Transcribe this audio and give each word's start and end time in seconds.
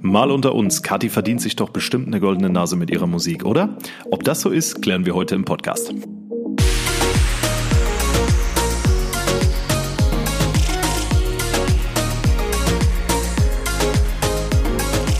Mal 0.00 0.30
unter 0.30 0.54
uns, 0.54 0.82
Kathi 0.82 1.08
verdient 1.08 1.40
sich 1.40 1.54
doch 1.54 1.70
bestimmt 1.70 2.06
eine 2.06 2.18
goldene 2.18 2.50
Nase 2.50 2.76
mit 2.76 2.90
ihrer 2.90 3.06
Musik, 3.06 3.44
oder? 3.44 3.76
Ob 4.10 4.24
das 4.24 4.40
so 4.40 4.50
ist, 4.50 4.82
klären 4.82 5.06
wir 5.06 5.14
heute 5.14 5.34
im 5.34 5.44
Podcast. 5.44 5.92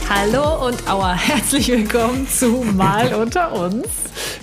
Hallo 0.08 0.66
und 0.66 0.90
Aua, 0.90 1.14
herzlich 1.14 1.68
willkommen 1.68 2.26
zu 2.26 2.64
Mal 2.74 3.14
unter 3.14 3.52
uns. 3.52 3.86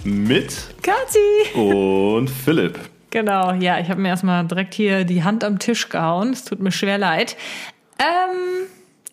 Mit 0.03 0.55
Kathi. 0.81 1.59
und 1.59 2.29
Philipp. 2.29 2.79
Genau, 3.09 3.53
ja, 3.53 3.79
ich 3.79 3.89
habe 3.89 4.01
mir 4.01 4.09
erstmal 4.09 4.45
direkt 4.45 4.73
hier 4.73 5.03
die 5.03 5.23
Hand 5.23 5.43
am 5.43 5.59
Tisch 5.59 5.89
gehauen. 5.89 6.31
Es 6.31 6.45
tut 6.45 6.59
mir 6.59 6.71
schwer 6.71 6.97
leid. 6.97 7.35
Ähm, 7.97 8.67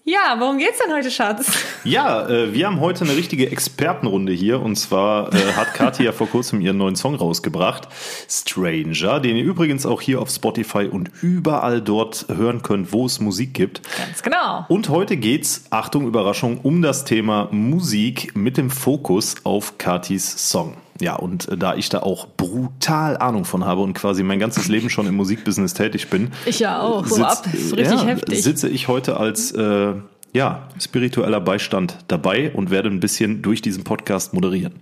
ja, 0.05 0.37
worum 0.39 0.59
geht's 0.59 0.79
denn 0.79 0.93
heute, 0.93 1.11
Schatz? 1.11 1.53
Ja, 1.85 2.29
äh, 2.29 2.53
wir 2.53 2.67
haben 2.67 2.81
heute 2.81 3.05
eine 3.05 3.17
richtige 3.17 3.51
Expertenrunde 3.51 4.33
hier 4.33 4.61
und 4.61 4.77
zwar 4.77 5.33
äh, 5.33 5.53
hat 5.55 5.75
Kathi 5.75 6.05
ja 6.05 6.13
vor 6.13 6.29
kurzem 6.29 6.61
ihren 6.61 6.77
neuen 6.77 6.97
Song 6.97 7.15
rausgebracht, 7.15 7.89
Stranger, 8.29 9.21
den 9.21 9.37
ihr 9.37 9.45
übrigens 9.45 9.87
auch 9.87 10.01
hier 10.01 10.21
auf 10.21 10.31
Spotify 10.31 10.89
und 10.91 11.11
überall 11.23 11.81
dort 11.81 12.27
hören 12.29 12.63
könnt, 12.63 12.93
wo 12.93 13.07
es 13.07 13.21
Musik 13.21 13.55
gibt. 13.55 13.83
Ganz 13.97 14.23
genau. 14.23 14.65
Und 14.69 14.89
heute 14.89 15.17
geht's, 15.17 15.65
Achtung, 15.71 16.07
Überraschung, 16.07 16.59
um 16.63 16.83
das 16.83 17.05
Thema 17.05 17.49
Musik 17.53 18.35
mit 18.35 18.57
dem 18.57 18.71
Fokus 18.71 19.37
auf 19.45 19.79
Katis 19.79 20.51
Song. 20.51 20.77
Ja, 21.03 21.17
und 21.17 21.49
äh, 21.49 21.57
da 21.57 21.75
ich 21.75 21.89
da 21.89 21.99
auch 21.99 22.29
brutal 22.29 23.17
Ahnung 23.19 23.45
von 23.45 23.65
habe 23.65 23.81
und 23.81 23.93
quasi 23.93 24.23
mein 24.23 24.39
ganzes 24.39 24.69
Leben 24.69 24.89
schon 24.89 25.09
im 25.09 25.17
Musikbusiness 25.17 25.75
tätig 25.75 26.09
bin, 26.11 26.31
Ich 26.47 26.61
ja 26.61 26.81
auch, 26.81 27.05
so 27.05 27.25
ab. 27.25 27.45
Richtig 27.53 27.79
ja, 27.79 28.05
heftig. 28.05 28.41
sitze 28.41 28.69
ich 28.69 28.87
heute 28.87 29.17
als 29.17 29.51
äh, 29.51 29.95
ja, 30.33 30.69
spiritueller 30.81 31.41
Beistand 31.41 31.97
dabei 32.07 32.53
und 32.53 32.71
werde 32.71 32.89
ein 32.89 33.01
bisschen 33.01 33.43
durch 33.43 33.61
diesen 33.63 33.83
Podcast 33.83 34.33
moderieren. 34.33 34.75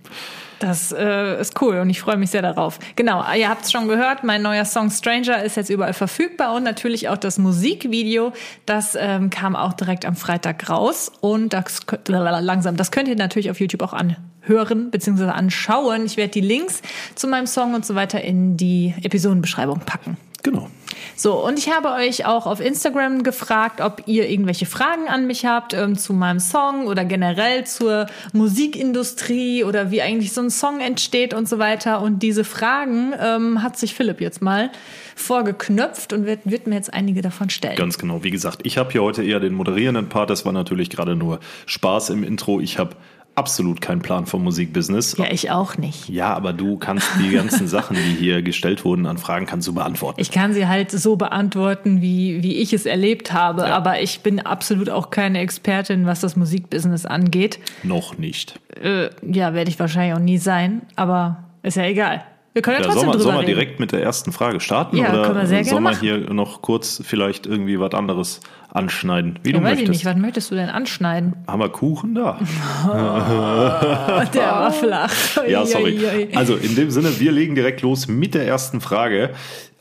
Das 0.61 0.91
äh, 0.91 1.41
ist 1.41 1.59
cool 1.59 1.79
und 1.79 1.89
ich 1.89 1.99
freue 1.99 2.17
mich 2.17 2.29
sehr 2.29 2.43
darauf. 2.43 2.77
Genau, 2.95 3.25
ihr 3.33 3.49
habt 3.49 3.65
es 3.65 3.71
schon 3.71 3.87
gehört, 3.87 4.23
mein 4.23 4.43
neuer 4.43 4.63
Song 4.63 4.91
Stranger 4.91 5.43
ist 5.43 5.57
jetzt 5.57 5.71
überall 5.71 5.93
verfügbar 5.93 6.53
und 6.53 6.61
natürlich 6.61 7.09
auch 7.09 7.17
das 7.17 7.39
Musikvideo, 7.39 8.31
das 8.67 8.95
ähm, 8.95 9.31
kam 9.31 9.55
auch 9.55 9.73
direkt 9.73 10.05
am 10.05 10.15
Freitag 10.15 10.69
raus 10.69 11.11
und 11.19 11.53
das 11.53 11.79
langsam, 12.07 12.77
das 12.77 12.91
könnt 12.91 13.07
ihr 13.07 13.15
natürlich 13.15 13.49
auf 13.49 13.59
YouTube 13.59 13.81
auch 13.81 13.93
anhören 13.93 14.91
bzw. 14.91 15.31
anschauen. 15.31 16.05
Ich 16.05 16.15
werde 16.15 16.31
die 16.31 16.41
Links 16.41 16.83
zu 17.15 17.27
meinem 17.27 17.47
Song 17.47 17.73
und 17.73 17.83
so 17.83 17.95
weiter 17.95 18.21
in 18.21 18.55
die 18.55 18.93
Episodenbeschreibung 19.01 19.79
packen. 19.79 20.15
Genau. 20.43 20.69
So, 21.15 21.45
und 21.45 21.59
ich 21.59 21.69
habe 21.69 21.89
euch 21.89 22.25
auch 22.25 22.47
auf 22.47 22.59
Instagram 22.59 23.23
gefragt, 23.23 23.79
ob 23.79 24.03
ihr 24.07 24.27
irgendwelche 24.29 24.65
Fragen 24.65 25.07
an 25.07 25.27
mich 25.27 25.45
habt 25.45 25.73
ähm, 25.73 25.97
zu 25.97 26.13
meinem 26.13 26.39
Song 26.39 26.87
oder 26.87 27.05
generell 27.05 27.65
zur 27.65 28.07
Musikindustrie 28.33 29.63
oder 29.63 29.91
wie 29.91 30.01
eigentlich 30.01 30.33
so 30.33 30.41
ein 30.41 30.49
Song 30.49 30.79
entsteht 30.79 31.33
und 31.33 31.47
so 31.47 31.59
weiter. 31.59 32.01
Und 32.01 32.23
diese 32.23 32.43
Fragen 32.43 33.13
ähm, 33.19 33.61
hat 33.61 33.77
sich 33.77 33.93
Philipp 33.93 34.19
jetzt 34.19 34.41
mal 34.41 34.71
vorgeknöpft 35.15 36.13
und 36.13 36.25
wird, 36.25 36.39
wird 36.45 36.67
mir 36.67 36.75
jetzt 36.75 36.93
einige 36.93 37.21
davon 37.21 37.49
stellen. 37.49 37.75
Ganz 37.75 37.97
genau. 37.97 38.23
Wie 38.23 38.31
gesagt, 38.31 38.61
ich 38.63 38.77
habe 38.77 38.91
hier 38.91 39.03
heute 39.03 39.23
eher 39.23 39.39
den 39.39 39.53
moderierenden 39.53 40.09
Part. 40.09 40.29
Das 40.29 40.45
war 40.45 40.53
natürlich 40.53 40.89
gerade 40.89 41.15
nur 41.15 41.39
Spaß 41.67 42.09
im 42.09 42.23
Intro. 42.23 42.59
Ich 42.59 42.79
habe 42.79 42.95
absolut 43.35 43.81
keinen 43.81 44.01
Plan 44.01 44.25
vom 44.25 44.43
Musikbusiness. 44.43 45.15
ja, 45.17 45.25
ich 45.31 45.49
auch 45.51 45.77
nicht. 45.77 46.09
Ja, 46.09 46.33
aber 46.33 46.53
du 46.53 46.77
kannst 46.77 47.07
die 47.19 47.31
ganzen 47.31 47.67
Sachen, 47.69 47.95
die 47.95 48.15
hier 48.19 48.41
gestellt 48.41 48.83
wurden 48.85 49.05
an 49.05 49.17
Fragen, 49.17 49.45
kannst 49.45 49.67
du 49.67 49.73
beantworten. 49.73 50.19
Ich 50.19 50.31
kann 50.31 50.53
sie 50.53 50.67
halt 50.67 50.91
so 50.91 51.15
beantworten, 51.15 52.01
wie, 52.01 52.43
wie 52.43 52.57
ich 52.57 52.73
es 52.73 52.85
erlebt 52.85 53.31
habe, 53.33 53.61
Ja. 53.61 53.75
aber 53.77 54.01
ich 54.01 54.19
bin 54.21 54.39
absolut 54.39 54.89
auch 54.89 55.09
keine 55.09 55.39
Expertin, 55.39 56.05
was 56.05 56.19
das 56.19 56.35
Musikbusiness 56.35 57.05
angeht. 57.05 57.59
Noch 57.83 58.17
nicht. 58.17 58.59
Äh, 58.81 59.09
ja, 59.21 59.53
werde 59.53 59.69
ich 59.69 59.79
wahrscheinlich 59.79 60.13
auch 60.15 60.19
nie 60.19 60.37
sein, 60.37 60.81
aber 60.95 61.43
ist 61.63 61.77
ja 61.77 61.83
egal. 61.85 62.23
Wir 62.53 62.61
können 62.61 62.77
ja, 62.77 62.81
Ja, 62.81 62.87
trotzdem 62.91 63.09
sollen 63.11 63.19
wir, 63.19 63.23
drüber 63.23 63.37
reden. 63.39 63.47
direkt 63.47 63.79
mit 63.79 63.91
der 63.93 64.03
ersten 64.03 64.33
Frage 64.33 64.59
starten? 64.59 64.97
Ja, 64.97 65.09
oder 65.13 65.21
können 65.23 65.35
wir 65.39 65.47
sehr 65.47 65.59
gerne 65.63 65.69
sollen 65.69 65.83
wir 65.83 65.89
machen. 65.91 66.01
hier 66.27 66.33
noch 66.33 66.61
kurz 66.61 67.01
vielleicht 67.05 67.45
irgendwie 67.45 67.79
was 67.79 67.93
anderes 67.93 68.41
anschneiden? 68.73 69.39
Wie 69.43 69.51
Ja, 69.51 69.57
du 69.59 69.63
weiß 69.63 69.73
ich 69.79 69.87
möchtest. 69.87 70.03
nicht, 70.03 70.05
was 70.15 70.21
möchtest 70.21 70.51
du 70.51 70.55
denn 70.55 70.69
anschneiden? 70.69 71.33
Haben 71.47 71.59
wir 71.61 71.69
Kuchen 71.69 72.13
da? 72.15 72.37
Der 74.33 74.41
war 74.41 74.71
flach. 74.71 75.13
Ja, 75.47 75.65
sorry. 75.65 76.29
Also 76.35 76.55
in 76.55 76.75
dem 76.75 76.91
Sinne, 76.91 77.19
wir 77.19 77.31
legen 77.31 77.55
direkt 77.55 77.81
los 77.81 78.07
mit 78.07 78.33
der 78.33 78.45
ersten 78.45 78.81
Frage. 78.81 79.31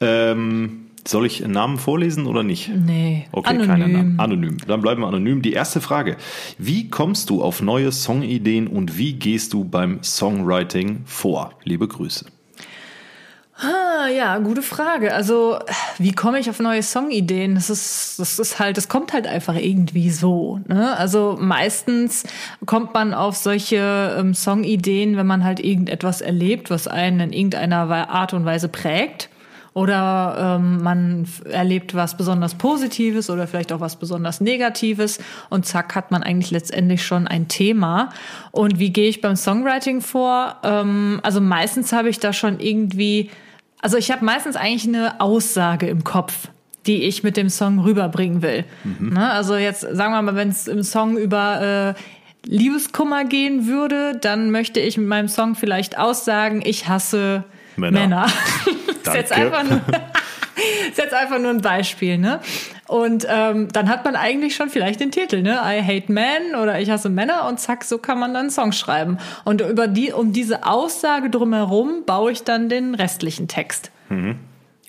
Ähm, 0.01 0.87
soll 1.07 1.27
ich 1.27 1.43
einen 1.43 1.55
Namen 1.55 1.79
vorlesen 1.79 2.27
oder 2.27 2.43
nicht? 2.43 2.71
Nee, 2.73 3.27
Okay, 3.33 3.49
anonym. 3.51 3.67
keiner 3.69 3.89
Name. 3.89 4.15
Anonym. 4.19 4.59
Dann 4.67 4.81
bleiben 4.83 5.01
wir 5.03 5.09
anonym. 5.09 5.43
Die 5.43 5.53
erste 5.55 5.81
Frage. 5.81 6.17
Wie 6.59 6.89
kommst 6.91 7.31
du 7.31 7.43
auf 7.43 7.63
neue 7.63 7.91
Songideen 7.91 8.67
und 8.67 8.97
wie 8.99 9.15
gehst 9.15 9.55
du 9.55 9.65
beim 9.65 10.03
Songwriting 10.03 11.03
vor? 11.07 11.53
Liebe 11.65 11.89
Grüße. 11.89 12.27
Ah, 13.63 14.09
ja, 14.09 14.39
gute 14.39 14.63
Frage. 14.63 15.13
Also, 15.13 15.59
wie 15.99 16.13
komme 16.13 16.39
ich 16.39 16.49
auf 16.49 16.61
neue 16.61 16.83
Songideen? 16.83 17.57
Das 17.57 17.69
ist, 17.69 18.19
das 18.19 18.39
ist 18.39 18.59
halt, 18.59 18.79
das 18.79 18.89
kommt 18.89 19.13
halt 19.13 19.27
einfach 19.27 19.55
irgendwie 19.55 20.11
so. 20.11 20.61
Ne? 20.67 20.97
Also 20.97 21.37
meistens 21.39 22.25
kommt 22.65 22.95
man 22.95 23.13
auf 23.13 23.37
solche 23.37 24.17
ähm, 24.19 24.33
Songideen, 24.33 25.19
wenn 25.19 25.27
man 25.27 25.45
halt 25.45 25.61
irgendetwas 25.61 26.23
erlebt, 26.23 26.71
was 26.71 26.89
einen 26.89 27.21
in 27.21 27.33
irgendeiner 27.35 28.09
Art 28.09 28.33
und 28.33 28.47
Weise 28.47 28.69
prägt. 28.69 29.29
Oder 29.73 30.59
ähm, 30.59 30.83
man 30.83 31.29
erlebt 31.45 31.95
was 31.95 32.17
besonders 32.17 32.55
Positives 32.57 33.31
oder 33.31 33.47
vielleicht 33.47 33.73
auch 33.73 33.81
was 33.81 33.97
besonders 33.97 34.41
Negatives 34.41 35.21
und 35.49 35.65
zack 35.65 35.95
hat 35.95 36.11
man 36.11 36.25
eigentlich 36.25 36.51
letztendlich 36.51 37.05
schon 37.05 37.29
ein 37.29 37.47
Thema. 37.47 38.09
Und 38.51 38.81
wie 38.81 38.91
gehe 38.91 39.09
ich 39.09 39.21
beim 39.21 39.37
Songwriting 39.37 40.01
vor? 40.01 40.57
Ähm, 40.65 41.21
also 41.23 41.41
meistens 41.41 41.93
habe 41.93 42.09
ich 42.09 42.19
da 42.19 42.33
schon 42.33 42.59
irgendwie, 42.59 43.31
also 43.83 43.97
ich 43.97 44.11
habe 44.11 44.25
meistens 44.25 44.57
eigentlich 44.57 44.87
eine 44.87 45.21
Aussage 45.21 45.89
im 45.89 46.05
Kopf 46.05 46.49
die 46.87 47.05
ich 47.05 47.23
mit 47.23 47.37
dem 47.37 47.51
Song 47.51 47.81
rüberbringen 47.81 48.43
will. 48.43 48.65
Ne? 48.99 49.31
Also 49.31 49.57
jetzt 49.57 49.83
sagen 49.83 50.13
wir 50.13 50.23
mal, 50.23 50.35
wenn 50.35 50.49
es 50.49 50.67
im 50.67 50.83
Song 50.83 51.19
über 51.19 51.95
äh, 51.97 52.49
Liebeskummer 52.49 53.25
gehen 53.25 53.67
würde, 53.67 54.17
dann 54.19 54.51
möchte 54.51 54.81
ich 54.81 54.97
mit 54.97 55.07
meinem 55.07 55.29
Song 55.29 55.55
vielleicht 55.55 55.99
aussagen, 55.99 56.63
ich 56.65 56.89
hasse 56.89 57.45
Männer. 57.77 58.01
Männer. 58.01 58.27
Das 59.03 59.15
ist 59.15 59.21
jetzt 59.21 59.33
einfach 59.33 59.65
nur, 59.65 59.81
ist 60.89 60.99
jetzt 60.99 61.15
einfach 61.15 61.39
nur 61.39 61.51
ein 61.51 61.61
Beispiel, 61.61 62.19
ne? 62.19 62.41
Und 62.89 63.27
ähm, 63.29 63.69
dann 63.73 63.89
hat 63.89 64.05
man 64.05 64.17
eigentlich 64.17 64.57
schon 64.57 64.69
vielleicht 64.69 65.01
den 65.01 65.11
Titel, 65.11 65.43
ne? 65.43 65.61
I 65.65 65.83
hate 65.83 66.11
men 66.13 66.55
oder 66.61 66.81
ich 66.81 66.91
hasse 66.91 67.09
Männer 67.09 67.47
und 67.49 67.61
zack, 67.61 67.85
so 67.85 67.99
kann 67.99 68.19
man 68.19 68.35
dann 68.35 68.43
einen 68.43 68.51
Song 68.51 68.73
schreiben. 68.73 69.19
Und 69.45 69.61
über 69.61 69.87
die, 69.87 70.13
um 70.13 70.33
diese 70.33 70.67
Aussage 70.67 71.31
drumherum 71.31 72.05
baue 72.05 72.33
ich 72.33 72.43
dann 72.43 72.69
den 72.69 72.95
restlichen 72.95 73.49
Text. 73.49 73.91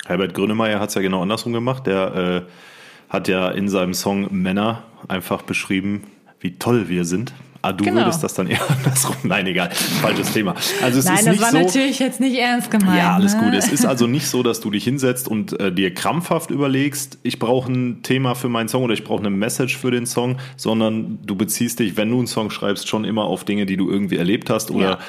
Herbert 0.05 0.33
Grönemeyer 0.33 0.79
hat 0.79 0.89
es 0.89 0.95
ja 0.95 1.01
genau 1.01 1.21
andersrum 1.21 1.53
gemacht. 1.53 1.85
Der 1.85 2.45
äh, 2.47 3.13
hat 3.13 3.27
ja 3.27 3.49
in 3.49 3.69
seinem 3.69 3.93
Song 3.93 4.27
Männer 4.31 4.83
einfach 5.07 5.43
beschrieben, 5.43 6.07
wie 6.39 6.57
toll 6.57 6.89
wir 6.89 7.05
sind. 7.05 7.33
Ah, 7.63 7.73
du 7.73 7.83
Genau. 7.83 8.01
würdest 8.01 8.23
das 8.23 8.33
dann 8.33 8.47
eher 8.47 8.59
andersrum. 8.69 9.15
Nein, 9.23 9.45
egal. 9.47 9.69
Falsches 10.01 10.31
Thema. 10.33 10.55
Also 10.81 10.99
es 10.99 11.05
Nein, 11.05 11.15
ist 11.17 11.27
das 11.27 11.33
nicht 11.33 11.41
war 11.43 11.51
so. 11.51 11.57
natürlich 11.59 11.99
jetzt 11.99 12.19
nicht 12.19 12.37
ernst 12.37 12.71
gemeint. 12.71 12.97
Ja, 12.97 13.13
alles 13.15 13.35
ne? 13.35 13.41
gut. 13.43 13.53
Es 13.53 13.67
ist 13.71 13.85
also 13.91 14.07
nicht 14.07 14.27
so, 14.27 14.41
dass 14.43 14.59
du 14.61 14.71
dich 14.71 14.83
hinsetzt 14.83 15.27
und 15.27 15.59
äh, 15.59 15.71
dir 15.71 15.93
krampfhaft 15.93 16.49
überlegst, 16.51 17.19
ich 17.23 17.37
brauche 17.39 17.71
ein 17.71 18.01
Thema 18.03 18.33
für 18.35 18.49
meinen 18.49 18.67
Song 18.67 18.83
oder 18.83 18.93
ich 18.93 19.03
brauche 19.03 19.19
eine 19.19 19.29
Message 19.29 19.77
für 19.77 19.91
den 19.91 20.05
Song, 20.05 20.37
sondern 20.57 21.19
du 21.25 21.35
beziehst 21.35 21.79
dich, 21.79 21.97
wenn 21.97 22.09
du 22.09 22.17
einen 22.17 22.27
Song 22.27 22.49
schreibst, 22.49 22.87
schon 22.87 23.05
immer 23.05 23.25
auf 23.25 23.43
Dinge, 23.43 23.65
die 23.65 23.77
du 23.77 23.89
irgendwie 23.89 24.17
erlebt 24.17 24.49
hast 24.49 24.71
oder 24.71 24.89
Ja. 24.91 24.99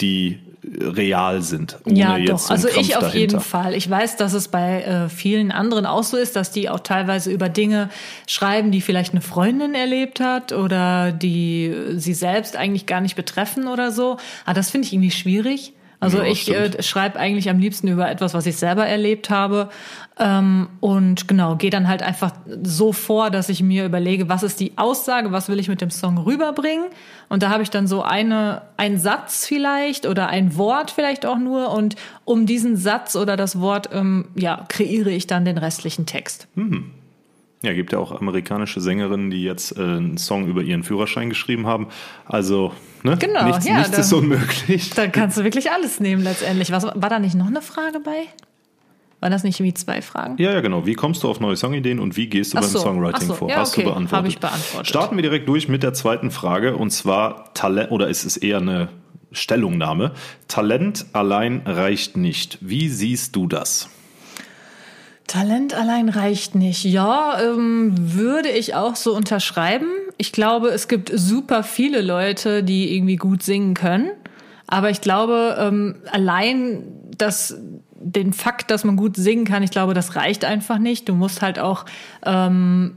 Die 0.00 0.38
äh, 0.62 0.84
real 0.84 1.42
sind. 1.42 1.78
Ja, 1.86 2.18
doch. 2.18 2.50
Also 2.50 2.68
ich 2.68 2.96
auf 2.96 3.14
jeden 3.14 3.32
dahinter. 3.32 3.40
Fall. 3.40 3.74
Ich 3.74 3.88
weiß, 3.88 4.16
dass 4.16 4.32
es 4.32 4.48
bei 4.48 4.82
äh, 4.82 5.08
vielen 5.08 5.52
anderen 5.52 5.86
auch 5.86 6.04
so 6.04 6.16
ist, 6.16 6.36
dass 6.36 6.50
die 6.50 6.68
auch 6.68 6.80
teilweise 6.80 7.30
über 7.30 7.48
Dinge 7.48 7.90
schreiben, 8.26 8.70
die 8.70 8.80
vielleicht 8.80 9.12
eine 9.12 9.20
Freundin 9.20 9.74
erlebt 9.74 10.20
hat 10.20 10.52
oder 10.52 11.12
die 11.12 11.66
äh, 11.66 11.98
sie 11.98 12.14
selbst 12.14 12.56
eigentlich 12.56 12.86
gar 12.86 13.00
nicht 13.00 13.16
betreffen 13.16 13.68
oder 13.68 13.90
so. 13.90 14.16
Aber 14.44 14.54
das 14.54 14.70
finde 14.70 14.86
ich 14.86 14.92
irgendwie 14.92 15.10
schwierig. 15.10 15.74
Also 16.00 16.18
Ja, 16.18 16.24
ich 16.24 16.50
äh, 16.50 16.82
schreibe 16.82 17.18
eigentlich 17.18 17.50
am 17.50 17.58
liebsten 17.58 17.86
über 17.86 18.10
etwas, 18.10 18.32
was 18.32 18.46
ich 18.46 18.56
selber 18.56 18.86
erlebt 18.86 19.28
habe. 19.28 19.68
Ähm, 20.22 20.68
und 20.80 21.28
genau, 21.28 21.56
gehe 21.56 21.70
dann 21.70 21.88
halt 21.88 22.02
einfach 22.02 22.32
so 22.62 22.92
vor, 22.92 23.30
dass 23.30 23.48
ich 23.48 23.62
mir 23.62 23.86
überlege, 23.86 24.28
was 24.28 24.42
ist 24.42 24.60
die 24.60 24.72
Aussage, 24.76 25.32
was 25.32 25.48
will 25.48 25.58
ich 25.58 25.68
mit 25.68 25.80
dem 25.80 25.88
Song 25.90 26.18
rüberbringen. 26.18 26.84
Und 27.30 27.42
da 27.42 27.48
habe 27.48 27.62
ich 27.62 27.70
dann 27.70 27.86
so 27.86 28.02
eine, 28.02 28.62
einen 28.76 28.98
Satz 28.98 29.46
vielleicht 29.46 30.06
oder 30.06 30.28
ein 30.28 30.56
Wort 30.58 30.90
vielleicht 30.90 31.24
auch 31.24 31.38
nur. 31.38 31.70
Und 31.72 31.96
um 32.26 32.44
diesen 32.44 32.76
Satz 32.76 33.16
oder 33.16 33.38
das 33.38 33.60
Wort, 33.60 33.88
ähm, 33.94 34.26
ja, 34.34 34.66
kreiere 34.68 35.10
ich 35.10 35.26
dann 35.26 35.46
den 35.46 35.56
restlichen 35.56 36.04
Text. 36.04 36.48
Ja, 37.62 37.72
gibt 37.72 37.92
ja 37.92 37.98
auch 37.98 38.12
amerikanische 38.20 38.80
Sängerinnen, 38.80 39.30
die 39.30 39.42
jetzt 39.42 39.76
äh, 39.78 39.80
einen 39.80 40.18
Song 40.18 40.46
über 40.48 40.62
ihren 40.62 40.82
Führerschein 40.82 41.30
geschrieben 41.30 41.66
haben. 41.66 41.88
Also, 42.26 42.72
ne? 43.04 43.16
Genau, 43.18 43.46
nichts, 43.46 43.66
ja, 43.66 43.78
nichts 43.78 43.96
ist 43.98 44.12
dann- 44.12 44.18
unmöglich. 44.18 44.90
Da 44.90 45.06
kannst 45.08 45.38
du 45.38 45.44
wirklich 45.44 45.70
alles 45.70 45.98
nehmen 46.00 46.22
letztendlich. 46.22 46.72
Was, 46.72 46.84
war 46.84 47.08
da 47.08 47.18
nicht 47.18 47.34
noch 47.34 47.46
eine 47.46 47.62
Frage 47.62 48.00
bei? 48.00 48.24
Waren 49.20 49.32
das 49.32 49.44
nicht 49.44 49.60
irgendwie 49.60 49.74
zwei 49.74 50.00
Fragen? 50.00 50.36
Ja, 50.38 50.52
ja, 50.52 50.60
genau. 50.60 50.86
Wie 50.86 50.94
kommst 50.94 51.22
du 51.22 51.28
auf 51.28 51.40
neue 51.40 51.56
Songideen 51.56 51.98
und 51.98 52.16
wie 52.16 52.26
gehst 52.26 52.54
du 52.54 52.58
Ach 52.58 52.62
beim 52.62 52.70
so, 52.70 52.78
Songwriting 52.78 53.28
so. 53.28 53.34
vor? 53.34 53.50
Ja, 53.50 53.56
Hast 53.56 53.74
okay. 53.74 53.82
du 53.82 53.90
beantwortet. 53.90 54.16
Habe 54.16 54.28
ich 54.28 54.38
beantwortet. 54.38 54.86
Starten 54.86 55.16
wir 55.16 55.22
direkt 55.22 55.48
durch 55.48 55.68
mit 55.68 55.82
der 55.82 55.92
zweiten 55.92 56.30
Frage 56.30 56.76
und 56.76 56.90
zwar 56.90 57.52
Talent, 57.52 57.90
oder 57.90 58.08
ist 58.08 58.24
es 58.24 58.38
eher 58.38 58.58
eine 58.58 58.88
Stellungnahme? 59.32 60.12
Talent 60.48 61.06
allein 61.12 61.62
reicht 61.66 62.16
nicht. 62.16 62.58
Wie 62.62 62.88
siehst 62.88 63.36
du 63.36 63.46
das? 63.46 63.90
Talent 65.26 65.74
allein 65.74 66.08
reicht 66.08 66.56
nicht. 66.56 66.84
Ja, 66.84 67.40
ähm, 67.40 67.92
würde 67.96 68.48
ich 68.48 68.74
auch 68.74 68.96
so 68.96 69.14
unterschreiben. 69.14 69.86
Ich 70.16 70.32
glaube, 70.32 70.70
es 70.70 70.88
gibt 70.88 71.12
super 71.14 71.62
viele 71.62 72.00
Leute, 72.00 72.64
die 72.64 72.96
irgendwie 72.96 73.16
gut 73.16 73.42
singen 73.42 73.74
können. 73.74 74.10
Aber 74.66 74.90
ich 74.90 75.00
glaube, 75.00 75.56
ähm, 75.60 75.96
allein 76.10 76.82
das, 77.16 77.56
den 78.00 78.32
Fakt, 78.32 78.70
dass 78.70 78.84
man 78.84 78.96
gut 78.96 79.16
singen 79.16 79.44
kann, 79.44 79.62
ich 79.62 79.70
glaube, 79.70 79.94
das 79.94 80.16
reicht 80.16 80.44
einfach 80.44 80.78
nicht. 80.78 81.08
Du 81.08 81.14
musst 81.14 81.42
halt 81.42 81.58
auch, 81.58 81.84
ähm, 82.24 82.96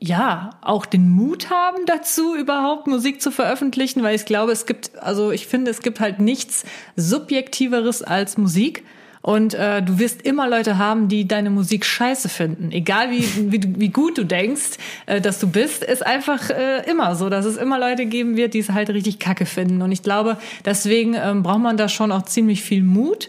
ja, 0.00 0.50
auch 0.62 0.86
den 0.86 1.10
Mut 1.10 1.50
haben 1.50 1.84
dazu, 1.86 2.34
überhaupt 2.34 2.86
Musik 2.86 3.22
zu 3.22 3.30
veröffentlichen, 3.30 4.02
weil 4.02 4.16
ich 4.16 4.24
glaube, 4.24 4.52
es 4.52 4.66
gibt, 4.66 4.98
also 4.98 5.30
ich 5.30 5.46
finde, 5.46 5.70
es 5.70 5.82
gibt 5.82 6.00
halt 6.00 6.18
nichts 6.18 6.64
Subjektiveres 6.96 8.02
als 8.02 8.36
Musik. 8.36 8.84
Und 9.22 9.52
äh, 9.52 9.82
du 9.82 9.98
wirst 9.98 10.22
immer 10.22 10.48
Leute 10.48 10.78
haben, 10.78 11.08
die 11.08 11.28
deine 11.28 11.50
Musik 11.50 11.84
scheiße 11.84 12.30
finden. 12.30 12.72
Egal 12.72 13.10
wie, 13.10 13.52
wie, 13.52 13.78
wie 13.78 13.88
gut 13.90 14.16
du 14.16 14.24
denkst, 14.24 14.78
äh, 15.04 15.20
dass 15.20 15.38
du 15.38 15.46
bist, 15.46 15.84
ist 15.84 16.04
einfach 16.04 16.48
äh, 16.48 16.90
immer 16.90 17.14
so, 17.14 17.28
dass 17.28 17.44
es 17.44 17.58
immer 17.58 17.78
Leute 17.78 18.06
geben 18.06 18.38
wird, 18.38 18.54
die 18.54 18.60
es 18.60 18.70
halt 18.70 18.88
richtig 18.88 19.18
kacke 19.18 19.44
finden. 19.44 19.82
Und 19.82 19.92
ich 19.92 20.02
glaube, 20.02 20.38
deswegen 20.64 21.14
ähm, 21.14 21.42
braucht 21.42 21.60
man 21.60 21.76
da 21.76 21.90
schon 21.90 22.12
auch 22.12 22.22
ziemlich 22.22 22.62
viel 22.62 22.82
Mut, 22.82 23.28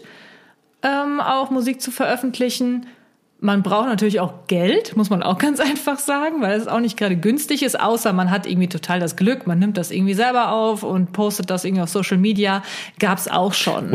ähm, 0.82 1.20
auch 1.20 1.50
Musik 1.50 1.80
zu 1.80 1.90
veröffentlichen. 1.90 2.86
Man 3.40 3.62
braucht 3.62 3.86
natürlich 3.86 4.20
auch 4.20 4.46
Geld, 4.46 4.96
muss 4.96 5.10
man 5.10 5.22
auch 5.22 5.38
ganz 5.46 5.60
einfach 5.60 5.98
sagen, 5.98 6.40
weil 6.42 6.58
es 6.58 6.68
auch 6.68 6.80
nicht 6.80 6.96
gerade 6.96 7.16
günstig 7.16 7.62
ist, 7.62 7.78
außer 7.80 8.12
man 8.12 8.30
hat 8.30 8.46
irgendwie 8.46 8.68
total 8.68 9.00
das 9.00 9.16
Glück, 9.16 9.46
man 9.46 9.58
nimmt 9.58 9.76
das 9.76 9.90
irgendwie 9.90 10.14
selber 10.14 10.52
auf 10.52 10.82
und 10.82 11.12
postet 11.12 11.50
das 11.50 11.64
irgendwie 11.64 11.82
auf 11.82 11.88
Social 11.88 12.18
Media. 12.18 12.62
Gab's 12.98 13.28
auch 13.28 13.52
schon. 13.52 13.86
Ne? 13.86 13.92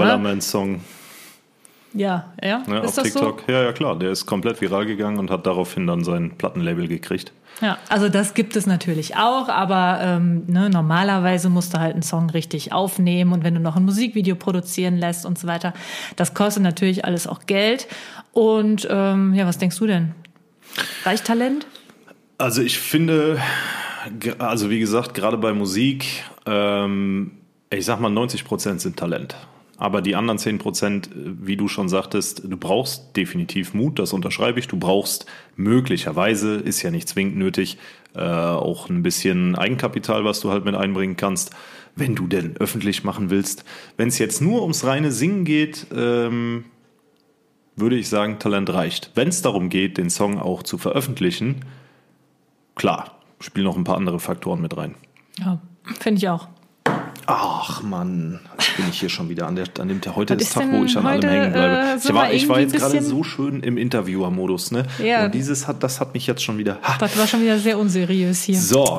Song 1.97 2.01
Ja, 2.01 2.33
ja. 2.43 2.63
ne, 2.67 2.79
auf 2.79 2.85
ist 2.85 2.97
das 2.97 3.05
TikTok. 3.05 3.43
Ja, 3.47 3.63
ja, 3.63 3.71
klar. 3.73 3.97
Der 3.97 4.11
ist 4.11 4.25
komplett 4.25 4.61
viral 4.61 4.85
gegangen 4.85 5.19
und 5.19 5.31
hat 5.31 5.45
daraufhin 5.45 5.87
dann 5.87 6.03
sein 6.03 6.37
Plattenlabel 6.37 6.87
gekriegt. 6.87 7.31
so? 7.59 7.65
Ja, 7.65 7.77
also 7.89 8.07
das 8.07 8.33
gibt 8.33 8.55
es 8.55 8.67
natürlich 8.67 9.15
auch, 9.15 9.49
aber 9.49 9.99
ähm, 10.01 10.43
ne, 10.47 10.69
normalerweise 10.69 11.49
musst 11.49 11.73
du 11.73 11.79
halt 11.79 11.93
einen 11.93 12.03
Song 12.03 12.29
richtig 12.29 12.71
aufnehmen 12.71 13.33
und 13.33 13.43
wenn 13.43 13.55
du 13.55 13.59
noch 13.59 13.75
ein 13.75 13.83
Musikvideo 13.83 14.35
produzieren 14.35 14.97
lässt 14.97 15.25
und 15.25 15.39
so 15.39 15.47
weiter, 15.47 15.73
das 16.15 16.33
kostet 16.33 16.63
natürlich 16.63 17.05
alles 17.05 17.25
auch 17.25 17.45
Geld. 17.47 17.87
Und 18.31 18.87
ähm, 18.91 19.33
ja, 19.33 19.47
was 19.47 19.57
denkst 19.57 19.77
du 19.79 19.87
denn? 19.87 20.13
Reicht 21.03 21.25
Talent? 21.25 21.65
Also 22.37 22.61
ich 22.61 22.77
finde, 22.77 23.39
also 24.37 24.69
wie 24.69 24.79
gesagt, 24.79 25.15
gerade 25.15 25.37
bei 25.37 25.53
Musik, 25.53 26.05
ähm, 26.45 27.31
ich 27.71 27.85
sag 27.85 27.99
mal 27.99 28.09
90 28.09 28.45
Prozent 28.45 28.81
sind 28.81 28.97
Talent. 28.97 29.35
Aber 29.77 30.01
die 30.01 30.15
anderen 30.15 30.39
10 30.39 30.57
Prozent, 30.57 31.09
wie 31.13 31.55
du 31.55 31.67
schon 31.67 31.87
sagtest, 31.87 32.41
du 32.43 32.57
brauchst 32.57 33.15
definitiv 33.15 33.75
Mut, 33.75 33.99
das 33.99 34.11
unterschreibe 34.11 34.59
ich. 34.59 34.67
Du 34.67 34.77
brauchst 34.77 35.27
möglicherweise, 35.55 36.55
ist 36.55 36.81
ja 36.81 36.89
nicht 36.89 37.07
zwingend 37.07 37.37
nötig, 37.37 37.77
äh, 38.15 38.21
auch 38.21 38.89
ein 38.89 39.03
bisschen 39.03 39.55
Eigenkapital, 39.55 40.25
was 40.25 40.39
du 40.39 40.49
halt 40.49 40.65
mit 40.65 40.73
einbringen 40.73 41.15
kannst, 41.15 41.51
wenn 41.95 42.15
du 42.15 42.25
denn 42.25 42.57
öffentlich 42.57 43.03
machen 43.03 43.29
willst. 43.29 43.65
Wenn 43.97 44.07
es 44.07 44.17
jetzt 44.17 44.41
nur 44.41 44.63
ums 44.63 44.83
reine 44.83 45.11
Singen 45.11 45.45
geht, 45.45 45.85
ähm, 45.95 46.65
würde 47.75 47.97
ich 47.97 48.09
sagen, 48.09 48.39
Talent 48.39 48.73
reicht. 48.73 49.11
Wenn 49.13 49.27
es 49.27 49.43
darum 49.43 49.69
geht, 49.69 49.99
den 49.99 50.09
Song 50.09 50.39
auch 50.39 50.63
zu 50.63 50.79
veröffentlichen, 50.79 51.57
klar, 52.73 53.19
spielen 53.39 53.65
noch 53.65 53.77
ein 53.77 53.83
paar 53.83 53.97
andere 53.97 54.19
Faktoren 54.19 54.61
mit 54.61 54.75
rein. 54.75 54.95
Ja, 55.39 55.61
finde 55.99 56.17
ich 56.17 56.29
auch. 56.29 56.47
Ach 57.29 57.83
Mann, 57.83 58.39
jetzt 58.57 58.77
bin 58.77 58.85
ich 58.89 59.01
hier 59.01 59.09
schon 59.09 59.27
wieder 59.27 59.47
an, 59.47 59.57
der, 59.57 59.65
an 59.79 59.89
dem 59.89 59.99
heute 60.15 60.35
Was 60.35 60.43
ist 60.43 60.53
Tag, 60.53 60.71
wo 60.71 60.85
ich 60.85 60.97
an 60.97 61.03
heute, 61.03 61.27
allem 61.27 61.41
hängen 61.41 61.51
bleibe. 61.51 61.75
äh, 61.75 61.97
ich 61.97 62.13
war, 62.13 62.31
ich 62.31 62.47
war 62.47 62.59
jetzt 62.61 62.73
gerade 62.73 63.01
so 63.01 63.21
schön 63.25 63.59
im 63.63 63.77
Interviewer-Modus, 63.77 64.71
ne? 64.71 64.85
Ja. 65.03 65.25
Und 65.25 65.35
dieses 65.35 65.67
hat, 65.67 65.83
das 65.83 65.99
hat 65.99 66.13
mich 66.13 66.25
jetzt 66.25 66.41
schon 66.41 66.57
wieder. 66.57 66.79
Ha. 66.81 66.95
Das 66.99 67.17
war 67.17 67.27
schon 67.27 67.41
wieder 67.41 67.59
sehr 67.59 67.77
unseriös 67.79 68.43
hier. 68.43 68.57
So, 68.57 68.97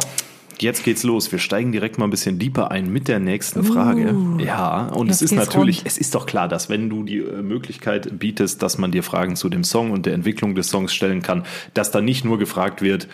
jetzt 0.58 0.84
geht's 0.84 1.04
los. 1.04 1.32
Wir 1.32 1.38
steigen 1.38 1.72
direkt 1.72 1.96
mal 1.96 2.06
ein 2.06 2.10
bisschen 2.10 2.38
deeper 2.38 2.70
ein 2.70 2.92
mit 2.92 3.08
der 3.08 3.18
nächsten 3.18 3.64
Frage. 3.64 4.14
ja, 4.44 4.88
und 4.88 5.08
es 5.08 5.22
ist 5.22 5.32
natürlich, 5.32 5.78
rund. 5.78 5.86
es 5.86 5.96
ist 5.96 6.14
doch 6.14 6.26
klar, 6.26 6.48
dass 6.48 6.68
wenn 6.68 6.90
du 6.90 7.04
die 7.04 7.20
äh, 7.20 7.40
Möglichkeit 7.40 8.18
bietest, 8.18 8.62
dass 8.62 8.76
man 8.76 8.92
dir 8.92 9.02
Fragen 9.02 9.36
zu 9.36 9.48
dem 9.48 9.64
Song 9.64 9.90
und 9.90 10.04
der 10.04 10.12
Entwicklung 10.12 10.54
des 10.54 10.68
Songs 10.68 10.92
stellen 10.92 11.22
kann, 11.22 11.44
dass 11.72 11.92
da 11.92 12.02
nicht 12.02 12.26
nur 12.26 12.38
gefragt 12.38 12.82
wird, 12.82 13.08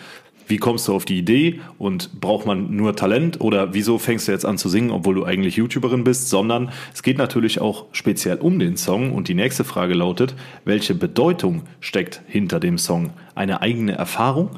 wie 0.47 0.57
kommst 0.57 0.87
du 0.87 0.95
auf 0.95 1.05
die 1.05 1.17
Idee 1.17 1.59
und 1.77 2.19
braucht 2.21 2.45
man 2.45 2.75
nur 2.75 2.95
Talent 2.95 3.41
oder 3.41 3.73
wieso 3.73 3.97
fängst 3.97 4.27
du 4.27 4.31
jetzt 4.31 4.45
an 4.45 4.57
zu 4.57 4.69
singen, 4.69 4.91
obwohl 4.91 5.15
du 5.15 5.25
eigentlich 5.25 5.55
YouTuberin 5.55 6.03
bist, 6.03 6.29
sondern 6.29 6.71
es 6.93 7.03
geht 7.03 7.17
natürlich 7.17 7.61
auch 7.61 7.85
speziell 7.91 8.37
um 8.37 8.59
den 8.59 8.77
Song 8.77 9.13
und 9.13 9.27
die 9.27 9.33
nächste 9.33 9.63
Frage 9.63 9.93
lautet, 9.93 10.35
welche 10.65 10.95
Bedeutung 10.95 11.63
steckt 11.79 12.21
hinter 12.27 12.59
dem 12.59 12.77
Song? 12.77 13.11
Eine 13.33 13.61
eigene 13.61 13.93
Erfahrung? 13.93 14.49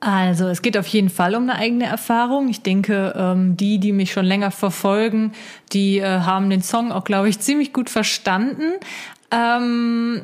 Also 0.00 0.46
es 0.46 0.62
geht 0.62 0.76
auf 0.76 0.86
jeden 0.86 1.08
Fall 1.08 1.34
um 1.34 1.44
eine 1.44 1.58
eigene 1.58 1.86
Erfahrung. 1.86 2.48
Ich 2.48 2.62
denke, 2.62 3.14
ähm, 3.16 3.56
die, 3.56 3.78
die 3.78 3.92
mich 3.92 4.12
schon 4.12 4.26
länger 4.26 4.50
verfolgen, 4.50 5.32
die 5.72 5.98
äh, 5.98 6.20
haben 6.20 6.50
den 6.50 6.62
Song 6.62 6.92
auch, 6.92 7.04
glaube 7.04 7.28
ich, 7.28 7.40
ziemlich 7.40 7.72
gut 7.72 7.88
verstanden. 7.88 8.74
Ähm, 9.30 10.22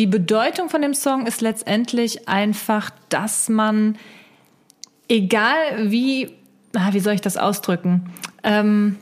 die 0.00 0.06
Bedeutung 0.06 0.70
von 0.70 0.80
dem 0.80 0.94
Song 0.94 1.26
ist 1.26 1.42
letztendlich 1.42 2.26
einfach, 2.26 2.88
dass 3.10 3.50
man, 3.50 3.98
egal 5.08 5.90
wie, 5.90 6.30
ah, 6.74 6.94
wie 6.94 7.00
soll 7.00 7.12
ich 7.12 7.20
das 7.20 7.36
ausdrücken, 7.36 8.10
ähm, 8.42 8.96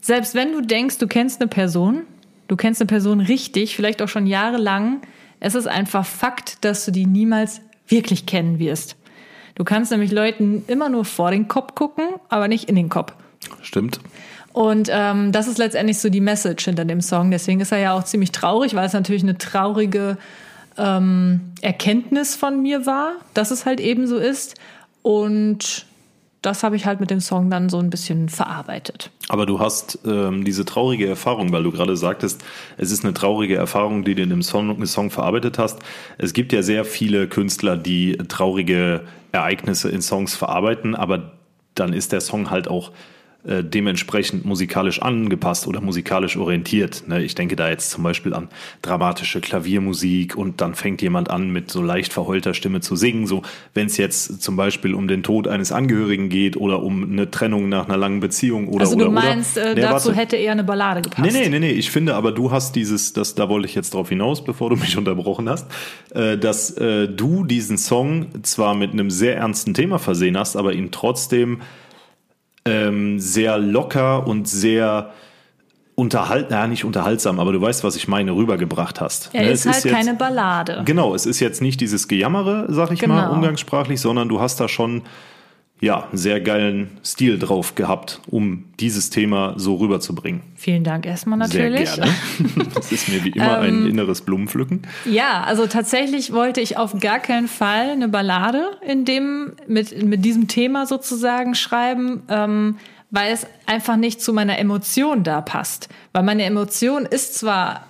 selbst 0.00 0.34
wenn 0.34 0.52
du 0.52 0.62
denkst, 0.62 0.96
du 0.96 1.06
kennst 1.06 1.42
eine 1.42 1.48
Person, 1.48 2.04
du 2.48 2.56
kennst 2.56 2.80
eine 2.80 2.86
Person 2.86 3.20
richtig, 3.20 3.76
vielleicht 3.76 4.00
auch 4.00 4.08
schon 4.08 4.26
jahrelang, 4.26 5.02
es 5.38 5.54
ist 5.54 5.68
einfach 5.68 6.06
Fakt, 6.06 6.64
dass 6.64 6.86
du 6.86 6.92
die 6.92 7.04
niemals 7.04 7.60
wirklich 7.86 8.24
kennen 8.24 8.58
wirst. 8.58 8.96
Du 9.54 9.64
kannst 9.64 9.90
nämlich 9.90 10.12
Leuten 10.12 10.64
immer 10.66 10.88
nur 10.88 11.04
vor 11.04 11.30
den 11.30 11.48
Kopf 11.48 11.74
gucken, 11.74 12.06
aber 12.30 12.48
nicht 12.48 12.70
in 12.70 12.74
den 12.74 12.88
Kopf. 12.88 13.12
Stimmt. 13.60 14.00
Und 14.58 14.88
ähm, 14.90 15.30
das 15.30 15.46
ist 15.46 15.56
letztendlich 15.58 16.00
so 16.00 16.08
die 16.08 16.20
Message 16.20 16.64
hinter 16.64 16.84
dem 16.84 17.00
Song. 17.00 17.30
Deswegen 17.30 17.60
ist 17.60 17.70
er 17.70 17.78
ja 17.78 17.96
auch 17.96 18.02
ziemlich 18.02 18.32
traurig, 18.32 18.74
weil 18.74 18.86
es 18.86 18.92
natürlich 18.92 19.22
eine 19.22 19.38
traurige 19.38 20.18
ähm, 20.76 21.52
Erkenntnis 21.60 22.34
von 22.34 22.60
mir 22.60 22.84
war, 22.84 23.12
dass 23.34 23.52
es 23.52 23.66
halt 23.66 23.78
eben 23.78 24.08
so 24.08 24.16
ist. 24.16 24.56
Und 25.02 25.86
das 26.42 26.64
habe 26.64 26.74
ich 26.74 26.86
halt 26.86 26.98
mit 26.98 27.08
dem 27.08 27.20
Song 27.20 27.50
dann 27.50 27.68
so 27.68 27.78
ein 27.78 27.88
bisschen 27.88 28.28
verarbeitet. 28.28 29.12
Aber 29.28 29.46
du 29.46 29.60
hast 29.60 30.00
ähm, 30.04 30.44
diese 30.44 30.64
traurige 30.64 31.06
Erfahrung, 31.06 31.52
weil 31.52 31.62
du 31.62 31.70
gerade 31.70 31.96
sagtest, 31.96 32.42
es 32.78 32.90
ist 32.90 33.04
eine 33.04 33.14
traurige 33.14 33.54
Erfahrung, 33.54 34.02
die 34.02 34.16
du 34.16 34.22
in 34.24 34.30
dem 34.30 34.42
Song, 34.42 34.84
Song 34.86 35.12
verarbeitet 35.12 35.56
hast. 35.56 35.78
Es 36.18 36.32
gibt 36.32 36.52
ja 36.52 36.62
sehr 36.62 36.84
viele 36.84 37.28
Künstler, 37.28 37.76
die 37.76 38.18
traurige 38.26 39.02
Ereignisse 39.30 39.88
in 39.88 40.02
Songs 40.02 40.34
verarbeiten, 40.34 40.96
aber 40.96 41.30
dann 41.76 41.92
ist 41.92 42.10
der 42.10 42.20
Song 42.20 42.50
halt 42.50 42.66
auch 42.66 42.90
äh, 43.48 43.64
dementsprechend 43.64 44.44
musikalisch 44.44 45.00
angepasst 45.02 45.66
oder 45.66 45.80
musikalisch 45.80 46.36
orientiert. 46.36 47.04
Ne? 47.06 47.22
Ich 47.22 47.34
denke 47.34 47.56
da 47.56 47.68
jetzt 47.68 47.90
zum 47.90 48.02
Beispiel 48.02 48.34
an 48.34 48.48
dramatische 48.82 49.40
Klaviermusik 49.40 50.36
und 50.36 50.60
dann 50.60 50.74
fängt 50.74 51.02
jemand 51.02 51.30
an 51.30 51.50
mit 51.50 51.70
so 51.70 51.82
leicht 51.82 52.12
verheulter 52.12 52.54
Stimme 52.54 52.80
zu 52.80 52.94
singen. 52.96 53.26
So, 53.26 53.42
wenn 53.74 53.86
es 53.86 53.96
jetzt 53.96 54.42
zum 54.42 54.56
Beispiel 54.56 54.94
um 54.94 55.08
den 55.08 55.22
Tod 55.22 55.48
eines 55.48 55.72
Angehörigen 55.72 56.28
geht 56.28 56.56
oder 56.56 56.82
um 56.82 57.02
eine 57.10 57.30
Trennung 57.30 57.68
nach 57.68 57.88
einer 57.88 57.96
langen 57.96 58.20
Beziehung 58.20 58.68
oder 58.68 58.80
Also 58.82 58.96
oder 58.96 59.06
du 59.06 59.10
meinst, 59.12 59.56
oder. 59.56 59.70
äh, 59.70 59.74
Nee, 59.74 59.80
dazu 59.80 60.08
warte. 60.08 60.20
hätte 60.20 60.36
eher 60.36 60.52
eine 60.52 60.64
Ballade 60.64 61.02
gepasst. 61.02 61.22
Nee, 61.32 61.38
nee, 61.40 61.48
nee, 61.48 61.58
nee, 61.58 61.70
ich 61.70 61.90
finde 61.90 62.14
aber 62.14 62.32
du 62.32 62.50
hast 62.50 62.76
dieses, 62.76 63.12
das, 63.12 63.34
da 63.34 63.48
wollte 63.48 63.66
ich 63.66 63.74
jetzt 63.74 63.94
drauf 63.94 64.08
hinaus, 64.08 64.44
bevor 64.44 64.70
du 64.70 64.76
mich 64.76 64.96
unterbrochen 64.98 65.48
hast, 65.48 65.66
äh, 66.14 66.36
dass 66.36 66.70
äh, 66.72 67.08
du 67.08 67.44
diesen 67.44 67.78
Song 67.78 68.26
zwar 68.42 68.74
mit 68.74 68.92
einem 68.92 69.10
sehr 69.10 69.36
ernsten 69.36 69.74
Thema 69.74 69.98
versehen 69.98 70.36
hast, 70.38 70.56
aber 70.56 70.72
ihn 70.74 70.90
trotzdem 70.90 71.60
ähm, 72.68 73.18
sehr 73.20 73.58
locker 73.58 74.26
und 74.26 74.48
sehr 74.48 75.10
unterhalt, 75.94 76.50
ja 76.52 76.66
nicht 76.68 76.84
unterhaltsam, 76.84 77.40
aber 77.40 77.52
du 77.52 77.60
weißt, 77.60 77.82
was 77.82 77.96
ich 77.96 78.06
meine, 78.06 78.30
rübergebracht 78.32 79.00
hast. 79.00 79.30
Er 79.32 79.42
Ne, 79.42 79.50
ist 79.50 79.66
halt 79.66 79.84
jetzt- 79.84 79.92
keine 79.92 80.14
Ballade. 80.14 80.82
Genau, 80.84 81.12
es 81.14 81.26
ist 81.26 81.40
jetzt 81.40 81.60
nicht 81.60 81.80
dieses 81.80 82.06
Gejammere, 82.06 82.66
sag 82.68 82.92
ich 82.92 83.04
mal, 83.06 83.22
Genau. 83.22 83.32
umgangssprachlich, 83.34 84.00
sondern 84.00 84.28
du 84.28 84.40
hast 84.40 84.60
da 84.60 84.68
schon 84.68 85.02
ja, 85.80 86.08
sehr 86.12 86.40
geilen 86.40 86.98
Stil 87.04 87.38
drauf 87.38 87.74
gehabt, 87.74 88.20
um 88.26 88.64
dieses 88.80 89.10
Thema 89.10 89.54
so 89.56 89.76
rüberzubringen. 89.76 90.42
Vielen 90.56 90.82
Dank 90.82 91.06
erstmal 91.06 91.38
natürlich. 91.38 91.90
Sehr 91.90 92.04
gerne. 92.04 92.68
Das 92.74 92.90
ist 92.90 93.08
mir 93.08 93.22
wie 93.24 93.30
immer 93.30 93.58
ein 93.58 93.86
inneres 93.86 94.22
Blumenpflücken. 94.22 94.82
Ja, 95.04 95.42
also 95.44 95.66
tatsächlich 95.66 96.32
wollte 96.32 96.60
ich 96.60 96.76
auf 96.76 96.98
gar 96.98 97.20
keinen 97.20 97.48
Fall 97.48 97.90
eine 97.90 98.08
Ballade 98.08 98.70
in 98.86 99.04
dem, 99.04 99.52
mit, 99.66 100.02
mit 100.02 100.24
diesem 100.24 100.48
Thema 100.48 100.86
sozusagen 100.86 101.54
schreiben, 101.54 102.22
ähm, 102.28 102.76
weil 103.10 103.32
es 103.32 103.46
einfach 103.66 103.96
nicht 103.96 104.20
zu 104.20 104.32
meiner 104.32 104.58
Emotion 104.58 105.22
da 105.22 105.40
passt. 105.40 105.88
Weil 106.12 106.24
meine 106.24 106.44
Emotion 106.44 107.06
ist 107.06 107.34
zwar 107.34 107.86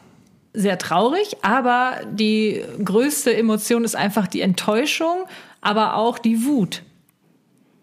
sehr 0.53 0.79
traurig, 0.79 1.37
aber 1.43 1.95
die 2.11 2.63
größte 2.85 3.35
Emotion 3.35 3.85
ist 3.85 3.97
einfach 3.97 4.27
die 4.27 4.41
Enttäuschung, 4.41 5.25
aber 5.61 5.97
auch 5.97 6.19
die 6.19 6.45
Wut. 6.45 6.83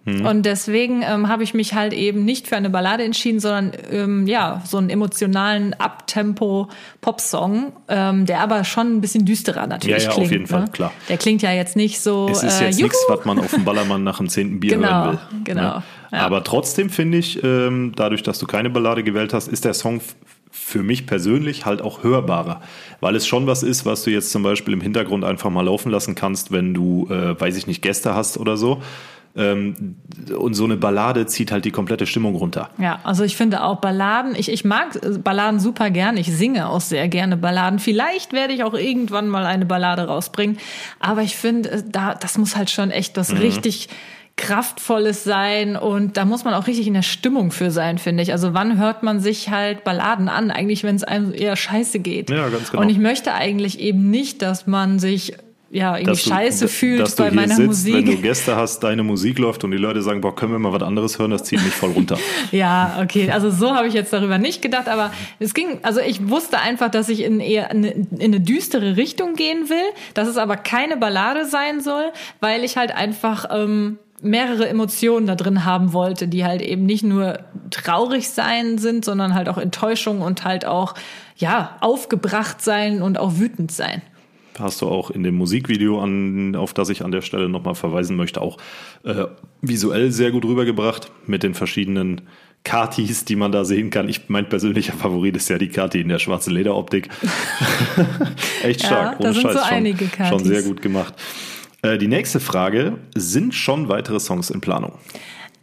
Mhm. 0.05 0.25
Und 0.25 0.45
deswegen 0.45 1.01
ähm, 1.01 1.27
habe 1.27 1.43
ich 1.43 1.53
mich 1.53 1.73
halt 1.73 1.91
eben 1.91 2.23
nicht 2.25 2.47
für 2.47 2.55
eine 2.55 2.69
Ballade 2.69 3.03
entschieden, 3.03 3.39
sondern 3.39 3.71
ähm, 3.91 4.27
ja, 4.27 4.61
so 4.65 4.77
einen 4.77 4.89
emotionalen 4.91 5.73
Abtempo-Popsong, 5.73 7.73
ähm, 7.87 8.25
der 8.25 8.41
aber 8.41 8.63
schon 8.63 8.97
ein 8.97 9.01
bisschen 9.01 9.25
düsterer 9.25 9.67
natürlich 9.67 10.03
ja, 10.03 10.09
ja, 10.09 10.13
klingt. 10.13 10.27
auf 10.27 10.31
jeden 10.31 10.43
ne? 10.43 10.47
Fall, 10.47 10.67
klar. 10.69 10.91
Der 11.09 11.17
klingt 11.17 11.41
ja 11.41 11.51
jetzt 11.51 11.75
nicht 11.75 11.99
so. 12.01 12.27
Es 12.31 12.43
ist 12.43 12.61
jetzt 12.61 12.79
äh, 12.79 12.83
nichts, 12.83 13.03
was 13.09 13.25
man 13.25 13.39
auf 13.39 13.51
dem 13.51 13.65
Ballermann 13.65 14.03
nach 14.03 14.17
dem 14.17 14.29
zehnten 14.29 14.59
Bier 14.59 14.75
Genau, 14.75 14.87
hören 15.05 15.11
will. 15.11 15.19
genau, 15.43 15.61
Ne? 15.77 15.83
ja. 16.11 16.19
Aber 16.19 16.43
trotzdem 16.43 16.89
finde 16.89 17.17
ich, 17.17 17.43
ähm, 17.43 17.93
dadurch, 17.95 18.23
dass 18.23 18.39
du 18.39 18.45
keine 18.45 18.69
Ballade 18.69 19.03
gewählt 19.03 19.33
hast, 19.33 19.47
ist 19.47 19.65
der 19.65 19.73
Song 19.73 20.01
für 20.51 20.83
mich 20.83 21.05
persönlich 21.05 21.65
halt 21.65 21.81
auch 21.81 22.03
hörbarer. 22.03 22.61
Weil 23.01 23.15
es 23.15 23.27
schon 23.27 23.45
was 23.45 23.61
ist, 23.63 23.85
was 23.85 24.03
du 24.03 24.11
jetzt 24.11 24.31
zum 24.31 24.43
Beispiel 24.43 24.73
im 24.73 24.81
Hintergrund 24.81 25.25
einfach 25.25 25.49
mal 25.49 25.65
laufen 25.65 25.91
lassen 25.91 26.15
kannst, 26.15 26.51
wenn 26.51 26.73
du, 26.73 27.07
äh, 27.09 27.39
weiß 27.39 27.57
ich 27.57 27.67
nicht, 27.67 27.81
Gäste 27.81 28.15
hast 28.15 28.37
oder 28.37 28.55
so. 28.55 28.81
Ähm, 29.37 29.95
und 30.37 30.53
so 30.53 30.63
eine 30.63 30.77
Ballade 30.77 31.25
zieht 31.25 31.51
halt 31.51 31.65
die 31.65 31.71
komplette 31.71 32.05
Stimmung 32.07 32.35
runter. 32.35 32.69
Ja, 32.77 32.99
also 33.03 33.23
ich 33.23 33.35
finde 33.35 33.63
auch 33.63 33.81
Balladen, 33.81 34.33
ich, 34.35 34.49
ich 34.49 34.63
mag 34.63 34.95
äh, 35.03 35.17
Balladen 35.17 35.59
super 35.59 35.89
gern, 35.89 36.15
ich 36.15 36.27
singe 36.31 36.69
auch 36.69 36.79
sehr 36.81 37.07
gerne 37.09 37.35
Balladen. 37.35 37.79
Vielleicht 37.79 38.31
werde 38.31 38.53
ich 38.53 38.63
auch 38.63 38.73
irgendwann 38.73 39.27
mal 39.27 39.45
eine 39.45 39.65
Ballade 39.65 40.03
rausbringen, 40.07 40.57
aber 40.99 41.21
ich 41.21 41.35
finde, 41.35 41.69
äh, 41.71 41.83
da, 41.85 42.15
das 42.15 42.37
muss 42.37 42.55
halt 42.55 42.69
schon 42.69 42.91
echt 42.91 43.15
Mhm. 43.15 43.19
was 43.21 43.33
richtig 43.39 43.89
kraftvolles 44.37 45.23
sein 45.23 45.77
und 45.77 46.17
da 46.17 46.25
muss 46.25 46.43
man 46.43 46.53
auch 46.53 46.67
richtig 46.67 46.87
in 46.87 46.93
der 46.93 47.01
Stimmung 47.03 47.51
für 47.51 47.71
sein, 47.71 47.97
finde 47.97 48.21
ich. 48.23 48.31
Also 48.33 48.53
wann 48.53 48.77
hört 48.77 49.01
man 49.01 49.19
sich 49.21 49.49
halt 49.49 49.83
Balladen 49.83 50.27
an? 50.27 50.51
Eigentlich, 50.51 50.83
wenn 50.83 50.95
es 50.95 51.03
einem 51.03 51.33
eher 51.33 51.55
scheiße 51.55 51.99
geht. 51.99 52.29
Ja, 52.29 52.49
ganz 52.49 52.69
genau. 52.71 52.83
Und 52.83 52.89
ich 52.89 52.97
möchte 52.97 53.33
eigentlich 53.33 53.79
eben 53.79 54.09
nicht, 54.09 54.41
dass 54.41 54.67
man 54.67 54.99
sich 54.99 55.33
ja 55.75 55.97
irgendwie 55.97 56.23
du- 56.23 56.29
scheiße 56.29 56.67
fühlt 56.67 57.15
bei 57.17 57.31
meiner 57.31 57.55
sitzt, 57.55 57.67
Musik. 57.67 57.93
Wenn 57.95 58.05
du 58.05 58.17
Gäste 58.17 58.55
hast, 58.55 58.79
deine 58.79 59.03
Musik 59.03 59.37
läuft 59.39 59.63
und 59.63 59.71
die 59.71 59.77
Leute 59.77 60.01
sagen, 60.01 60.21
boah, 60.21 60.35
können 60.35 60.51
wir 60.53 60.59
mal 60.59 60.71
was 60.73 60.81
anderes 60.83 61.19
hören, 61.19 61.31
das 61.31 61.43
zieht 61.43 61.63
mich 61.63 61.73
voll 61.73 61.91
runter. 61.91 62.17
Ja, 62.51 62.99
okay. 63.01 63.29
Also 63.31 63.49
so 63.51 63.75
habe 63.75 63.87
ich 63.87 63.93
jetzt 63.93 64.13
darüber 64.13 64.37
nicht 64.37 64.61
gedacht, 64.61 64.87
aber 64.87 65.11
es 65.39 65.53
ging, 65.53 65.79
also 65.81 65.99
ich 65.99 66.29
wusste 66.29 66.59
einfach, 66.59 66.89
dass 66.89 67.09
ich 67.09 67.21
in 67.23 67.39
eher 67.39 67.69
in, 67.71 67.83
in 67.83 68.07
eine 68.21 68.39
düstere 68.39 68.95
Richtung 68.97 69.33
gehen 69.35 69.69
will, 69.69 69.77
dass 70.13 70.27
es 70.27 70.37
aber 70.37 70.55
keine 70.57 70.95
Ballade 70.97 71.45
sein 71.45 71.81
soll, 71.81 72.11
weil 72.39 72.63
ich 72.63 72.77
halt 72.77 72.95
einfach 72.95 73.45
ähm, 73.51 73.97
mehrere 74.21 74.69
Emotionen 74.69 75.27
da 75.27 75.35
drin 75.35 75.65
haben 75.65 75.91
wollte, 75.93 76.27
die 76.27 76.45
halt 76.45 76.61
eben 76.61 76.85
nicht 76.85 77.03
nur 77.03 77.39
traurig 77.71 78.29
sein 78.29 78.77
sind, 78.77 79.03
sondern 79.03 79.33
halt 79.33 79.49
auch 79.49 79.57
Enttäuschung 79.57 80.21
und 80.21 80.45
halt 80.45 80.65
auch 80.65 80.93
ja 81.37 81.75
aufgebracht 81.81 82.61
sein 82.61 83.01
und 83.01 83.17
auch 83.19 83.37
wütend 83.37 83.71
sein. 83.71 84.01
Hast 84.59 84.81
du 84.81 84.87
auch 84.87 85.09
in 85.11 85.23
dem 85.23 85.35
Musikvideo, 85.35 85.99
an, 86.01 86.55
auf 86.55 86.73
das 86.73 86.89
ich 86.89 87.03
an 87.03 87.11
der 87.11 87.21
Stelle 87.21 87.49
nochmal 87.49 87.75
verweisen 87.75 88.15
möchte, 88.15 88.41
auch 88.41 88.57
äh, 89.03 89.25
visuell 89.61 90.11
sehr 90.11 90.31
gut 90.31 90.45
rübergebracht 90.45 91.11
mit 91.27 91.43
den 91.43 91.53
verschiedenen 91.53 92.21
Katis, 92.63 93.25
die 93.25 93.35
man 93.35 93.51
da 93.51 93.63
sehen 93.63 93.91
kann. 93.91 94.09
Ich, 94.09 94.27
mein 94.27 94.49
persönlicher 94.49 94.93
Favorit 94.93 95.35
ist 95.37 95.49
ja 95.49 95.57
die 95.59 95.69
Kati 95.69 96.01
in 96.01 96.09
der 96.09 96.19
schwarzen 96.19 96.51
Lederoptik. 96.53 97.09
Echt 98.63 98.81
Ja, 98.81 98.87
stark, 98.87 99.19
da 99.19 99.25
ohne 99.25 99.33
sind 99.33 99.43
Scheiß. 99.43 99.53
so 99.53 99.59
schon, 99.59 99.69
einige 99.69 100.05
Katis. 100.07 100.29
schon 100.29 100.45
sehr 100.45 100.63
gut 100.63 100.81
gemacht. 100.81 101.13
Äh, 101.83 101.97
die 101.99 102.07
nächste 102.07 102.39
Frage, 102.39 102.97
sind 103.15 103.53
schon 103.53 103.87
weitere 103.87 104.19
Songs 104.19 104.49
in 104.49 104.61
Planung? 104.61 104.93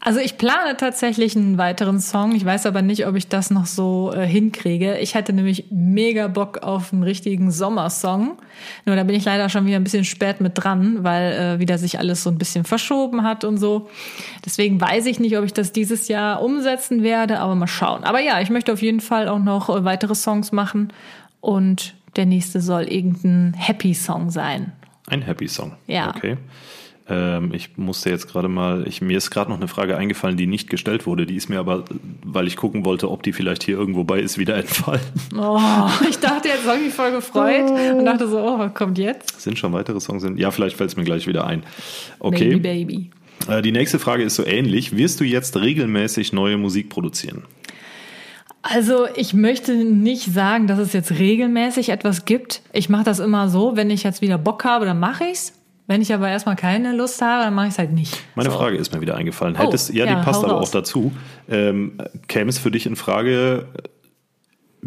Also 0.04 0.18
ich 0.18 0.36
plane 0.36 0.76
tatsächlich 0.76 1.36
einen 1.36 1.58
weiteren 1.58 2.00
Song. 2.00 2.34
Ich 2.34 2.44
weiß 2.44 2.66
aber 2.66 2.82
nicht, 2.82 3.06
ob 3.06 3.14
ich 3.14 3.28
das 3.28 3.52
noch 3.52 3.66
so 3.66 4.12
äh, 4.12 4.26
hinkriege. 4.26 4.98
Ich 4.98 5.14
hätte 5.14 5.32
nämlich 5.32 5.66
mega 5.70 6.26
Bock 6.26 6.58
auf 6.64 6.92
einen 6.92 7.04
richtigen 7.04 7.52
Sommersong. 7.52 8.36
Nur 8.84 8.96
da 8.96 9.04
bin 9.04 9.14
ich 9.14 9.24
leider 9.24 9.48
schon 9.48 9.64
wieder 9.64 9.76
ein 9.76 9.84
bisschen 9.84 10.04
spät 10.04 10.40
mit 10.40 10.54
dran, 10.56 11.04
weil 11.04 11.32
äh, 11.32 11.58
wieder 11.60 11.78
sich 11.78 12.00
alles 12.00 12.24
so 12.24 12.30
ein 12.30 12.38
bisschen 12.38 12.64
verschoben 12.64 13.22
hat 13.22 13.44
und 13.44 13.58
so. 13.58 13.88
Deswegen 14.44 14.80
weiß 14.80 15.06
ich 15.06 15.20
nicht, 15.20 15.38
ob 15.38 15.44
ich 15.44 15.52
das 15.52 15.70
dieses 15.70 16.08
Jahr 16.08 16.42
umsetzen 16.42 17.04
werde, 17.04 17.38
aber 17.38 17.54
mal 17.54 17.68
schauen. 17.68 18.02
Aber 18.02 18.18
ja, 18.18 18.40
ich 18.40 18.50
möchte 18.50 18.72
auf 18.72 18.82
jeden 18.82 19.00
Fall 19.00 19.28
auch 19.28 19.38
noch 19.38 19.68
äh, 19.68 19.84
weitere 19.84 20.16
Songs 20.16 20.50
machen 20.50 20.92
und 21.40 21.94
der 22.16 22.26
nächste 22.26 22.60
soll 22.60 22.92
irgendein 22.92 23.54
Happy 23.54 23.94
Song 23.94 24.30
sein. 24.30 24.72
Ein 25.06 25.22
Happy 25.22 25.46
Song. 25.46 25.76
Ja. 25.86 26.08
Okay. 26.08 26.38
Ähm, 27.08 27.52
ich 27.52 27.76
musste 27.76 28.10
jetzt 28.10 28.28
gerade 28.28 28.48
mal, 28.48 28.86
ich, 28.86 29.00
mir 29.00 29.18
ist 29.18 29.30
gerade 29.30 29.50
noch 29.50 29.58
eine 29.58 29.68
Frage 29.68 29.96
eingefallen, 29.96 30.36
die 30.36 30.46
nicht 30.46 30.70
gestellt 30.70 31.06
wurde. 31.06 31.26
Die 31.26 31.36
ist 31.36 31.48
mir 31.48 31.58
aber, 31.58 31.84
weil 32.24 32.46
ich 32.46 32.56
gucken 32.56 32.84
wollte, 32.84 33.10
ob 33.10 33.22
die 33.22 33.32
vielleicht 33.32 33.64
hier 33.64 33.76
irgendwo 33.76 34.04
bei 34.04 34.20
ist, 34.20 34.38
wieder 34.38 34.56
entfallen. 34.56 35.02
Oh, 35.36 35.58
ich 36.08 36.18
dachte, 36.18 36.48
jetzt 36.48 36.66
habe 36.66 36.78
ich 36.78 36.84
mich 36.86 36.94
voll 36.94 37.10
gefreut 37.10 37.70
und 37.70 38.04
dachte 38.04 38.28
so, 38.28 38.38
oh, 38.38 38.58
was 38.58 38.72
kommt 38.74 38.98
jetzt? 38.98 39.40
Sind 39.40 39.58
schon 39.58 39.72
weitere 39.72 40.00
Songs? 40.00 40.22
In? 40.22 40.36
Ja, 40.36 40.50
vielleicht 40.50 40.76
fällt 40.76 40.90
es 40.90 40.96
mir 40.96 41.04
gleich 41.04 41.26
wieder 41.26 41.46
ein. 41.46 41.64
Okay. 42.20 42.56
Baby, 42.56 42.84
Baby. 42.84 43.10
Äh, 43.48 43.62
die 43.62 43.72
nächste 43.72 43.98
Frage 43.98 44.22
ist 44.22 44.36
so 44.36 44.44
ähnlich. 44.44 44.96
Wirst 44.96 45.20
du 45.20 45.24
jetzt 45.24 45.56
regelmäßig 45.56 46.32
neue 46.32 46.56
Musik 46.56 46.88
produzieren? 46.88 47.42
Also 48.62 49.06
ich 49.16 49.34
möchte 49.34 49.74
nicht 49.74 50.32
sagen, 50.32 50.68
dass 50.68 50.78
es 50.78 50.92
jetzt 50.92 51.10
regelmäßig 51.10 51.88
etwas 51.88 52.24
gibt. 52.24 52.62
Ich 52.72 52.88
mache 52.88 53.02
das 53.02 53.18
immer 53.18 53.48
so, 53.48 53.74
wenn 53.74 53.90
ich 53.90 54.04
jetzt 54.04 54.22
wieder 54.22 54.38
Bock 54.38 54.64
habe, 54.64 54.84
dann 54.84 55.00
mache 55.00 55.24
ich's. 55.24 55.52
Wenn 55.86 56.00
ich 56.00 56.12
aber 56.14 56.28
erstmal 56.28 56.56
keine 56.56 56.94
Lust 56.94 57.20
habe, 57.22 57.44
dann 57.44 57.54
mache 57.54 57.66
ich 57.66 57.72
es 57.72 57.78
halt 57.78 57.92
nicht. 57.92 58.16
Meine 58.34 58.50
so. 58.50 58.56
Frage 58.56 58.76
ist 58.76 58.94
mir 58.94 59.00
wieder 59.00 59.16
eingefallen. 59.16 59.56
Oh, 59.58 59.62
Hättest, 59.64 59.92
ja, 59.92 60.06
die 60.06 60.12
ja, 60.12 60.22
passt 60.22 60.42
aber 60.44 60.54
raus. 60.54 60.68
auch 60.68 60.72
dazu. 60.72 61.12
Ähm, 61.48 61.98
käme 62.28 62.50
es 62.50 62.58
für 62.58 62.70
dich 62.70 62.86
in 62.86 62.96
Frage, 62.96 63.66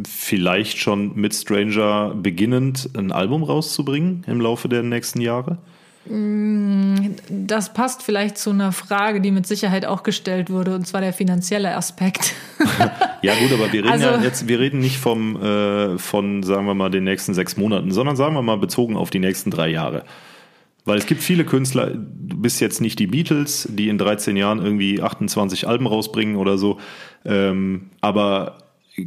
vielleicht 0.07 0.77
schon 0.77 1.15
mit 1.15 1.33
Stranger 1.35 2.13
beginnend 2.15 2.89
ein 2.97 3.11
Album 3.11 3.43
rauszubringen 3.43 4.23
im 4.27 4.41
Laufe 4.41 4.67
der 4.69 4.83
nächsten 4.83 5.21
Jahre? 5.21 5.57
Das 6.07 7.73
passt 7.73 8.03
vielleicht 8.03 8.37
zu 8.37 8.51
einer 8.51 8.71
Frage, 8.71 9.21
die 9.21 9.31
mit 9.31 9.47
Sicherheit 9.47 9.85
auch 9.87 10.03
gestellt 10.03 10.51
wurde, 10.51 10.75
und 10.75 10.85
zwar 10.85 11.01
der 11.01 11.13
finanzielle 11.13 11.75
Aspekt. 11.75 12.33
Ja 13.21 13.33
gut, 13.39 13.51
aber 13.53 13.73
wir 13.73 13.79
reden 13.83 13.91
Also- 13.91 14.05
ja 14.05 14.21
jetzt, 14.21 14.47
wir 14.47 14.59
reden 14.59 14.77
nicht 14.81 14.99
vom 14.99 15.35
äh, 15.41 15.97
von, 15.97 16.43
sagen 16.43 16.67
wir 16.67 16.75
mal, 16.75 16.91
den 16.91 17.05
nächsten 17.05 17.33
sechs 17.33 17.57
Monaten, 17.57 17.89
sondern 17.89 18.15
sagen 18.15 18.35
wir 18.35 18.43
mal 18.43 18.57
bezogen 18.59 18.95
auf 18.95 19.09
die 19.09 19.17
nächsten 19.17 19.49
drei 19.49 19.67
Jahre. 19.69 20.03
Weil 20.85 20.99
es 20.99 21.07
gibt 21.07 21.21
viele 21.21 21.45
Künstler, 21.45 21.87
du 21.87 22.37
bist 22.37 22.61
jetzt 22.61 22.79
nicht 22.79 22.99
die 22.99 23.07
Beatles, 23.07 23.67
die 23.71 23.89
in 23.89 23.97
13 23.97 24.37
Jahren 24.37 24.63
irgendwie 24.63 25.01
28 25.01 25.67
Alben 25.67 25.87
rausbringen 25.87 26.35
oder 26.35 26.59
so, 26.59 26.79
ähm, 27.25 27.89
aber 28.01 28.59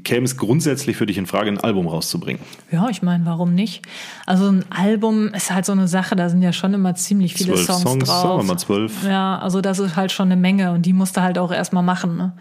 käme 0.05 0.25
es 0.25 0.37
grundsätzlich 0.37 0.97
für 0.97 1.07
dich 1.07 1.17
in 1.17 1.27
Frage, 1.27 1.51
ein 1.51 1.59
Album 1.59 1.87
rauszubringen? 1.87 2.43
ja, 2.71 2.89
ich 2.91 3.03
meine, 3.03 3.25
warum 3.25 3.55
nicht? 3.55 3.83
Also 4.27 4.49
ein 4.49 4.65
Album 4.71 5.29
ist 5.29 5.51
halt 5.51 5.65
so 5.65 5.73
eine 5.73 5.89
Sache, 5.89 6.17
da 6.17 6.29
sind 6.29 6.43
ja 6.43 6.53
schon 6.53 6.75
immer 6.75 6.95
ziemlich 6.95 7.35
viele 7.35 7.55
Zwölf 7.55 7.67
Songs, 7.67 7.83
Songs, 7.83 8.05
drauf. 8.05 8.23
sagen 8.23 8.39
wir 8.41 8.45
mal 8.45 8.59
zwölf. 8.59 9.05
Ja, 9.05 9.39
also 9.39 9.61
das 9.61 9.79
ist 9.79 9.97
halt 9.97 10.13
schon 10.13 10.27
eine 10.27 10.41
Menge 10.41 10.73
und 10.73 10.85
die 10.85 10.93
musst 10.93 11.17
du 11.17 11.23
halt 11.23 11.39
auch 11.39 11.53
erstmal 11.53 11.83
machen. 11.83 12.17
Ne? 12.17 12.33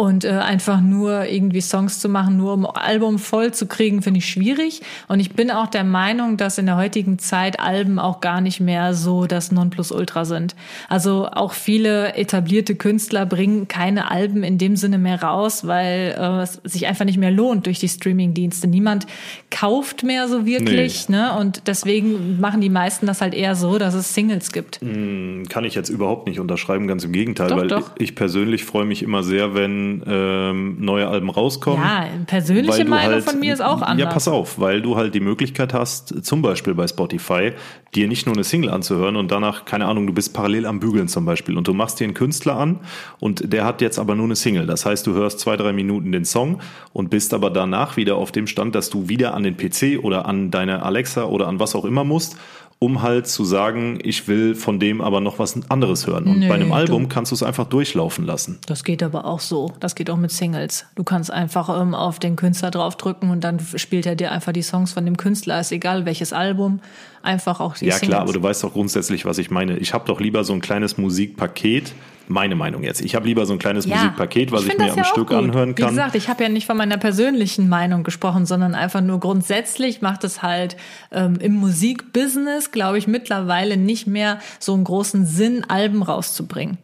Und 0.00 0.24
äh, 0.24 0.30
einfach 0.30 0.80
nur 0.80 1.26
irgendwie 1.26 1.60
Songs 1.60 2.00
zu 2.00 2.08
machen, 2.08 2.38
nur 2.38 2.54
um 2.54 2.64
Album 2.64 3.18
voll 3.18 3.52
zu 3.52 3.66
kriegen, 3.66 4.00
finde 4.00 4.16
ich 4.16 4.30
schwierig. 4.30 4.80
Und 5.08 5.20
ich 5.20 5.32
bin 5.32 5.50
auch 5.50 5.66
der 5.66 5.84
Meinung, 5.84 6.38
dass 6.38 6.56
in 6.56 6.64
der 6.64 6.78
heutigen 6.78 7.18
Zeit 7.18 7.60
Alben 7.60 7.98
auch 7.98 8.22
gar 8.22 8.40
nicht 8.40 8.60
mehr 8.60 8.94
so 8.94 9.26
das 9.26 9.52
Nonplusultra 9.52 10.24
sind. 10.24 10.56
Also 10.88 11.28
auch 11.30 11.52
viele 11.52 12.14
etablierte 12.14 12.76
Künstler 12.76 13.26
bringen 13.26 13.68
keine 13.68 14.10
Alben 14.10 14.42
in 14.42 14.56
dem 14.56 14.74
Sinne 14.74 14.96
mehr 14.96 15.22
raus, 15.22 15.66
weil 15.66 16.16
äh, 16.18 16.44
es 16.44 16.62
sich 16.64 16.86
einfach 16.86 17.04
nicht 17.04 17.18
mehr 17.18 17.30
lohnt 17.30 17.66
durch 17.66 17.78
die 17.78 17.88
Streamingdienste. 17.88 18.68
Niemand 18.68 19.06
kauft 19.50 20.02
mehr 20.02 20.28
so 20.28 20.46
wirklich, 20.46 21.10
ne? 21.10 21.36
Und 21.38 21.64
deswegen 21.66 22.40
machen 22.40 22.62
die 22.62 22.70
meisten 22.70 23.04
das 23.04 23.20
halt 23.20 23.34
eher 23.34 23.54
so, 23.54 23.76
dass 23.76 23.92
es 23.92 24.14
Singles 24.14 24.50
gibt. 24.52 24.80
Kann 24.80 25.64
ich 25.64 25.74
jetzt 25.74 25.90
überhaupt 25.90 26.26
nicht 26.26 26.40
unterschreiben, 26.40 26.86
ganz 26.86 27.04
im 27.04 27.12
Gegenteil, 27.12 27.48
Doch, 27.48 27.58
weil 27.58 27.68
doch. 27.68 27.90
ich 27.98 28.14
persönlich 28.14 28.64
freue 28.64 28.86
mich 28.86 29.02
immer 29.02 29.22
sehr, 29.22 29.54
wenn 29.54 29.89
ähm, 30.06 30.76
neue 30.80 31.06
Alben 31.08 31.30
rauskommen. 31.30 31.80
Ja, 31.82 32.06
persönliche 32.26 32.84
Meinung 32.84 33.14
halt- 33.14 33.24
von 33.24 33.40
mir 33.40 33.52
ist 33.54 33.60
auch 33.60 33.82
anders. 33.82 33.98
Ja, 33.98 34.06
pass 34.06 34.28
auf, 34.28 34.58
weil 34.58 34.82
du 34.82 34.96
halt 34.96 35.14
die 35.14 35.20
Möglichkeit 35.20 35.74
hast, 35.74 36.24
zum 36.24 36.42
Beispiel 36.42 36.74
bei 36.74 36.86
Spotify, 36.86 37.52
dir 37.94 38.06
nicht 38.08 38.26
nur 38.26 38.34
eine 38.34 38.44
Single 38.44 38.70
anzuhören 38.70 39.16
und 39.16 39.30
danach, 39.30 39.64
keine 39.64 39.86
Ahnung, 39.86 40.06
du 40.06 40.12
bist 40.12 40.32
parallel 40.32 40.66
am 40.66 40.78
Bügeln 40.80 41.08
zum 41.08 41.24
Beispiel 41.24 41.56
und 41.56 41.66
du 41.66 41.74
machst 41.74 41.98
dir 42.00 42.04
einen 42.04 42.14
Künstler 42.14 42.56
an 42.56 42.78
und 43.18 43.52
der 43.52 43.64
hat 43.64 43.80
jetzt 43.80 43.98
aber 43.98 44.14
nur 44.14 44.26
eine 44.26 44.36
Single. 44.36 44.66
Das 44.66 44.86
heißt, 44.86 45.06
du 45.06 45.12
hörst 45.14 45.40
zwei, 45.40 45.56
drei 45.56 45.72
Minuten 45.72 46.12
den 46.12 46.24
Song 46.24 46.60
und 46.92 47.10
bist 47.10 47.34
aber 47.34 47.50
danach 47.50 47.96
wieder 47.96 48.16
auf 48.16 48.30
dem 48.32 48.46
Stand, 48.46 48.74
dass 48.74 48.90
du 48.90 49.08
wieder 49.08 49.34
an 49.34 49.42
den 49.42 49.56
PC 49.56 49.98
oder 50.02 50.26
an 50.26 50.50
deine 50.50 50.82
Alexa 50.84 51.24
oder 51.24 51.48
an 51.48 51.58
was 51.58 51.74
auch 51.74 51.84
immer 51.84 52.04
musst, 52.04 52.36
um 52.82 53.02
halt 53.02 53.26
zu 53.26 53.44
sagen, 53.44 53.98
ich 54.02 54.26
will 54.26 54.54
von 54.54 54.80
dem 54.80 55.02
aber 55.02 55.20
noch 55.20 55.38
was 55.38 55.70
anderes 55.70 56.06
hören. 56.06 56.24
Und 56.26 56.38
Nö, 56.40 56.48
bei 56.48 56.54
einem 56.54 56.70
du- 56.70 56.74
Album 56.74 57.10
kannst 57.10 57.30
du 57.30 57.34
es 57.34 57.42
einfach 57.42 57.66
durchlaufen 57.66 58.24
lassen. 58.24 58.58
Das 58.66 58.84
geht 58.84 59.02
aber 59.02 59.26
auch 59.26 59.40
so. 59.40 59.72
Das 59.80 59.94
geht 59.94 60.08
auch 60.08 60.16
mit 60.16 60.30
Singles. 60.30 60.86
Du 60.94 61.04
kannst 61.04 61.30
einfach 61.30 61.68
ähm, 61.80 61.94
auf 61.94 62.18
den 62.18 62.36
Künstler 62.36 62.70
draufdrücken 62.70 63.30
und 63.30 63.44
dann 63.44 63.58
spielt 63.76 64.06
er 64.06 64.16
dir 64.16 64.32
einfach 64.32 64.52
die 64.52 64.62
Songs 64.62 64.92
von 64.94 65.04
dem 65.04 65.18
Künstler. 65.18 65.60
Ist 65.60 65.72
egal 65.72 66.06
welches 66.06 66.32
Album. 66.32 66.80
Einfach 67.22 67.60
auch 67.60 67.76
die 67.76 67.84
Ja 67.84 67.92
Singles. 67.96 68.08
klar, 68.08 68.22
aber 68.22 68.32
du 68.32 68.42
weißt 68.42 68.64
doch 68.64 68.72
grundsätzlich, 68.72 69.26
was 69.26 69.36
ich 69.36 69.50
meine. 69.50 69.76
Ich 69.76 69.92
habe 69.92 70.06
doch 70.06 70.18
lieber 70.18 70.42
so 70.42 70.54
ein 70.54 70.62
kleines 70.62 70.96
Musikpaket, 70.96 71.92
Meine 72.30 72.54
Meinung 72.54 72.84
jetzt. 72.84 73.00
Ich 73.00 73.16
habe 73.16 73.26
lieber 73.26 73.44
so 73.44 73.52
ein 73.52 73.58
kleines 73.58 73.86
Ja, 73.86 73.96
Musikpaket, 73.96 74.52
was 74.52 74.60
ich, 74.62 74.68
find 74.68 74.78
mir 74.78 74.92
am 74.92 74.98
ja 74.98 75.04
Stück 75.04 75.28
gut. 75.28 75.36
anhören 75.36 75.70
Wie 75.70 75.82
kann. 75.82 75.90
gesagt, 75.90 76.14
ich 76.14 76.28
habe 76.28 76.44
ja 76.44 76.48
nicht 76.48 76.64
von 76.64 76.76
meiner 76.76 76.96
persönlichen 76.96 77.68
Meinung 77.68 78.04
gesprochen, 78.04 78.46
sondern 78.46 78.76
einfach 78.76 79.00
nur 79.00 79.18
grundsätzlich 79.18 80.00
macht 80.00 80.22
es 80.22 80.40
halt 80.40 80.76
ähm, 81.10 81.38
im 81.40 81.54
Musikbusiness, 81.56 82.70
glaube 82.70 82.98
ich, 82.98 83.08
mittlerweile 83.08 83.76
nicht 83.76 84.06
mehr 84.06 84.38
so 84.60 84.74
einen 84.74 84.84
großen 84.84 85.26
Sinn, 85.26 85.64
Alben 85.68 86.02
rauszubringen. 86.04 86.78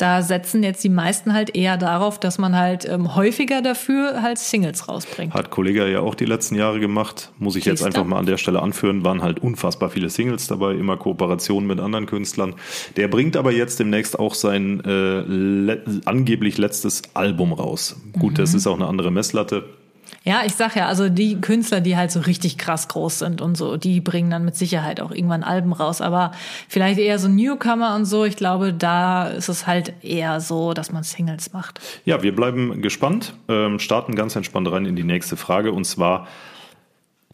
Da 0.00 0.22
setzen 0.22 0.62
jetzt 0.62 0.82
die 0.82 0.88
meisten 0.88 1.34
halt 1.34 1.54
eher 1.54 1.76
darauf, 1.76 2.18
dass 2.18 2.38
man 2.38 2.56
halt 2.56 2.88
ähm, 2.88 3.14
häufiger 3.16 3.60
dafür 3.60 4.22
halt 4.22 4.38
Singles 4.38 4.88
rausbringt. 4.88 5.34
Hat 5.34 5.50
Kollege 5.50 5.90
ja 5.90 6.00
auch 6.00 6.14
die 6.14 6.24
letzten 6.24 6.54
Jahre 6.54 6.80
gemacht. 6.80 7.32
Muss 7.38 7.56
ich 7.56 7.64
jetzt 7.66 7.80
Siehste? 7.80 7.86
einfach 7.98 8.08
mal 8.08 8.18
an 8.18 8.26
der 8.26 8.38
Stelle 8.38 8.62
anführen. 8.62 9.04
Waren 9.04 9.22
halt 9.22 9.40
unfassbar 9.40 9.90
viele 9.90 10.08
Singles 10.08 10.46
dabei, 10.46 10.72
immer 10.74 10.96
Kooperationen 10.96 11.66
mit 11.66 11.80
anderen 11.80 12.06
Künstlern. 12.06 12.54
Der 12.96 13.08
bringt 13.08 13.36
aber 13.36 13.52
jetzt 13.52 13.78
demnächst 13.78 14.18
auch 14.18 14.34
sein 14.34 14.82
äh, 14.84 15.20
le 15.20 15.82
angeblich 16.06 16.56
letztes 16.58 17.02
Album 17.14 17.52
raus. 17.52 17.96
Gut, 18.18 18.32
Mhm. 18.32 18.36
das 18.36 18.54
ist 18.54 18.66
auch 18.66 18.76
eine 18.76 18.86
andere 18.86 19.10
Messlatte. 19.10 19.64
Ja, 20.22 20.42
ich 20.44 20.54
sag 20.54 20.76
ja, 20.76 20.86
also 20.86 21.08
die 21.08 21.40
Künstler, 21.40 21.80
die 21.80 21.96
halt 21.96 22.10
so 22.10 22.20
richtig 22.20 22.58
krass 22.58 22.88
groß 22.88 23.20
sind 23.20 23.40
und 23.40 23.56
so, 23.56 23.78
die 23.78 24.02
bringen 24.02 24.30
dann 24.30 24.44
mit 24.44 24.54
Sicherheit 24.54 25.00
auch 25.00 25.12
irgendwann 25.12 25.42
Alben 25.42 25.72
raus. 25.72 26.02
Aber 26.02 26.32
vielleicht 26.68 26.98
eher 26.98 27.18
so 27.18 27.28
Newcomer 27.28 27.94
und 27.94 28.04
so, 28.04 28.24
ich 28.26 28.36
glaube, 28.36 28.74
da 28.74 29.28
ist 29.28 29.48
es 29.48 29.66
halt 29.66 29.94
eher 30.02 30.40
so, 30.40 30.74
dass 30.74 30.92
man 30.92 31.04
Singles 31.04 31.54
macht. 31.54 31.80
Ja, 32.04 32.22
wir 32.22 32.36
bleiben 32.36 32.82
gespannt, 32.82 33.32
ähm, 33.48 33.78
starten 33.78 34.14
ganz 34.14 34.36
entspannt 34.36 34.70
rein 34.70 34.84
in 34.84 34.94
die 34.94 35.04
nächste 35.04 35.38
Frage 35.38 35.72
und 35.72 35.84
zwar 35.84 36.28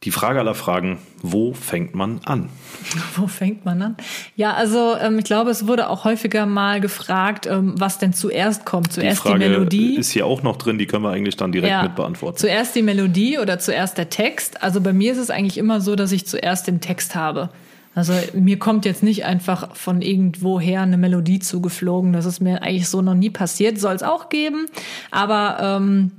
die 0.06 0.12
Frage 0.12 0.38
aller 0.38 0.54
Fragen, 0.54 0.98
wo 1.20 1.52
fängt 1.52 1.96
man 1.96 2.20
an? 2.24 2.48
Wo 3.16 3.26
fängt 3.26 3.64
man 3.64 3.82
an? 3.82 3.96
Ja, 4.36 4.54
also 4.54 4.94
ähm, 5.00 5.18
ich 5.18 5.24
glaube, 5.24 5.50
es 5.50 5.66
wurde 5.66 5.90
auch 5.90 6.04
häufiger 6.04 6.46
mal 6.46 6.80
gefragt, 6.80 7.46
ähm, 7.46 7.74
was 7.76 7.98
denn 7.98 8.12
zuerst 8.12 8.64
kommt. 8.64 8.88
Die 8.88 9.00
Zuerst 9.00 9.24
die, 9.24 9.28
Frage 9.28 9.38
Melodie. 9.40 9.96
ist 9.96 10.12
hier 10.12 10.26
auch 10.26 10.44
noch 10.44 10.56
drin, 10.56 10.78
die 10.78 10.86
können 10.86 11.02
wir 11.02 11.10
eigentlich 11.10 11.36
dann 11.36 11.50
direkt 11.50 11.82
mit 11.82 11.96
beantworten. 11.96 12.38
Zuerst 12.38 12.76
die 12.76 12.82
Melodie 12.82 13.38
oder 13.38 13.58
zuerst 13.58 13.98
der 13.98 14.08
Text. 14.08 14.62
Also 14.62 14.80
bei 14.80 14.92
mir 14.92 15.10
ist 15.10 15.18
es 15.18 15.30
eigentlich 15.30 15.58
immer 15.58 15.80
so, 15.80 15.96
dass 15.96 16.12
ich 16.12 16.24
zuerst 16.26 16.68
den 16.68 16.80
Text 16.80 17.16
habe. 17.16 17.50
Also 17.96 18.12
mir 18.34 18.60
kommt 18.60 18.84
jetzt 18.84 19.02
nicht 19.02 19.24
einfach 19.24 19.74
von 19.74 20.02
irgendwoher 20.02 20.82
eine 20.82 20.98
Melodie 20.98 21.40
zugeflogen. 21.40 22.12
Das 22.12 22.26
ist 22.26 22.38
mir 22.40 22.62
eigentlich 22.62 22.88
so 22.88 23.02
noch 23.02 23.14
nie 23.14 23.30
passiert. 23.30 23.80
Soll 23.80 23.96
es 23.96 24.04
auch 24.04 24.28
geben. 24.28 24.66
Aber 25.10 25.56
ähm, 25.60 26.12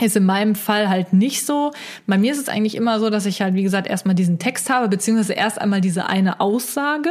ist 0.00 0.16
in 0.16 0.24
meinem 0.24 0.54
Fall 0.54 0.88
halt 0.88 1.12
nicht 1.12 1.44
so. 1.44 1.72
Bei 2.06 2.16
mir 2.16 2.32
ist 2.32 2.38
es 2.38 2.48
eigentlich 2.48 2.76
immer 2.76 2.98
so, 2.98 3.10
dass 3.10 3.26
ich 3.26 3.42
halt, 3.42 3.54
wie 3.54 3.62
gesagt, 3.62 3.86
erstmal 3.86 4.14
diesen 4.14 4.38
Text 4.38 4.70
habe, 4.70 4.88
beziehungsweise 4.88 5.34
erst 5.34 5.60
einmal 5.60 5.80
diese 5.80 6.06
eine 6.06 6.40
Aussage. 6.40 7.10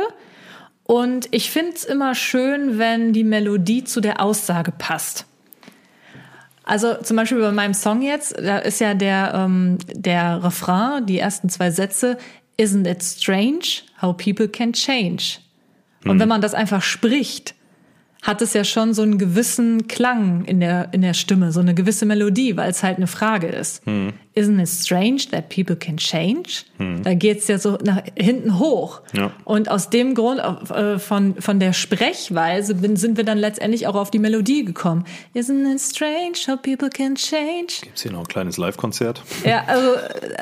Und 0.84 1.28
ich 1.32 1.52
finde 1.52 1.74
es 1.76 1.84
immer 1.84 2.16
schön, 2.16 2.80
wenn 2.80 3.14
die 3.14 3.24
Melodie 3.24 3.84
zu 3.84 4.02
der 4.02 4.20
Aussage 4.20 4.72
passt. 4.72 5.26
Also 6.64 6.96
zum 6.96 7.18
Beispiel 7.18 7.40
bei 7.40 7.52
meinem 7.52 7.74
Song 7.74 8.02
jetzt, 8.02 8.36
da 8.38 8.58
ist 8.58 8.80
ja 8.80 8.94
der, 8.94 9.34
ähm, 9.36 9.78
der 9.94 10.44
Refrain, 10.44 11.06
die 11.06 11.20
ersten 11.20 11.50
zwei 11.50 11.72
Sätze, 11.72 12.18
Isn't 12.60 12.88
it 12.88 13.04
strange 13.04 13.84
how 14.02 14.16
people 14.16 14.48
can 14.48 14.74
change? 14.74 15.40
Und 16.06 16.20
wenn 16.20 16.28
man 16.28 16.42
das 16.42 16.54
einfach 16.54 16.82
spricht, 16.82 17.56
hat 18.22 18.42
es 18.42 18.54
ja 18.54 18.64
schon 18.64 18.94
so 18.94 19.02
einen 19.02 19.18
gewissen 19.18 19.88
Klang 19.88 20.46
in 20.46 20.60
der, 20.60 20.90
in 20.92 21.02
der 21.02 21.16
Stimme, 21.16 21.52
so 21.52 21.60
eine 21.60 21.74
gewisse 21.74 22.06
Melodie, 22.06 22.56
weil 22.56 22.70
es 22.70 22.84
halt 22.84 22.98
eine 22.98 23.08
Frage 23.08 23.48
ist. 23.48 23.82
Isn't 24.36 24.62
it 24.62 24.70
strange 24.70 25.24
that 25.32 25.50
people 25.50 25.76
can 25.76 25.98
change? 25.98 26.64
Da 27.04 27.16
geht's 27.16 27.48
ja 27.48 27.58
so 27.58 27.78
nach 27.84 28.04
hinten 28.16 28.60
hoch. 28.60 29.02
Ja. 29.14 29.32
Und 29.44 29.70
aus 29.70 29.90
dem 29.90 30.14
Grund, 30.14 30.40
äh, 30.40 31.00
von, 31.00 31.36
von 31.42 31.60
der 31.60 31.74
Sprechweise 31.74 32.76
bin, 32.76 32.96
sind 32.96 33.18
wir 33.18 33.24
dann 33.24 33.40
letztendlich 33.40 33.88
auch 33.88 33.96
auf 33.96 34.12
die 34.12 34.20
Melodie 34.20 34.66
gekommen. 34.66 35.06
Isn't 35.34 35.74
it 35.74 35.82
strange 35.82 36.38
how 36.48 36.62
people 36.62 36.90
can 36.90 37.16
change? 37.16 37.74
Ist 37.94 38.04
hier 38.04 38.12
noch 38.12 38.20
ein 38.22 38.28
kleines 38.28 38.58
Live-Konzert? 38.58 39.24
Ja, 39.44 39.64
also 39.66 39.96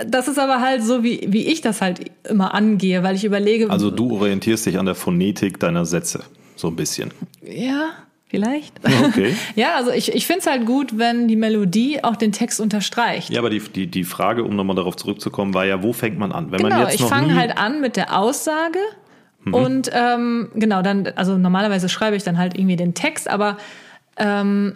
das 0.05 0.27
ist 0.27 0.37
aber 0.37 0.59
halt 0.59 0.83
so, 0.83 1.01
wie, 1.03 1.25
wie 1.29 1.47
ich 1.47 1.61
das 1.61 1.81
halt 1.81 2.11
immer 2.29 2.53
angehe, 2.53 3.03
weil 3.03 3.15
ich 3.15 3.23
überlege, 3.23 3.69
Also 3.69 3.89
du 3.89 4.17
orientierst 4.17 4.65
dich 4.65 4.77
an 4.77 4.85
der 4.85 4.95
Phonetik 4.95 5.59
deiner 5.59 5.85
Sätze, 5.85 6.23
so 6.59 6.67
ein 6.67 6.75
bisschen. 6.75 7.11
ja, 7.41 7.89
vielleicht. 8.27 8.73
Okay. 9.05 9.33
Ja, 9.55 9.75
also 9.75 9.91
ich, 9.91 10.13
ich 10.13 10.27
finde 10.27 10.41
es 10.41 10.47
halt 10.47 10.65
gut, 10.65 10.97
wenn 10.99 11.27
die 11.27 11.35
Melodie 11.35 12.03
auch 12.03 12.15
den 12.15 12.31
Text 12.31 12.59
unterstreicht. 12.59 13.29
Ja, 13.31 13.39
aber 13.39 13.49
die, 13.49 13.59
die, 13.59 13.87
die 13.87 14.03
Frage, 14.03 14.43
um 14.43 14.55
nochmal 14.55 14.75
darauf 14.75 14.95
zurückzukommen, 14.95 15.53
war 15.55 15.65
ja, 15.65 15.81
wo 15.81 15.93
fängt 15.93 16.19
man 16.19 16.31
an? 16.31 16.51
Wenn 16.51 16.61
man 16.61 16.71
genau, 16.71 16.83
jetzt 16.83 16.95
ich 16.95 17.01
Mhm. 17.01 17.07
fange 17.07 17.35
halt 17.35 17.57
an 17.57 17.81
mit 17.81 17.95
der 17.95 18.17
Aussage 18.17 18.79
und 19.51 19.89
ähm, 19.93 20.49
genau, 20.53 20.81
dann, 20.83 21.07
also 21.15 21.37
normalerweise 21.37 21.89
schreibe 21.89 22.15
ich 22.17 22.23
dann 22.23 22.37
halt 22.37 22.55
irgendwie 22.55 22.75
den 22.75 22.93
Text, 22.93 23.27
aber 23.29 23.57
ähm, 24.17 24.75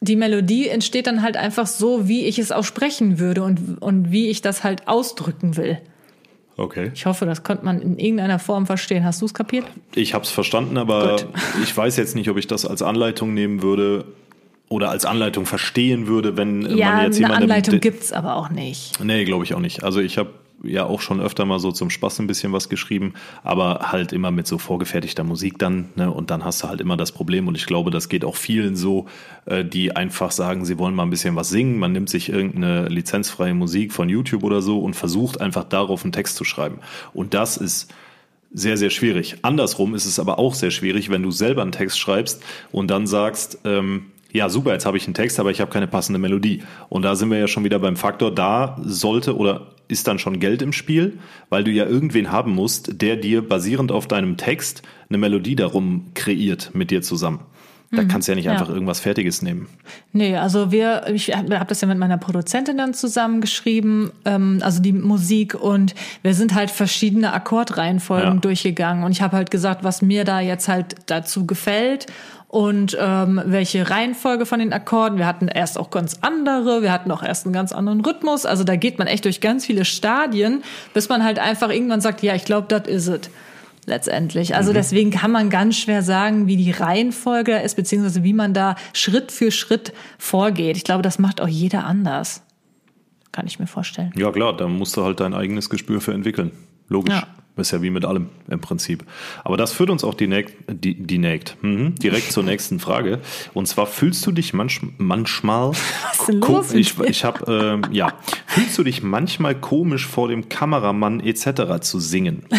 die 0.00 0.16
Melodie 0.16 0.68
entsteht 0.68 1.06
dann 1.06 1.22
halt 1.22 1.36
einfach 1.36 1.66
so, 1.66 2.06
wie 2.08 2.26
ich 2.26 2.38
es 2.38 2.52
auch 2.52 2.64
sprechen 2.64 3.18
würde 3.18 3.42
und, 3.42 3.80
und 3.80 4.12
wie 4.12 4.28
ich 4.28 4.42
das 4.42 4.62
halt 4.64 4.86
ausdrücken 4.86 5.56
will. 5.56 5.78
Okay. 6.56 6.90
Ich 6.94 7.06
hoffe, 7.06 7.24
das 7.24 7.42
konnte 7.42 7.64
man 7.64 7.80
in 7.80 7.98
irgendeiner 7.98 8.38
Form 8.38 8.66
verstehen. 8.66 9.04
Hast 9.04 9.20
du 9.22 9.26
es 9.26 9.34
kapiert? 9.34 9.64
Ich 9.94 10.14
habe 10.14 10.24
es 10.24 10.30
verstanden, 10.30 10.76
aber 10.76 11.16
Gut. 11.16 11.26
ich 11.62 11.76
weiß 11.76 11.96
jetzt 11.96 12.14
nicht, 12.14 12.28
ob 12.28 12.36
ich 12.36 12.46
das 12.46 12.66
als 12.66 12.82
Anleitung 12.82 13.34
nehmen 13.34 13.62
würde 13.62 14.04
oder 14.68 14.90
als 14.90 15.04
Anleitung 15.04 15.46
verstehen 15.46 16.06
würde, 16.06 16.36
wenn 16.36 16.62
Ja, 16.76 16.92
man 16.92 17.04
jetzt 17.04 17.16
eine 17.16 17.26
jemandem... 17.26 17.50
Anleitung 17.50 17.80
gibt's 17.80 18.12
aber 18.12 18.36
auch 18.36 18.50
nicht. 18.50 19.02
Nee, 19.02 19.24
glaube 19.24 19.44
ich 19.44 19.54
auch 19.54 19.60
nicht. 19.60 19.82
Also 19.82 20.00
ich 20.00 20.18
habe 20.18 20.30
ja 20.62 20.84
auch 20.84 21.00
schon 21.00 21.20
öfter 21.20 21.44
mal 21.44 21.58
so 21.58 21.72
zum 21.72 21.90
Spaß 21.90 22.20
ein 22.20 22.26
bisschen 22.26 22.52
was 22.52 22.68
geschrieben, 22.68 23.14
aber 23.42 23.90
halt 23.92 24.12
immer 24.12 24.30
mit 24.30 24.46
so 24.46 24.58
vorgefertigter 24.58 25.24
Musik 25.24 25.58
dann. 25.58 25.90
Ne? 25.96 26.10
Und 26.10 26.30
dann 26.30 26.44
hast 26.44 26.62
du 26.62 26.68
halt 26.68 26.80
immer 26.80 26.96
das 26.96 27.12
Problem. 27.12 27.48
Und 27.48 27.56
ich 27.56 27.66
glaube, 27.66 27.90
das 27.90 28.08
geht 28.08 28.24
auch 28.24 28.36
vielen 28.36 28.76
so, 28.76 29.06
äh, 29.46 29.64
die 29.64 29.96
einfach 29.96 30.30
sagen, 30.30 30.64
sie 30.64 30.78
wollen 30.78 30.94
mal 30.94 31.02
ein 31.04 31.10
bisschen 31.10 31.36
was 31.36 31.48
singen. 31.48 31.78
Man 31.78 31.92
nimmt 31.92 32.08
sich 32.08 32.28
irgendeine 32.28 32.88
lizenzfreie 32.88 33.54
Musik 33.54 33.92
von 33.92 34.08
YouTube 34.08 34.44
oder 34.44 34.62
so 34.62 34.80
und 34.80 34.94
versucht 34.94 35.40
einfach 35.40 35.64
darauf 35.64 36.04
einen 36.04 36.12
Text 36.12 36.36
zu 36.36 36.44
schreiben. 36.44 36.78
Und 37.12 37.34
das 37.34 37.56
ist 37.56 37.92
sehr, 38.52 38.76
sehr 38.76 38.90
schwierig. 38.90 39.36
Andersrum 39.42 39.94
ist 39.94 40.04
es 40.04 40.18
aber 40.18 40.38
auch 40.38 40.54
sehr 40.54 40.70
schwierig, 40.70 41.10
wenn 41.10 41.22
du 41.22 41.30
selber 41.30 41.62
einen 41.62 41.72
Text 41.72 41.98
schreibst 41.98 42.42
und 42.70 42.90
dann 42.90 43.06
sagst, 43.06 43.58
ähm, 43.64 44.06
ja, 44.32 44.48
super, 44.48 44.72
jetzt 44.72 44.86
habe 44.86 44.96
ich 44.96 45.06
einen 45.06 45.14
Text, 45.14 45.38
aber 45.38 45.50
ich 45.50 45.60
habe 45.60 45.70
keine 45.70 45.86
passende 45.86 46.18
Melodie. 46.18 46.62
Und 46.88 47.02
da 47.02 47.16
sind 47.16 47.30
wir 47.30 47.38
ja 47.38 47.48
schon 47.48 47.64
wieder 47.64 47.78
beim 47.78 47.96
Faktor, 47.96 48.34
da 48.34 48.78
sollte 48.82 49.36
oder 49.36 49.68
ist 49.92 50.08
dann 50.08 50.18
schon 50.18 50.40
Geld 50.40 50.62
im 50.62 50.72
Spiel, 50.72 51.18
weil 51.50 51.62
du 51.62 51.70
ja 51.70 51.86
irgendwen 51.86 52.32
haben 52.32 52.52
musst, 52.52 53.00
der 53.00 53.16
dir 53.16 53.46
basierend 53.46 53.92
auf 53.92 54.08
deinem 54.08 54.36
Text 54.36 54.82
eine 55.08 55.18
Melodie 55.18 55.54
darum 55.54 56.06
kreiert 56.14 56.70
mit 56.74 56.90
dir 56.90 57.02
zusammen. 57.02 57.40
Da 57.94 58.04
kannst 58.04 58.26
du 58.26 58.32
ja 58.32 58.36
nicht 58.36 58.46
ja. 58.46 58.52
einfach 58.52 58.70
irgendwas 58.70 59.00
Fertiges 59.00 59.42
nehmen. 59.42 59.68
Nee, 60.14 60.34
also 60.36 60.72
wir, 60.72 61.08
ich 61.12 61.36
habe 61.36 61.60
hab 61.60 61.68
das 61.68 61.82
ja 61.82 61.88
mit 61.88 61.98
meiner 61.98 62.16
Produzentin 62.16 62.78
dann 62.78 62.94
zusammengeschrieben, 62.94 64.12
ähm, 64.24 64.60
also 64.62 64.80
die 64.80 64.94
Musik 64.94 65.54
und 65.54 65.94
wir 66.22 66.32
sind 66.32 66.54
halt 66.54 66.70
verschiedene 66.70 67.34
Akkordreihenfolgen 67.34 68.34
Ja. 68.34 68.40
durchgegangen 68.40 69.04
und 69.04 69.12
ich 69.12 69.20
habe 69.20 69.36
halt 69.36 69.50
gesagt, 69.50 69.84
was 69.84 70.00
mir 70.00 70.24
da 70.24 70.40
jetzt 70.40 70.68
halt 70.68 70.96
dazu 71.06 71.44
gefällt 71.44 72.06
und 72.52 72.94
ähm, 73.00 73.40
welche 73.46 73.88
Reihenfolge 73.88 74.44
von 74.44 74.58
den 74.58 74.74
Akkorden. 74.74 75.16
Wir 75.16 75.26
hatten 75.26 75.48
erst 75.48 75.78
auch 75.78 75.88
ganz 75.88 76.18
andere, 76.20 76.82
wir 76.82 76.92
hatten 76.92 77.10
auch 77.10 77.22
erst 77.22 77.46
einen 77.46 77.54
ganz 77.54 77.72
anderen 77.72 78.04
Rhythmus. 78.04 78.44
Also 78.44 78.62
da 78.62 78.76
geht 78.76 78.98
man 78.98 79.08
echt 79.08 79.24
durch 79.24 79.40
ganz 79.40 79.64
viele 79.64 79.86
Stadien, 79.86 80.62
bis 80.92 81.08
man 81.08 81.24
halt 81.24 81.38
einfach 81.38 81.70
irgendwann 81.70 82.02
sagt, 82.02 82.22
ja, 82.22 82.34
ich 82.34 82.44
glaube, 82.44 82.66
das 82.68 82.86
is 82.86 83.08
it. 83.08 83.30
Letztendlich. 83.86 84.54
Also 84.54 84.74
deswegen 84.74 85.10
kann 85.10 85.30
man 85.30 85.48
ganz 85.48 85.78
schwer 85.78 86.02
sagen, 86.02 86.46
wie 86.46 86.58
die 86.58 86.70
Reihenfolge 86.72 87.56
ist, 87.56 87.74
beziehungsweise 87.74 88.22
wie 88.22 88.34
man 88.34 88.52
da 88.52 88.76
Schritt 88.92 89.32
für 89.32 89.50
Schritt 89.50 89.94
vorgeht. 90.18 90.76
Ich 90.76 90.84
glaube, 90.84 91.00
das 91.00 91.18
macht 91.18 91.40
auch 91.40 91.48
jeder 91.48 91.86
anders. 91.86 92.42
Kann 93.32 93.46
ich 93.46 93.60
mir 93.60 93.66
vorstellen. 93.66 94.12
Ja 94.14 94.30
klar, 94.30 94.54
da 94.54 94.68
musst 94.68 94.94
du 94.98 95.02
halt 95.02 95.20
dein 95.20 95.32
eigenes 95.32 95.70
Gespür 95.70 96.02
für 96.02 96.12
entwickeln. 96.12 96.52
Logisch. 96.88 97.14
Ja. 97.14 97.26
Ist 97.56 97.70
ja 97.70 97.82
wie 97.82 97.90
mit 97.90 98.06
allem 98.06 98.30
im 98.48 98.60
Prinzip. 98.60 99.04
Aber 99.44 99.58
das 99.58 99.72
führt 99.72 99.90
uns 99.90 100.04
auch 100.04 100.14
direkt, 100.14 100.54
die, 100.68 100.94
die 100.94 101.18
nägt, 101.18 101.56
mhm, 101.60 101.94
direkt 101.96 102.32
zur 102.32 102.42
nächsten 102.44 102.80
Frage. 102.80 103.20
Und 103.52 103.68
zwar 103.68 103.86
fühlst 103.86 104.26
du 104.26 104.32
dich 104.32 104.54
manch, 104.54 104.80
manchmal. 104.96 105.68
Was 105.70 106.20
ist 106.20 106.28
denn 106.28 106.40
los 106.40 106.72
Ich, 106.72 106.98
ich 107.00 107.24
habe 107.24 107.44
ähm, 107.46 107.92
ja. 107.92 108.14
Fühlst 108.46 108.78
du 108.78 108.84
dich 108.84 109.02
manchmal 109.02 109.54
komisch 109.54 110.06
vor 110.06 110.28
dem 110.28 110.48
Kameramann 110.48 111.20
etc. 111.20 111.80
zu 111.80 112.00
singen? 112.00 112.44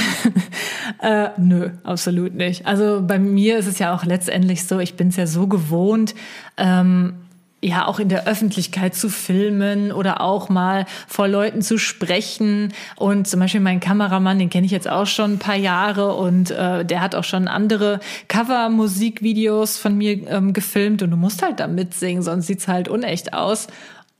Äh, 1.00 1.30
nö, 1.38 1.72
absolut 1.84 2.34
nicht. 2.34 2.66
Also 2.66 3.02
bei 3.06 3.20
mir 3.20 3.58
ist 3.58 3.68
es 3.68 3.80
ja 3.80 3.94
auch 3.94 4.06
letztendlich 4.06 4.66
so, 4.66 4.80
ich 4.80 4.96
bin 4.96 5.10
es 5.10 5.18
ja 5.18 5.28
so 5.28 5.48
gewohnt, 5.48 6.16
ähm, 6.58 7.16
ja 7.64 7.88
auch 7.88 8.00
in 8.00 8.10
der 8.10 8.28
Öffentlichkeit 8.28 8.96
zu 8.96 9.10
filmen 9.10 9.92
oder 9.92 10.22
auch 10.22 10.50
mal 10.50 10.86
vor 11.08 11.28
Leuten 11.28 11.62
zu 11.62 11.78
sprechen. 11.78 12.74
Und 12.96 13.28
zum 13.28 13.40
Beispiel 13.40 13.62
mein 13.62 13.80
Kameramann, 13.80 14.40
den 14.40 14.50
kenne 14.50 14.66
ich 14.66 14.72
jetzt 14.72 14.90
auch 14.90 15.08
schon 15.08 15.34
ein 15.34 15.40
paar 15.40 15.56
Jahre 15.56 16.16
und 16.16 16.52
äh, 16.52 16.86
der 16.86 17.02
hat 17.02 17.16
auch 17.16 17.24
schon 17.24 17.48
andere 17.48 18.00
Cover-Musikvideos 18.28 19.78
von 19.78 19.98
mir 19.98 20.28
ähm, 20.28 20.54
gefilmt 20.54 21.02
und 21.02 21.12
du 21.12 21.18
musst 21.18 21.42
halt 21.42 21.60
da 21.60 21.68
mitsingen, 21.68 22.22
sonst 22.24 22.48
sieht's 22.48 22.68
halt 22.68 22.88
unecht 22.88 23.34
aus. 23.34 23.68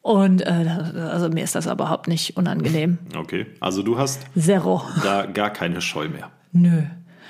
Und 0.02 0.42
äh, 0.42 0.68
also 1.12 1.30
mir 1.30 1.46
ist 1.46 1.56
das 1.56 1.66
überhaupt 1.66 2.10
nicht 2.10 2.36
unangenehm. 2.36 2.98
Okay, 3.16 3.46
also 3.62 3.84
du 3.84 3.98
hast 3.98 4.22
Zero. 4.38 4.82
da 5.02 5.26
gar 5.26 5.50
keine 5.50 5.80
Scheu 5.80 6.10
mehr. 6.10 6.30
Nö. 6.52 6.84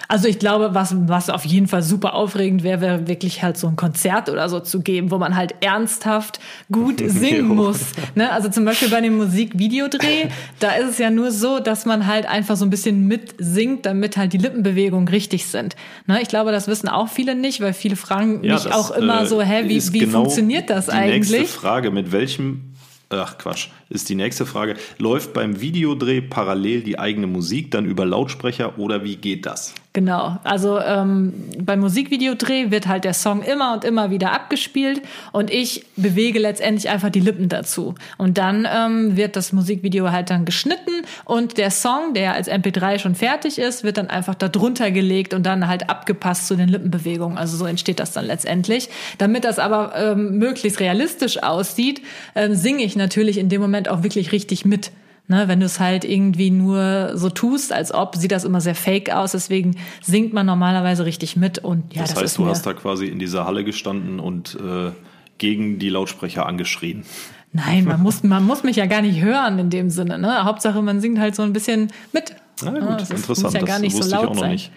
Also 0.08 0.28
ich 0.28 0.38
glaube, 0.40 0.74
was, 0.74 0.96
was 1.08 1.30
auf 1.30 1.46
jeden 1.46 1.68
Fall 1.68 1.82
super 1.82 2.14
aufregend 2.14 2.64
wäre, 2.64 2.82
wäre 2.82 3.08
wirklich 3.08 3.42
halt 3.42 3.58
so 3.58 3.68
ein 3.68 3.76
Konzert 3.76 4.30
oder 4.30 4.50
so 4.50 4.60
zu 4.60 4.82
geben, 4.82 5.12
wo 5.12 5.18
man 5.18 5.36
halt 5.36 5.56
ernsthaft 5.62 6.40
gut 6.72 7.02
singen 7.06 7.48
muss. 7.48 7.80
Ne? 8.16 8.32
Also 8.32 8.50
zum 8.50 8.66
Beispiel 8.66 8.90
bei 8.90 9.02
dem 9.02 9.18
Musikvideodreh, 9.18 10.28
da 10.60 10.72
ist 10.74 10.90
es 10.92 10.98
ja 10.98 11.10
nur 11.10 11.32
so, 11.32 11.60
dass 11.60 11.86
man 11.86 12.06
halt 12.08 12.26
einfach 12.26 12.56
so 12.58 12.66
ein 12.66 12.70
bisschen 12.70 13.08
mitsingt, 13.08 13.86
damit 13.86 14.18
halt 14.18 14.34
die 14.34 14.38
Lippenbewegungen 14.38 15.08
richtig 15.08 15.46
sind. 15.48 15.76
Ne? 16.06 16.22
Ich 16.22 16.28
glaube, 16.28 16.52
das 16.52 16.68
wissen 16.68 16.90
auch 16.90 17.08
viele 17.10 17.36
nicht, 17.36 17.62
weil 17.62 17.74
viele 17.74 17.96
fragen 17.96 18.44
Ja, 18.44 18.56
mich 18.56 18.64
das, 18.64 18.74
auch 18.74 18.92
immer 18.92 19.24
äh, 19.24 19.26
so, 19.26 19.42
hä, 19.42 19.64
wie, 19.68 19.94
wie 19.94 20.00
genau 20.00 20.20
funktioniert 20.24 20.70
das 20.70 20.88
die 20.88 20.92
eigentlich? 20.92 21.32
nächste 21.32 21.60
Frage, 21.60 21.92
mit 21.92 22.12
welchem 22.12 22.74
Ach 23.10 23.38
Quatsch, 23.38 23.68
ist 23.90 24.10
die 24.10 24.16
nächste 24.16 24.46
Frage. 24.46 24.76
Läuft 24.98 25.34
beim 25.34 25.62
Videodreh 25.62 26.22
parallel 26.22 26.82
die 26.82 26.98
eigene 26.98 27.28
Musik 27.28 27.70
dann 27.70 27.86
über 27.86 28.06
Lautsprecher 28.06 28.80
oder 28.80 29.04
wie 29.04 29.18
geht 29.18 29.46
das? 29.46 29.76
Genau, 29.96 30.40
also 30.44 30.80
ähm, 30.80 31.34
beim 31.60 31.80
Musikvideodreh 31.80 32.72
wird 32.72 32.88
halt 32.88 33.04
der 33.04 33.14
Song 33.14 33.44
immer 33.44 33.74
und 33.74 33.86
immer 33.86 34.10
wieder 34.10 34.32
abgespielt 34.32 35.04
und 35.32 35.52
ich 35.52 35.86
bewege 35.96 36.40
letztendlich 36.40 36.90
einfach 36.90 37.12
die 37.12 37.20
Lippen 37.20 37.48
dazu. 37.48 37.94
Und 38.18 38.40
dann 38.40 38.68
ähm, 38.68 39.16
wird 39.16 39.36
das 39.36 39.54
Musikvideo 39.54 40.10
halt 40.10 40.32
dann 40.32 40.46
geschnitten 40.46 40.90
und 41.26 41.60
der 41.60 41.70
Song, 41.70 42.16
der 42.16 42.34
als 42.34 42.50
MP3 42.50 42.98
schon 42.98 43.14
fertig 43.14 43.60
ist, 43.60 43.84
wird 43.84 43.98
dann 43.98 44.10
einfach 44.10 44.34
da 44.34 44.48
drunter 44.48 44.90
gelegt 44.90 45.36
und 45.36 45.46
dann 45.46 45.68
halt 45.68 45.92
abgepasst 45.92 46.48
zu 46.48 46.56
den 46.56 46.70
Lippenbewegungen. 46.70 47.38
Also 47.38 47.56
so 47.56 47.66
entsteht 47.68 48.00
das 48.00 48.14
dann 48.14 48.26
letztendlich. 48.26 48.90
Damit 49.20 49.46
das 49.46 49.60
aber 49.60 49.94
ähm, 49.96 50.40
möglichst 50.40 50.80
realistisch 50.80 51.44
aussieht, 51.44 52.02
ähm, 52.34 52.56
singe 52.56 52.84
ich 52.84 52.96
natürlich 52.96 53.38
in 53.38 53.48
dem 53.48 53.62
Moment 53.62 53.90
auch 53.90 54.02
wirklich 54.02 54.32
richtig 54.32 54.66
mit. 54.66 54.90
Ne, 55.30 55.48
wenn 55.48 55.62
du 55.62 55.66
es 55.66 55.80
halt 55.80 56.04
irgendwie 56.04 56.52
nur 56.52 57.12
so 57.16 57.30
tust, 57.30 57.72
als 57.72 57.94
ob, 57.94 58.18
sieht 58.18 58.32
das 58.34 58.44
immer 58.44 58.60
sehr 58.60 58.76
fake 58.76 59.10
aus. 59.10 59.32
Deswegen 59.32 59.78
singt 60.02 60.34
man 60.34 60.46
normalerweise 60.46 61.06
richtig 61.06 61.38
mit. 61.38 61.60
Und 61.60 61.94
ja, 61.96 62.02
Das, 62.02 62.14
das, 62.14 62.24
heißt, 62.24 62.38
du 62.40 62.46
hast 62.48 62.66
da 62.66 62.74
quasi 62.74 63.08
in 63.08 63.20
dieser 63.20 63.46
Halle 63.46 63.64
gestanden 63.64 64.20
und 64.20 64.56
äh, 64.60 64.92
gegen 65.38 65.80
die 65.80 65.88
Lautsprecher 65.90 66.46
angeschrien. 66.46 67.06
Nein, 67.54 67.86
man 67.86 68.02
muss, 68.02 68.22
man 68.24 68.44
muss 68.46 68.64
mich 68.64 68.76
ja 68.76 68.86
gar 68.86 69.02
nicht 69.02 69.22
hören 69.22 69.60
in 69.60 69.70
dem 69.70 69.90
Sinne. 69.90 70.18
Ne? 70.20 70.44
Hauptsache, 70.44 70.82
man 70.82 71.00
singt 71.00 71.20
halt 71.20 71.36
so 71.36 71.44
ein 71.44 71.54
bisschen 71.54 71.92
mit. 72.12 72.36
Na 72.62 72.72
gut, 72.72 72.82
Ja, 72.82 72.96
das 72.98 73.04
ist- 73.04 73.18
interessant. 73.20 73.44
muss 73.46 73.54
ja 73.54 73.60
gar 73.62 73.68
das 73.76 73.82
nicht 73.82 73.92
so 73.94 74.00
wusste 74.00 74.10
ich 74.16 74.22
laut 74.22 74.30
auch 74.30 74.34
noch 74.34 74.42
sein. 74.42 74.52
nicht. 74.52 74.72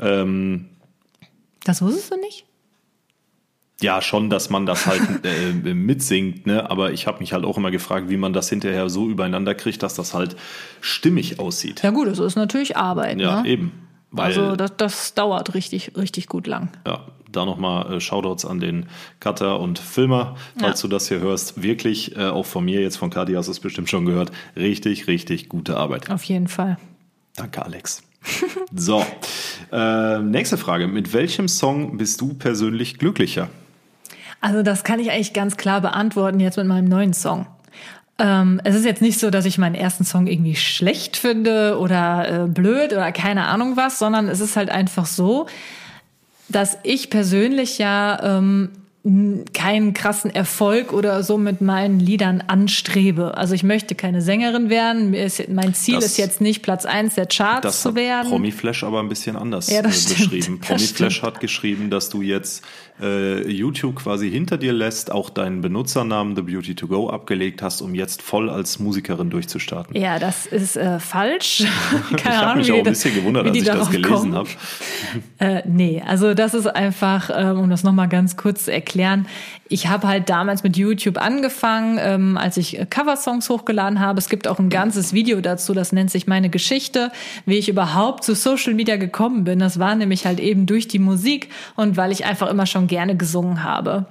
Ähm, 0.00 0.66
Das 1.64 1.80
wusstest 1.80 2.10
du 2.12 2.16
nicht? 2.20 2.44
Ja, 3.82 4.00
schon, 4.00 4.30
dass 4.30 4.48
man 4.50 4.64
das 4.66 4.86
halt 4.86 5.02
äh, 5.24 5.74
mitsingt, 5.74 6.46
ne? 6.46 6.70
aber 6.70 6.92
ich 6.92 7.06
habe 7.06 7.20
mich 7.20 7.32
halt 7.32 7.44
auch 7.44 7.58
immer 7.58 7.70
gefragt, 7.70 8.08
wie 8.08 8.16
man 8.16 8.32
das 8.32 8.48
hinterher 8.48 8.88
so 8.88 9.08
übereinander 9.08 9.54
kriegt, 9.54 9.82
dass 9.82 9.94
das 9.94 10.14
halt 10.14 10.36
stimmig 10.80 11.38
aussieht. 11.38 11.82
Ja 11.82 11.90
gut, 11.90 12.08
das 12.08 12.18
ist 12.18 12.36
natürlich 12.36 12.76
Arbeit. 12.76 13.20
Ja, 13.20 13.42
ne? 13.42 13.48
eben. 13.48 13.72
Weil, 14.10 14.26
Also 14.26 14.56
das, 14.56 14.72
das 14.76 15.14
dauert 15.14 15.54
richtig, 15.54 15.92
richtig 15.96 16.26
gut 16.28 16.46
lang. 16.46 16.70
ja, 16.86 17.04
da 17.30 17.44
nochmal 17.44 17.92
äh, 17.94 18.00
Shoutouts 18.00 18.46
an 18.46 18.60
den 18.60 18.86
Cutter 19.20 19.60
und 19.60 19.78
Filmer, 19.78 20.36
falls 20.58 20.80
Ja. 20.82 20.88
du 20.88 20.94
das 20.94 21.08
hier 21.08 21.18
hörst. 21.20 21.62
Wirklich, 21.62 22.16
äh, 22.16 22.24
auch 22.28 22.46
von 22.46 22.64
mir 22.64 22.80
jetzt, 22.80 22.96
von 22.96 23.10
Kadi 23.10 23.34
hast 23.34 23.46
du 23.46 23.50
es 23.52 23.60
bestimmt 23.60 23.90
schon 23.90 24.06
gehört, 24.06 24.30
richtig, 24.56 25.06
richtig 25.06 25.48
gute 25.50 25.76
Arbeit. 25.76 26.08
Auf 26.10 26.22
jeden 26.24 26.48
Fall. 26.48 26.78
Danke, 27.34 27.62
Alex. 27.62 28.02
so, 28.74 29.04
äh, 29.70 30.18
nächste 30.20 30.56
Frage. 30.56 30.86
Mit 30.88 31.12
welchem 31.12 31.46
Song 31.48 31.98
bist 31.98 32.20
du 32.22 32.32
persönlich 32.32 32.98
glücklicher? 32.98 33.50
Also 34.46 34.62
das 34.62 34.84
kann 34.84 35.00
ich 35.00 35.10
eigentlich 35.10 35.32
ganz 35.32 35.56
klar 35.56 35.80
beantworten 35.80 36.38
jetzt 36.38 36.56
mit 36.56 36.66
meinem 36.66 36.88
neuen 36.88 37.12
Song. 37.12 37.46
Ähm, 38.18 38.60
es 38.62 38.76
ist 38.76 38.84
jetzt 38.84 39.02
nicht 39.02 39.18
so, 39.18 39.28
dass 39.30 39.44
ich 39.44 39.58
meinen 39.58 39.74
ersten 39.74 40.04
Song 40.04 40.28
irgendwie 40.28 40.54
schlecht 40.54 41.16
finde 41.16 41.78
oder 41.80 42.44
äh, 42.44 42.46
blöd 42.46 42.92
oder 42.92 43.10
keine 43.10 43.46
Ahnung 43.48 43.76
was, 43.76 43.98
sondern 43.98 44.28
es 44.28 44.38
ist 44.38 44.54
halt 44.56 44.70
einfach 44.70 45.04
so, 45.06 45.46
dass 46.48 46.78
ich 46.84 47.10
persönlich 47.10 47.78
ja 47.78 48.38
ähm, 48.38 48.70
keinen 49.52 49.94
krassen 49.94 50.32
Erfolg 50.34 50.92
oder 50.92 51.22
so 51.24 51.38
mit 51.38 51.60
meinen 51.60 51.98
Liedern 52.00 52.42
anstrebe. 52.46 53.36
Also 53.36 53.54
ich 53.54 53.62
möchte 53.64 53.94
keine 53.96 54.22
Sängerin 54.22 54.70
werden. 54.70 55.12
Ist, 55.12 55.48
mein 55.48 55.74
Ziel 55.74 55.96
Das- 55.96 56.04
ist 56.06 56.18
jetzt 56.18 56.40
nicht 56.40 56.62
Platz 56.62 56.86
eins 56.86 57.16
der 57.16 57.26
Charts 57.26 57.82
zu 57.82 57.94
werden. 57.96 58.30
Promiflash 58.30 58.84
aber 58.84 59.00
ein 59.00 59.08
bisschen 59.08 59.36
anders 59.36 59.68
Ja, 59.70 59.82
das 59.82 60.06
äh, 60.10 60.14
beschrieben. 60.14 60.58
Das 60.60 60.68
Promiflash 60.68 61.16
stimmt. 61.16 61.26
hat 61.34 61.40
geschrieben, 61.40 61.90
dass 61.90 62.08
du 62.08 62.22
jetzt 62.22 62.64
äh, 63.00 63.48
YouTube 63.50 63.96
quasi 63.96 64.30
hinter 64.30 64.56
dir 64.56 64.72
lässt, 64.72 65.12
auch 65.12 65.30
deinen 65.30 65.60
Benutzernamen 65.60 66.34
The 66.34 66.42
Beauty 66.42 66.74
to 66.74 66.86
Go 66.86 67.10
abgelegt 67.10 67.62
hast, 67.62 67.82
um 67.82 67.94
jetzt 67.94 68.22
voll 68.22 68.48
als 68.48 68.78
Musikerin 68.78 69.30
durchzustarten. 69.30 69.96
Ja, 69.96 70.18
das 70.18 70.46
ist 70.46 70.76
äh, 70.76 70.98
falsch. 70.98 71.64
Keine 72.16 72.34
ich 72.34 72.40
habe 72.40 72.58
mich 72.58 72.72
auch 72.72 72.78
ein 72.78 72.84
bisschen 72.84 73.14
gewundert, 73.14 73.46
als 73.46 73.56
ich 73.56 73.64
das 73.64 73.90
gelesen 73.90 74.34
habe. 74.34 74.48
Äh, 75.38 75.62
nee, 75.66 76.02
also 76.06 76.32
das 76.32 76.54
ist 76.54 76.66
einfach, 76.66 77.30
ähm, 77.34 77.58
um 77.58 77.70
das 77.70 77.84
nochmal 77.84 78.08
ganz 78.08 78.36
kurz 78.36 78.64
zu 78.64 78.72
erklären. 78.72 79.26
Ich 79.68 79.88
habe 79.88 80.06
halt 80.06 80.30
damals 80.30 80.62
mit 80.62 80.76
YouTube 80.76 81.18
angefangen, 81.18 81.98
ähm, 82.00 82.36
als 82.36 82.56
ich 82.56 82.78
äh, 82.78 82.86
Coversongs 82.86 83.48
hochgeladen 83.50 84.00
habe. 84.00 84.18
Es 84.18 84.28
gibt 84.28 84.46
auch 84.46 84.58
ein 84.58 84.70
ganzes 84.70 85.12
Video 85.12 85.40
dazu, 85.40 85.74
das 85.74 85.92
nennt 85.92 86.10
sich 86.10 86.26
meine 86.26 86.48
Geschichte, 86.48 87.10
wie 87.44 87.56
ich 87.56 87.68
überhaupt 87.68 88.24
zu 88.24 88.34
Social 88.34 88.74
Media 88.74 88.96
gekommen 88.96 89.44
bin. 89.44 89.58
Das 89.58 89.78
war 89.78 89.94
nämlich 89.94 90.24
halt 90.24 90.40
eben 90.40 90.66
durch 90.66 90.88
die 90.88 90.98
Musik 90.98 91.50
und 91.74 91.96
weil 91.96 92.12
ich 92.12 92.24
einfach 92.24 92.48
immer 92.48 92.66
schon 92.66 92.85
gerne 92.86 93.16
gesungen 93.16 93.62
habe. 93.62 94.06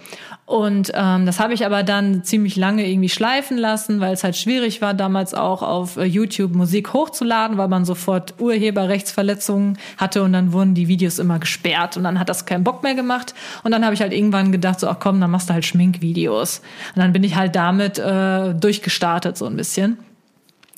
Und 0.45 0.91
ähm, 0.93 1.25
das 1.25 1.39
habe 1.39 1.53
ich 1.53 1.65
aber 1.65 1.81
dann 1.81 2.23
ziemlich 2.23 2.55
lange 2.55 2.88
irgendwie 2.88 3.09
schleifen 3.09 3.57
lassen, 3.57 3.99
weil 3.99 4.13
es 4.13 4.23
halt 4.23 4.35
schwierig 4.35 4.79
war, 4.79 4.93
damals 4.93 5.33
auch 5.33 5.63
auf 5.63 5.97
äh, 5.97 6.03
YouTube 6.03 6.53
Musik 6.53 6.93
hochzuladen, 6.93 7.57
weil 7.57 7.67
man 7.67 7.83
sofort 7.83 8.35
Urheberrechtsverletzungen 8.39 9.79
hatte 9.97 10.21
und 10.21 10.33
dann 10.33 10.53
wurden 10.53 10.75
die 10.75 10.88
Videos 10.88 11.17
immer 11.17 11.39
gesperrt 11.39 11.97
und 11.97 12.03
dann 12.03 12.19
hat 12.19 12.29
das 12.29 12.45
keinen 12.45 12.63
Bock 12.63 12.83
mehr 12.83 12.93
gemacht. 12.93 13.33
Und 13.63 13.71
dann 13.71 13.83
habe 13.83 13.95
ich 13.95 14.01
halt 14.01 14.13
irgendwann 14.13 14.51
gedacht, 14.51 14.79
so, 14.79 14.88
ach 14.88 14.99
komm, 14.99 15.19
dann 15.19 15.31
machst 15.31 15.49
du 15.49 15.53
halt 15.53 15.65
Schminkvideos. 15.65 16.61
Und 16.95 17.01
dann 17.01 17.11
bin 17.11 17.23
ich 17.23 17.35
halt 17.35 17.55
damit 17.55 17.97
äh, 17.97 18.53
durchgestartet, 18.53 19.38
so 19.38 19.45
ein 19.45 19.55
bisschen. 19.55 19.97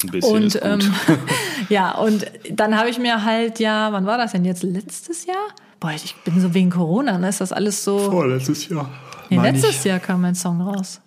Ein 0.04 0.22
Und 0.22 0.60
ähm, 0.62 0.80
ja, 1.70 1.92
und 1.92 2.26
dann 2.52 2.78
habe 2.78 2.90
ich 2.90 3.00
mir 3.00 3.26
halt, 3.26 3.60
ja, 3.60 3.92
wann 3.92 4.06
war 4.06 4.18
das 4.18 4.32
denn 4.32 4.46
jetzt? 4.46 4.64
Letztes 4.64 5.26
Jahr? 5.26 5.36
Boah, 5.80 5.92
ich 5.92 6.16
bin 6.24 6.40
so 6.40 6.54
wegen 6.54 6.70
Corona, 6.70 7.18
ne? 7.18 7.30
Ist 7.30 7.42
das 7.42 7.52
alles 7.52 7.84
so. 7.84 7.98
Vorletztes 8.00 8.68
Jahr. 8.70 8.90
Nee, 9.30 9.38
letztes 9.38 9.80
ich. 9.80 9.84
Jahr 9.86 10.00
kam 10.00 10.22
mein 10.22 10.36
Song 10.36 10.62
raus. 10.62 11.02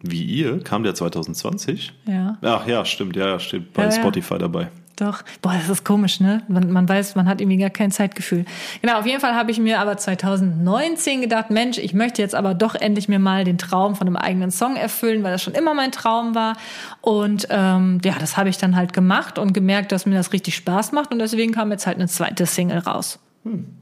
Wie 0.00 0.22
ihr? 0.22 0.60
Kam 0.62 0.82
der 0.82 0.94
2020? 0.94 1.92
Ja, 2.06 2.36
Ach 2.42 2.66
ja, 2.66 2.84
stimmt, 2.84 3.16
ja, 3.16 3.28
ja, 3.28 3.38
steht 3.38 3.72
bei 3.72 3.84
Ja, 3.84 3.88
ja. 3.90 3.94
Spotify 3.94 4.36
dabei. 4.38 4.68
doch. 4.96 5.22
Boah, 5.40 5.54
das 5.54 5.68
ist 5.70 5.84
komisch, 5.84 6.20
ne? 6.20 6.42
Man, 6.48 6.70
man 6.70 6.86
weiß, 6.88 7.14
man 7.14 7.26
hat 7.26 7.40
irgendwie 7.40 7.56
gar 7.56 7.70
kein 7.70 7.90
Zeitgefühl. 7.90 8.44
Genau, 8.82 8.98
auf 8.98 9.06
jeden 9.06 9.20
Fall 9.20 9.34
habe 9.34 9.50
ich 9.50 9.58
mir 9.58 9.80
aber 9.80 9.96
2019 9.96 11.20
gedacht, 11.22 11.50
Mensch, 11.50 11.78
ich 11.78 11.94
möchte 11.94 12.20
jetzt 12.20 12.34
aber 12.34 12.54
doch 12.54 12.74
endlich 12.74 13.08
mir 13.08 13.18
mal 13.18 13.44
den 13.44 13.56
Traum 13.58 13.96
von 13.96 14.06
einem 14.06 14.16
eigenen 14.16 14.50
Song 14.50 14.76
erfüllen, 14.76 15.22
weil 15.22 15.32
das 15.32 15.42
schon 15.42 15.54
immer 15.54 15.72
mein 15.74 15.90
Traum 15.90 16.34
war. 16.34 16.56
Und 17.00 17.46
ähm, 17.50 18.00
ja, 18.04 18.14
das 18.20 18.36
habe 18.36 18.50
ich 18.50 18.58
dann 18.58 18.76
halt 18.76 18.92
gemacht 18.92 19.38
und 19.38 19.52
gemerkt, 19.54 19.90
dass 19.90 20.04
mir 20.06 20.14
das 20.16 20.32
richtig 20.32 20.54
Spaß 20.56 20.92
macht. 20.92 21.12
Und 21.12 21.18
deswegen 21.18 21.52
kam 21.52 21.70
jetzt 21.70 21.86
halt 21.86 21.96
eine 21.96 22.08
zweite 22.08 22.44
Single 22.46 22.78
raus. 22.78 23.18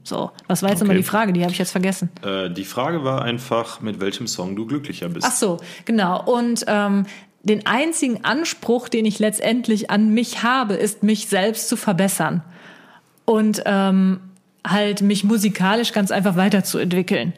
So, 0.03 0.31
was 0.47 0.61
war 0.61 0.69
jetzt 0.69 0.79
Okay. 0.79 0.83
nochmal 0.85 0.97
die 0.97 1.03
Frage? 1.03 1.31
Die 1.33 1.41
habe 1.41 1.51
ich 1.51 1.57
jetzt 1.57 1.71
vergessen. 1.71 2.09
Äh, 2.21 2.49
die 2.49 2.65
Frage 2.65 3.03
war 3.03 3.21
einfach, 3.21 3.79
mit 3.81 3.99
welchem 4.01 4.27
Song 4.27 4.55
du 4.55 4.65
glücklicher 4.65 5.07
bist. 5.09 5.25
Ach 5.27 5.31
so, 5.33 5.57
genau. 5.85 6.21
Und 6.23 6.65
ähm, 6.67 7.05
den 7.43 7.65
einzigen 7.65 8.23
Anspruch, 8.25 8.89
den 8.89 9.05
ich 9.05 9.19
letztendlich 9.19 9.89
an 9.89 10.13
mich 10.13 10.43
habe, 10.43 10.73
ist, 10.73 11.03
mich 11.03 11.27
selbst 11.27 11.69
zu 11.69 11.77
verbessern 11.77 12.41
und 13.25 13.61
ähm, 13.65 14.19
halt 14.65 15.01
mich 15.01 15.23
musikalisch 15.23 15.91
ganz 15.93 16.11
einfach 16.11 16.35
weiterzuentwickeln. 16.35 17.33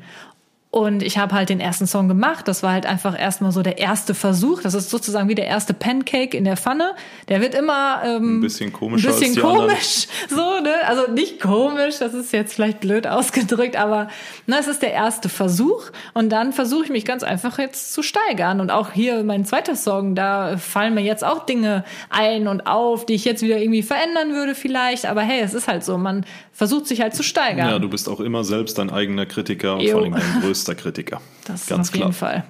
Und 0.72 1.04
ich 1.04 1.18
habe 1.18 1.34
halt 1.34 1.48
den 1.48 1.62
ersten 1.62 1.88
Song 1.88 2.10
gemacht. 2.10 2.50
Das 2.50 2.62
war 2.62 2.74
halt 2.74 2.86
einfach 2.86 3.18
erstmal 3.18 3.54
so 3.54 3.62
der 3.62 3.78
erste 3.78 4.14
Versuch. 4.14 4.62
Das 4.62 4.74
ist 4.74 4.90
sozusagen 4.90 5.30
wie 5.30 5.36
der 5.36 5.48
erste 5.48 5.74
Pancake 5.74 6.36
in 6.36 6.44
der 6.44 6.58
Pfanne. 6.58 6.96
Der 7.30 7.40
wird 7.40 7.56
immer 7.56 8.02
ähm, 8.04 8.40
Ein 8.40 8.42
bisschen 8.42 8.68
ein 8.72 8.74
komischer 8.74 9.08
bisschen 9.08 9.36
die 9.36 9.42
anderen. 9.42 9.68
komisch, 9.70 10.08
so, 10.30 10.60
ne? 10.62 10.74
Also 10.86 11.10
nicht 11.14 11.40
komisch, 11.40 12.00
das 12.00 12.14
ist 12.14 12.34
jetzt 12.34 12.54
vielleicht 12.56 12.82
blöd 12.82 13.08
ausgedrückt, 13.08 13.78
aber 13.78 14.10
ne, 14.48 14.58
es 14.60 14.68
ist 14.68 14.82
der 14.82 14.92
erste 14.92 15.30
Versuch 15.30 15.92
und 16.14 16.30
dann 16.30 16.52
versuche 16.52 16.84
ich 16.84 16.90
mich 16.90 17.06
ganz 17.06 17.24
einfach 17.24 17.58
jetzt 17.58 17.94
zu 17.94 18.04
steigern. 18.04 18.60
Und 18.60 18.70
auch 18.70 18.92
hier 18.92 19.24
mein 19.24 19.46
zweiter 19.46 19.78
Song, 19.78 20.14
da 20.14 20.58
fallen 20.58 20.94
mir 20.94 21.04
jetzt 21.04 21.24
auch 21.24 21.46
Dinge 21.46 21.86
ein 22.10 22.50
und 22.50 22.68
auf, 22.68 23.06
die 23.06 23.14
ich 23.14 23.24
jetzt 23.24 23.42
wieder 23.42 23.60
irgendwie 23.60 23.82
verändern 23.84 24.34
würde 24.34 24.56
vielleicht. 24.56 25.06
Aber 25.06 25.22
hey, 25.22 25.40
es 25.40 25.54
ist 25.54 25.70
halt 25.70 25.86
so, 25.86 25.98
man 25.98 26.26
versucht 26.52 26.88
sich 26.88 27.00
halt 27.00 27.16
zu 27.16 27.24
steigern. 27.24 27.70
Ja, 27.70 27.80
du 27.80 27.88
bist 27.90 28.10
auch 28.10 28.20
immer 28.20 28.44
selbst 28.44 28.78
dein 28.78 28.90
eigener 28.90 29.26
Kritiker 29.26 29.76
und 29.76 29.82
Jo. 29.82 29.94
vor 29.94 30.02
allem 30.04 30.14
dein 30.14 30.42
größter 30.42 30.65
Kritiker. 30.74 31.22
das 31.46 31.62
ist 31.62 31.70
Ganz 31.70 31.90
auf 31.90 31.94
klar. 31.94 32.08
jeden 32.08 32.18
Fall. 32.18 32.44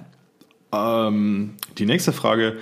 Ähm, 0.72 1.56
die 1.76 1.84
nächste 1.84 2.12
Frage 2.14 2.58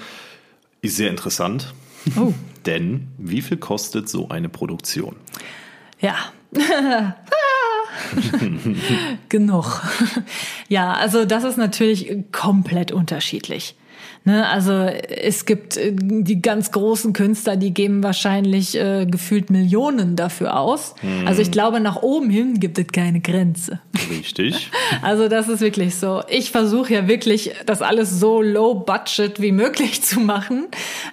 ist 0.82 0.96
sehr 0.96 1.10
interessant. 1.10 1.72
Oh. 2.18 2.34
Denn 2.66 3.08
wie 3.18 3.40
viel 3.42 3.56
kostet 3.58 4.08
so 4.08 4.28
eine 4.28 4.48
Produktion? 4.48 5.16
Ja. 6.00 6.16
Genug. 9.28 9.82
ja, 10.68 10.92
also 10.94 11.24
das 11.24 11.44
ist 11.44 11.56
natürlich 11.56 12.08
komplett 12.32 12.92
unterschiedlich. 12.92 13.76
Ne, 14.26 14.48
also 14.48 14.72
es 14.72 15.44
gibt 15.44 15.76
äh, 15.76 15.92
die 15.94 16.40
ganz 16.40 16.72
großen 16.72 17.12
Künstler, 17.12 17.56
die 17.56 17.74
geben 17.74 18.02
wahrscheinlich 18.02 18.74
äh, 18.74 19.04
gefühlt 19.04 19.50
Millionen 19.50 20.16
dafür 20.16 20.58
aus. 20.58 20.94
Mhm. 21.02 21.28
Also 21.28 21.42
ich 21.42 21.50
glaube, 21.50 21.78
nach 21.78 21.96
oben 21.96 22.30
hin 22.30 22.58
gibt 22.58 22.78
es 22.78 22.86
keine 22.86 23.20
Grenze. 23.20 23.80
Richtig. 24.10 24.70
Also 25.02 25.28
das 25.28 25.48
ist 25.48 25.60
wirklich 25.60 25.96
so. 25.96 26.22
Ich 26.28 26.50
versuche 26.50 26.94
ja 26.94 27.08
wirklich, 27.08 27.52
das 27.66 27.82
alles 27.82 28.20
so 28.20 28.40
low 28.40 28.74
budget 28.74 29.40
wie 29.40 29.52
möglich 29.52 30.02
zu 30.02 30.20
machen, 30.20 30.66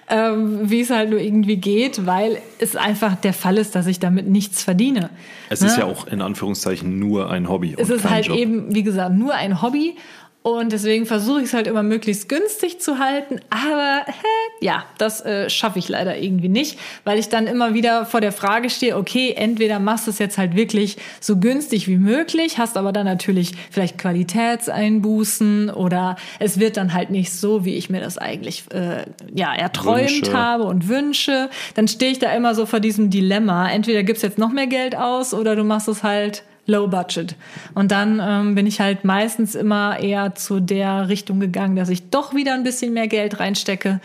ähm, 0.08 0.70
wie 0.70 0.82
es 0.82 0.90
halt 0.90 1.10
nur 1.10 1.20
irgendwie 1.20 1.58
geht, 1.58 2.06
weil 2.06 2.38
es 2.60 2.76
einfach 2.76 3.16
der 3.16 3.34
Fall 3.34 3.58
ist, 3.58 3.76
dass 3.76 3.88
ich 3.88 4.00
damit 4.00 4.28
nichts 4.28 4.64
verdiene. 4.64 5.10
Es 5.50 5.62
ne? 5.62 5.68
ist 5.68 5.78
ja 5.78 5.86
auch 5.86 6.08
in 6.08 6.22
Anführungszeichen 6.22 7.00
nur 7.00 7.30
ein 7.30 7.50
Hobby. 7.50 7.76
Es 7.78 7.90
ist 7.90 8.10
halt 8.10 8.28
Job. 8.28 8.38
eben, 8.38 8.74
wie 8.74 8.84
gesagt, 8.84 9.16
nur 9.16 9.34
ein 9.34 9.62
Hobby. 9.62 9.96
Und 10.44 10.72
deswegen 10.72 11.06
versuche 11.06 11.42
ich 11.42 11.46
es 11.46 11.54
halt 11.54 11.68
immer 11.68 11.84
möglichst 11.84 12.28
günstig 12.28 12.82
zu 12.82 12.98
halten. 12.98 13.40
Aber 13.52 14.02
hä, 14.08 14.66
ja, 14.66 14.86
das 14.98 15.24
äh, 15.24 15.52
schaffe 15.52 15.78
ich 15.78 15.88
leider 15.88 16.18
irgendwie 16.18 16.50
nicht, 16.50 16.80
weil 17.04 17.20
ich 17.20 17.30
dann 17.30 17.46
immer 17.46 17.76
wieder 17.76 18.08
vor 18.08 18.22
der 18.22 18.32
Frage 18.32 18.72
stehe, 18.72 18.98
okay, 18.98 19.36
entweder 19.38 19.78
machst 19.78 20.08
du 20.08 20.12
es 20.12 20.18
jetzt 20.18 20.40
halt 20.40 20.56
wirklich 20.56 20.98
so 21.20 21.38
günstig 21.38 21.88
wie 21.88 21.98
möglich, 21.98 22.58
hast 22.58 22.76
aber 22.76 22.92
dann 22.92 23.06
natürlich 23.06 23.54
vielleicht 23.70 24.00
Qualitätseinbußen 24.00 25.70
oder 25.70 26.16
es 26.40 26.60
wird 26.60 26.76
dann 26.76 26.96
halt 26.96 27.12
nicht 27.12 27.32
so, 27.32 27.64
wie 27.64 27.76
ich 27.76 27.92
mir 27.92 28.02
das 28.02 28.18
eigentlich 28.18 28.64
äh, 28.74 29.06
ja 29.36 29.54
erträumt 29.54 30.10
Wünsche. 30.10 30.34
habe 30.34 30.64
und 30.64 30.88
wünsche. 30.88 31.52
Dann 31.76 31.88
stehe 31.88 32.14
ich 32.14 32.20
da 32.20 32.34
immer 32.34 32.56
so 32.56 32.66
vor 32.66 32.80
diesem 32.80 33.12
Dilemma. 33.12 33.70
Entweder 33.70 34.02
gibst 34.02 34.24
jetzt 34.24 34.40
noch 34.40 34.52
mehr 34.52 34.68
Geld 34.68 34.96
aus 34.96 35.36
oder 35.36 35.56
du 35.56 35.64
machst 35.64 35.88
es 35.88 36.02
halt 36.02 36.44
Low 36.72 36.88
Budget. 36.88 37.36
Und 37.76 37.92
dann 37.92 38.22
ähm, 38.24 38.56
bin 38.56 38.66
ich 38.66 38.80
halt 38.80 39.04
meistens 39.04 39.56
immer 39.56 40.00
eher 40.00 40.36
zu 40.36 40.60
der 40.60 41.10
Richtung 41.10 41.40
gegangen, 41.40 41.76
dass 41.76 41.90
ich 41.90 42.10
doch 42.10 42.34
wieder 42.34 42.54
ein 42.54 42.64
bisschen 42.64 42.94
mehr 42.94 43.08
Geld 43.08 43.40
reinstecke. 43.40 44.00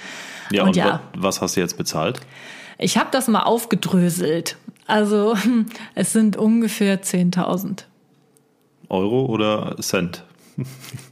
Ja, 0.50 0.62
und, 0.62 0.68
und 0.70 0.76
ja. 0.76 1.00
was 1.16 1.40
hast 1.40 1.57
du 1.57 1.61
jetzt 1.61 1.76
bezahlt? 1.76 2.20
Ich 2.79 2.98
habe 2.98 3.09
das 3.11 3.29
mal 3.29 3.42
aufgedröselt. 3.42 4.57
Also 4.87 5.37
es 5.94 6.12
sind 6.12 6.37
ungefähr 6.37 7.02
10.000. 7.02 7.85
Euro 8.88 9.26
oder 9.26 9.76
Cent? 9.81 10.24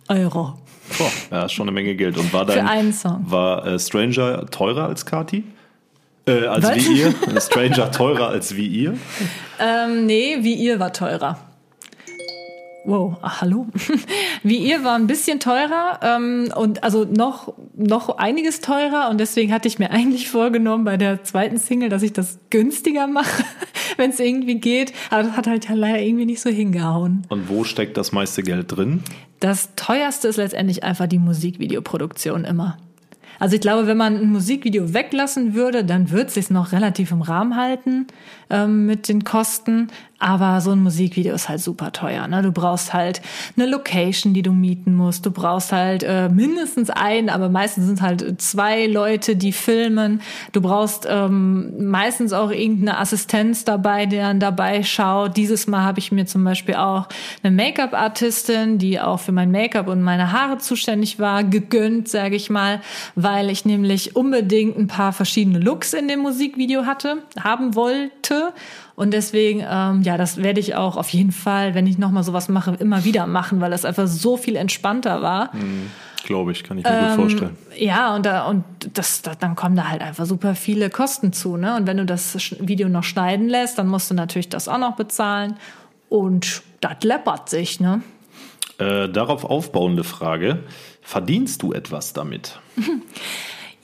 Euro. 0.08 0.58
Boah, 0.98 1.10
ja, 1.30 1.48
schon 1.48 1.68
eine 1.68 1.74
Menge 1.74 1.94
Geld. 1.94 2.18
Und 2.18 2.32
war 2.32 2.44
dein, 2.44 2.64
Für 2.64 2.70
einen 2.70 2.92
Song. 2.92 3.24
War 3.26 3.66
äh, 3.66 3.78
Stranger 3.78 4.46
teurer 4.46 4.84
als 4.84 5.06
Kati? 5.06 5.44
Äh, 6.26 6.46
als 6.46 6.64
Was? 6.64 6.76
wie 6.76 7.00
ihr? 7.00 7.14
Stranger 7.40 7.90
teurer 7.90 8.28
als 8.28 8.56
wie 8.56 8.66
ihr? 8.66 8.96
Ähm, 9.58 10.06
nee, 10.06 10.38
wie 10.40 10.54
ihr 10.54 10.80
war 10.80 10.92
teurer. 10.92 11.38
Wow, 12.86 13.16
ach, 13.22 13.40
hallo. 13.40 13.66
Wie 14.42 14.58
ihr 14.58 14.84
war 14.84 14.94
ein 14.94 15.06
bisschen 15.06 15.40
teurer 15.40 16.00
ähm, 16.02 16.52
und 16.54 16.84
also 16.84 17.06
noch 17.06 17.54
noch 17.74 18.18
einiges 18.18 18.60
teurer 18.60 19.08
und 19.08 19.18
deswegen 19.18 19.54
hatte 19.54 19.68
ich 19.68 19.78
mir 19.78 19.90
eigentlich 19.90 20.28
vorgenommen 20.28 20.84
bei 20.84 20.98
der 20.98 21.24
zweiten 21.24 21.56
Single, 21.56 21.88
dass 21.88 22.02
ich 22.02 22.12
das 22.12 22.38
günstiger 22.50 23.06
mache, 23.06 23.42
wenn 23.96 24.10
es 24.10 24.20
irgendwie 24.20 24.56
geht. 24.56 24.92
Aber 25.08 25.22
das 25.22 25.34
hat 25.34 25.46
halt 25.46 25.66
leider 25.70 25.98
irgendwie 25.98 26.26
nicht 26.26 26.42
so 26.42 26.50
hingehauen. 26.50 27.22
Und 27.30 27.48
wo 27.48 27.64
steckt 27.64 27.96
das 27.96 28.12
meiste 28.12 28.42
Geld 28.42 28.76
drin? 28.76 29.02
Das 29.40 29.70
teuerste 29.76 30.28
ist 30.28 30.36
letztendlich 30.36 30.84
einfach 30.84 31.06
die 31.06 31.18
Musikvideoproduktion 31.18 32.44
immer. 32.44 32.76
Also 33.44 33.56
ich 33.56 33.60
glaube, 33.60 33.86
wenn 33.86 33.98
man 33.98 34.16
ein 34.16 34.32
Musikvideo 34.32 34.94
weglassen 34.94 35.52
würde, 35.52 35.84
dann 35.84 36.10
wird 36.10 36.28
es 36.28 36.34
sich 36.34 36.48
noch 36.48 36.72
relativ 36.72 37.10
im 37.10 37.20
Rahmen 37.20 37.56
halten 37.56 38.06
ähm, 38.48 38.86
mit 38.86 39.06
den 39.06 39.22
Kosten. 39.22 39.88
Aber 40.20 40.60
so 40.60 40.70
ein 40.70 40.82
Musikvideo 40.82 41.34
ist 41.34 41.48
halt 41.48 41.60
super 41.60 41.92
teuer. 41.92 42.26
Ne? 42.28 42.40
Du 42.40 42.52
brauchst 42.52 42.94
halt 42.94 43.20
eine 43.56 43.66
Location, 43.66 44.32
die 44.32 44.42
du 44.42 44.52
mieten 44.52 44.94
musst. 44.94 45.26
Du 45.26 45.30
brauchst 45.30 45.72
halt 45.72 46.02
äh, 46.02 46.28
mindestens 46.28 46.88
einen, 46.88 47.28
aber 47.28 47.48
meistens 47.48 47.86
sind 47.86 48.00
halt 48.00 48.40
zwei 48.40 48.86
Leute, 48.86 49.34
die 49.34 49.52
filmen. 49.52 50.20
Du 50.52 50.60
brauchst 50.60 51.06
ähm, 51.10 51.90
meistens 51.90 52.32
auch 52.32 52.50
irgendeine 52.50 52.98
Assistenz 52.98 53.64
dabei, 53.64 54.06
der 54.06 54.28
dann 54.28 54.40
dabei 54.40 54.82
schaut. 54.84 55.36
Dieses 55.36 55.66
Mal 55.66 55.82
habe 55.82 55.98
ich 55.98 56.12
mir 56.12 56.26
zum 56.26 56.44
Beispiel 56.44 56.76
auch 56.76 57.08
eine 57.42 57.54
Make-up-Artistin, 57.54 58.78
die 58.78 59.00
auch 59.00 59.18
für 59.18 59.32
mein 59.32 59.50
Make-up 59.50 59.88
und 59.88 60.00
meine 60.02 60.32
Haare 60.32 60.58
zuständig 60.58 61.18
war, 61.18 61.42
gegönnt, 61.42 62.08
sage 62.08 62.36
ich 62.36 62.50
mal, 62.50 62.80
weil 63.16 63.50
ich 63.50 63.64
nämlich 63.64 64.14
unbedingt 64.14 64.78
ein 64.78 64.86
paar 64.86 65.12
verschiedene 65.12 65.58
Looks 65.58 65.92
in 65.92 66.06
dem 66.06 66.20
Musikvideo 66.20 66.86
hatte, 66.86 67.24
haben 67.42 67.74
wollte. 67.74 68.52
Und 68.96 69.12
deswegen, 69.12 69.64
ähm, 69.68 70.02
ja, 70.02 70.16
das 70.16 70.36
werde 70.36 70.60
ich 70.60 70.76
auch 70.76 70.96
auf 70.96 71.08
jeden 71.08 71.32
Fall, 71.32 71.74
wenn 71.74 71.86
ich 71.86 71.98
nochmal 71.98 72.22
sowas 72.22 72.48
mache, 72.48 72.76
immer 72.78 73.04
wieder 73.04 73.26
machen, 73.26 73.60
weil 73.60 73.70
das 73.70 73.84
einfach 73.84 74.06
so 74.06 74.36
viel 74.36 74.56
entspannter 74.56 75.20
war. 75.20 75.54
Mhm. 75.54 75.90
Glaube 76.24 76.52
ich, 76.52 76.62
kann 76.62 76.78
ich 76.78 76.84
mir 76.84 76.90
ähm, 76.90 77.06
gut 77.08 77.14
vorstellen. 77.16 77.56
Ja, 77.76 78.14
und, 78.14 78.24
da, 78.24 78.46
und 78.46 78.64
das, 78.94 79.22
da, 79.22 79.34
dann 79.34 79.56
kommen 79.56 79.76
da 79.76 79.88
halt 79.88 80.00
einfach 80.00 80.24
super 80.24 80.54
viele 80.54 80.88
Kosten 80.90 81.32
zu. 81.32 81.56
Ne? 81.56 81.76
Und 81.76 81.86
wenn 81.86 81.98
du 81.98 82.06
das 82.06 82.56
Video 82.60 82.88
noch 82.88 83.04
schneiden 83.04 83.48
lässt, 83.48 83.78
dann 83.78 83.88
musst 83.88 84.10
du 84.10 84.14
natürlich 84.14 84.48
das 84.48 84.68
auch 84.68 84.78
noch 84.78 84.96
bezahlen. 84.96 85.56
Und 86.08 86.62
das 86.80 87.02
läppert 87.02 87.50
sich. 87.50 87.80
Ne? 87.80 88.02
Äh, 88.78 89.08
darauf 89.08 89.44
aufbauende 89.44 90.04
Frage. 90.04 90.60
Verdienst 91.02 91.62
du 91.62 91.72
etwas 91.72 92.12
damit? 92.12 92.58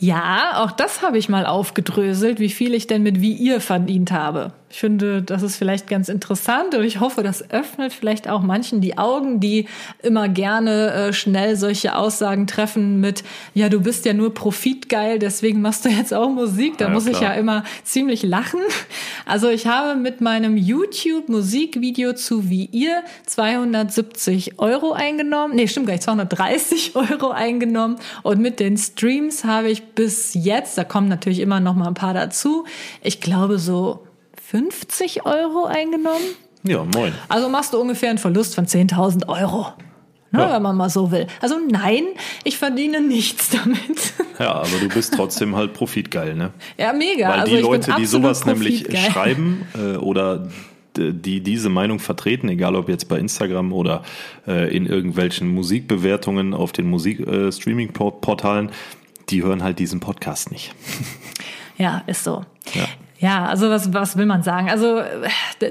Ja, 0.03 0.62
auch 0.64 0.70
das 0.70 1.03
habe 1.03 1.18
ich 1.18 1.29
mal 1.29 1.44
aufgedröselt, 1.44 2.40
wie 2.40 2.49
viel 2.49 2.73
ich 2.73 2.87
denn 2.87 3.03
mit 3.03 3.20
wie 3.20 3.35
ihr 3.35 3.61
verdient 3.61 4.12
habe. 4.12 4.55
Ich 4.72 4.78
finde, 4.78 5.20
das 5.20 5.42
ist 5.42 5.56
vielleicht 5.56 5.88
ganz 5.88 6.09
interessant 6.09 6.76
und 6.76 6.85
ich 6.85 7.00
hoffe, 7.00 7.24
das 7.24 7.50
öffnet 7.50 7.92
vielleicht 7.92 8.28
auch 8.28 8.40
manchen 8.40 8.80
die 8.80 8.98
Augen, 8.98 9.40
die 9.40 9.66
immer 10.00 10.28
gerne 10.28 10.92
äh, 10.92 11.12
schnell 11.12 11.56
solche 11.56 11.96
Aussagen 11.96 12.46
treffen 12.46 13.00
mit, 13.00 13.24
ja, 13.52 13.68
du 13.68 13.80
bist 13.80 14.04
ja 14.04 14.12
nur 14.12 14.33
profitgeil, 14.33 15.18
deswegen 15.18 15.61
machst 15.61 15.85
du 15.85 15.88
jetzt 15.88 16.14
auch 16.14 16.30
Musik. 16.30 16.78
Da 16.78 16.85
ja, 16.85 16.90
muss 16.92 17.06
klar. 17.06 17.14
ich 17.16 17.20
ja 17.20 17.33
immer 17.35 17.64
ziemlich 17.83 18.22
lachen. 18.22 18.61
Also 19.26 19.48
ich 19.48 19.66
habe 19.66 19.98
mit 19.98 20.20
meinem 20.20 20.56
YouTube-Musikvideo 20.56 22.12
zu 22.12 22.48
wie 22.48 22.66
ihr 22.66 23.02
270 23.26 24.61
Euro 24.61 24.92
eingenommen. 24.92 25.56
Nee, 25.56 25.66
stimmt 25.66 25.87
gar 25.87 25.94
nicht, 25.94 26.04
230 26.04 26.92
Euro 26.94 27.30
eingenommen. 27.30 27.96
Und 28.22 28.40
mit 28.40 28.61
den 28.61 28.76
Streams 28.76 29.42
habe 29.42 29.68
ich 29.68 29.83
bis 29.94 30.35
jetzt, 30.35 30.78
da 30.78 30.85
kommen 30.85 31.09
natürlich 31.09 31.40
immer 31.40 31.59
noch 31.59 31.74
mal 31.74 31.88
ein 31.88 31.94
paar 31.94 32.14
dazu, 32.14 32.64
ich 33.02 33.20
glaube 33.20 33.59
so 33.59 34.06
50 34.50 35.26
Euro 35.26 35.66
eingenommen. 35.66 36.24
Ja, 36.64 36.84
moin. 36.84 37.12
Also 37.28 37.48
machst 37.48 37.72
du 37.72 37.80
ungefähr 37.80 38.10
einen 38.10 38.18
Verlust 38.18 38.56
von 38.56 38.66
10.000 38.66 39.28
Euro. 39.28 39.68
Ne, 40.32 40.40
ja. 40.40 40.54
Wenn 40.54 40.62
man 40.62 40.76
mal 40.76 40.90
so 40.90 41.12
will. 41.12 41.28
Also 41.40 41.56
nein, 41.68 42.04
ich 42.42 42.58
verdiene 42.58 43.00
nichts 43.00 43.50
damit. 43.50 44.12
Ja, 44.40 44.54
aber 44.54 44.78
du 44.80 44.88
bist 44.88 45.14
trotzdem 45.14 45.54
halt 45.54 45.72
profitgeil, 45.72 46.34
ne? 46.34 46.50
Ja, 46.78 46.92
mega. 46.92 47.28
Weil 47.28 47.40
also 47.40 47.56
die 47.56 47.62
Leute, 47.62 47.94
die 47.96 48.06
sowas 48.06 48.44
nämlich 48.44 48.86
schreiben 49.12 49.66
äh, 49.74 49.96
oder 49.96 50.48
die 50.96 51.40
diese 51.40 51.68
Meinung 51.68 52.00
vertreten, 52.00 52.48
egal 52.48 52.74
ob 52.74 52.88
jetzt 52.88 53.08
bei 53.08 53.18
Instagram 53.18 53.72
oder 53.72 54.02
äh, 54.48 54.74
in 54.76 54.86
irgendwelchen 54.86 55.48
Musikbewertungen 55.48 56.54
auf 56.54 56.72
den 56.72 56.90
Musikstreaming-Portalen, 56.90 58.68
äh, 58.68 58.72
die 59.28 59.44
hören 59.44 59.62
halt 59.62 59.78
diesen 59.78 60.00
Podcast 60.00 60.50
nicht. 60.50 60.74
Ja, 61.78 62.02
ist 62.06 62.24
so. 62.24 62.44
Ja. 62.74 62.84
Ja, 63.20 63.44
also 63.44 63.68
was, 63.68 63.92
was 63.92 64.16
will 64.16 64.24
man 64.24 64.42
sagen? 64.42 64.70
Also 64.70 65.02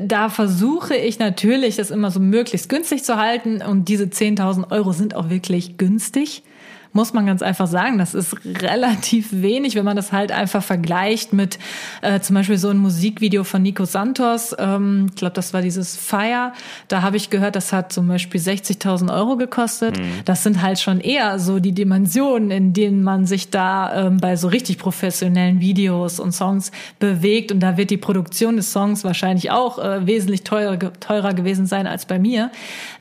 da 0.01 0.29
versuche 0.29 0.95
ich 0.95 1.17
natürlich, 1.17 1.77
das 1.77 1.89
immer 1.89 2.11
so 2.11 2.19
möglichst 2.19 2.69
günstig 2.69 3.03
zu 3.03 3.17
halten 3.17 3.63
und 3.63 3.89
diese 3.89 4.03
10.000 4.03 4.71
Euro 4.71 4.91
sind 4.91 5.15
auch 5.15 5.31
wirklich 5.31 5.77
günstig 5.77 6.43
muss 6.91 7.13
man 7.13 7.25
ganz 7.25 7.41
einfach 7.41 7.67
sagen. 7.67 7.97
Das 7.97 8.13
ist 8.13 8.35
relativ 8.45 9.27
wenig, 9.31 9.75
wenn 9.75 9.85
man 9.85 9.95
das 9.95 10.11
halt 10.11 10.31
einfach 10.31 10.63
vergleicht 10.63 11.33
mit 11.33 11.59
äh, 12.01 12.19
zum 12.19 12.35
Beispiel 12.35 12.57
so 12.57 12.69
ein 12.69 12.77
Musikvideo 12.77 13.43
von 13.43 13.61
Nico 13.61 13.85
Santos. 13.85 14.55
Ähm, 14.57 15.07
ich 15.09 15.15
glaube, 15.15 15.33
das 15.33 15.53
war 15.53 15.61
dieses 15.61 15.95
Fire. 15.95 16.51
Da 16.87 17.01
habe 17.01 17.17
ich 17.17 17.29
gehört, 17.29 17.55
das 17.55 17.71
hat 17.73 17.93
zum 17.93 18.07
Beispiel 18.07 18.41
60.000 18.41 19.13
Euro 19.13 19.37
gekostet. 19.37 19.99
Mhm. 19.99 20.03
Das 20.25 20.43
sind 20.43 20.61
halt 20.61 20.79
schon 20.79 20.99
eher 20.99 21.37
so 21.37 21.59
die 21.59 21.73
Dimensionen, 21.73 22.49
in 22.49 22.73
denen 22.73 23.03
man 23.03 23.25
sich 23.25 23.49
da 23.49 24.07
ähm, 24.07 24.17
bei 24.17 24.35
so 24.35 24.47
richtig 24.47 24.79
professionellen 24.79 25.59
Videos 25.59 26.19
und 26.19 26.31
Songs 26.31 26.71
bewegt. 26.97 27.51
Und 27.51 27.59
da 27.59 27.77
wird 27.77 27.91
die 27.91 27.97
Produktion 27.97 28.55
des 28.55 28.71
Songs 28.71 29.03
wahrscheinlich 29.03 29.51
auch 29.51 29.77
äh, 29.77 30.07
wesentlich 30.07 30.43
teurer, 30.43 30.77
teurer 30.99 31.33
gewesen 31.33 31.67
sein 31.67 31.85
als 31.85 32.05
bei 32.05 32.17
mir. 32.17 32.51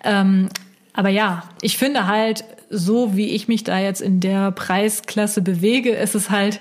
Ähm, 0.05 0.49
aber 0.99 1.11
ja, 1.11 1.45
ich 1.63 1.79
finde 1.79 2.09
halt, 2.09 2.43
so 2.71 3.15
wie 3.15 3.29
ich 3.29 3.47
mich 3.47 3.63
da 3.63 3.79
jetzt 3.79 4.01
in 4.01 4.19
der 4.19 4.51
Preisklasse 4.51 5.43
bewege, 5.43 5.91
ist 5.91 6.17
es 6.17 6.29
halt 6.29 6.59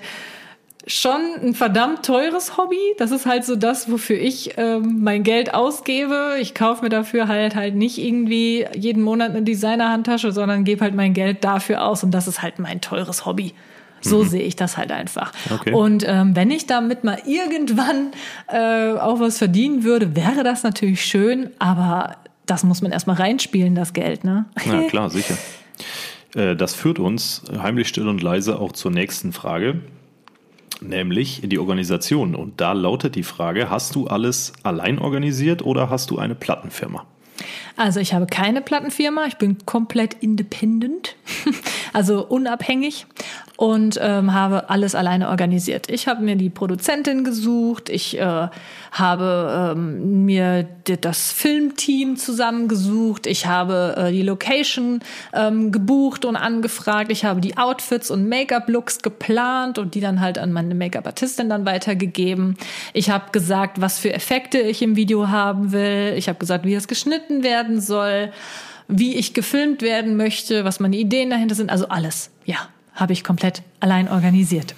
schon 0.86 1.20
ein 1.42 1.54
verdammt 1.54 2.06
teures 2.06 2.56
Hobby. 2.56 2.78
Das 2.98 3.10
ist 3.10 3.26
halt 3.26 3.44
so 3.44 3.56
das, 3.56 3.90
wofür 3.90 4.16
ich 4.16 4.54
ähm, 4.56 5.00
mein 5.02 5.24
Geld 5.24 5.54
ausgebe. 5.54 6.36
Ich 6.40 6.54
kaufe 6.54 6.84
mir 6.84 6.88
dafür 6.88 7.26
halt 7.26 7.56
halt 7.56 7.74
nicht 7.74 7.98
irgendwie 7.98 8.64
jeden 8.76 9.02
Monat 9.02 9.30
eine 9.30 9.42
Designer-Handtasche, 9.42 10.30
sondern 10.30 10.62
gebe 10.62 10.82
halt 10.82 10.94
mein 10.94 11.14
Geld 11.14 11.42
dafür 11.42 11.84
aus 11.84 12.04
und 12.04 12.12
das 12.12 12.28
ist 12.28 12.40
halt 12.40 12.60
mein 12.60 12.80
teures 12.80 13.26
Hobby. 13.26 13.54
So 14.02 14.22
mhm. 14.22 14.28
sehe 14.28 14.42
ich 14.42 14.54
das 14.54 14.76
halt 14.76 14.92
einfach. 14.92 15.32
Okay. 15.50 15.72
Und 15.72 16.04
ähm, 16.06 16.36
wenn 16.36 16.52
ich 16.52 16.66
damit 16.66 17.02
mal 17.02 17.18
irgendwann 17.26 18.12
äh, 18.46 18.92
auch 19.00 19.18
was 19.18 19.38
verdienen 19.38 19.82
würde, 19.82 20.14
wäre 20.14 20.44
das 20.44 20.62
natürlich 20.62 21.04
schön, 21.04 21.50
aber 21.58 22.14
das 22.48 22.64
muss 22.64 22.82
man 22.82 22.90
erstmal 22.90 23.16
reinspielen, 23.16 23.74
das 23.74 23.92
Geld, 23.92 24.24
ne? 24.24 24.46
Ja, 24.66 24.82
klar, 24.88 25.10
sicher. 25.10 25.36
Äh, 26.34 26.56
das 26.56 26.74
führt 26.74 26.98
uns 26.98 27.42
heimlich 27.56 27.88
still 27.88 28.08
und 28.08 28.22
leise 28.22 28.58
auch 28.58 28.72
zur 28.72 28.90
nächsten 28.90 29.32
Frage, 29.32 29.80
nämlich 30.80 31.42
die 31.44 31.58
Organisation. 31.58 32.34
Und 32.34 32.60
da 32.60 32.72
lautet 32.72 33.14
die 33.14 33.22
Frage, 33.22 33.70
hast 33.70 33.94
du 33.94 34.06
alles 34.06 34.52
allein 34.62 34.98
organisiert 34.98 35.62
oder 35.62 35.90
hast 35.90 36.10
du 36.10 36.18
eine 36.18 36.34
Plattenfirma? 36.34 37.06
Also 37.76 38.00
ich 38.00 38.12
habe 38.12 38.26
keine 38.26 38.60
Plattenfirma, 38.60 39.26
ich 39.26 39.36
bin 39.36 39.58
komplett 39.64 40.14
independent, 40.14 41.14
also 41.92 42.26
unabhängig 42.26 43.06
und 43.56 43.98
ähm, 44.02 44.34
habe 44.34 44.68
alles 44.68 44.96
alleine 44.96 45.28
organisiert. 45.28 45.88
Ich 45.88 46.08
habe 46.08 46.22
mir 46.22 46.34
die 46.34 46.50
Produzentin 46.50 47.22
gesucht, 47.22 47.88
ich 47.88 48.18
äh, 48.18 48.48
habe 48.92 49.74
ähm, 49.76 50.24
mir 50.24 50.66
das 50.84 51.32
Filmteam 51.32 52.16
zusammengesucht, 52.16 53.26
ich 53.26 53.46
habe 53.46 53.94
äh, 53.96 54.12
die 54.12 54.22
Location 54.22 55.00
ähm, 55.32 55.72
gebucht 55.72 56.24
und 56.24 56.36
angefragt, 56.36 57.10
ich 57.12 57.24
habe 57.24 57.40
die 57.40 57.56
Outfits 57.56 58.10
und 58.10 58.28
Make-up-Looks 58.28 59.00
geplant 59.00 59.78
und 59.78 59.94
die 59.94 60.00
dann 60.00 60.20
halt 60.20 60.38
an 60.38 60.52
meine 60.52 60.74
Make-up-Artistin 60.74 61.48
dann 61.48 61.66
weitergegeben. 61.66 62.56
Ich 62.92 63.10
habe 63.10 63.30
gesagt, 63.32 63.80
was 63.80 63.98
für 63.98 64.12
Effekte 64.12 64.58
ich 64.58 64.82
im 64.82 64.96
Video 64.96 65.28
haben 65.28 65.72
will. 65.72 66.14
Ich 66.16 66.28
habe 66.28 66.38
gesagt, 66.38 66.64
wie 66.64 66.74
es 66.74 66.88
geschnitten 66.88 67.42
werden 67.42 67.80
soll, 67.80 68.30
wie 68.88 69.16
ich 69.16 69.34
gefilmt 69.34 69.82
werden 69.82 70.16
möchte, 70.16 70.64
was 70.64 70.80
meine 70.80 70.96
Ideen 70.96 71.30
dahinter 71.30 71.54
sind. 71.54 71.70
Also 71.70 71.88
alles, 71.88 72.30
ja, 72.44 72.56
habe 72.94 73.12
ich 73.12 73.22
komplett 73.22 73.62
allein 73.80 74.08
organisiert. 74.08 74.74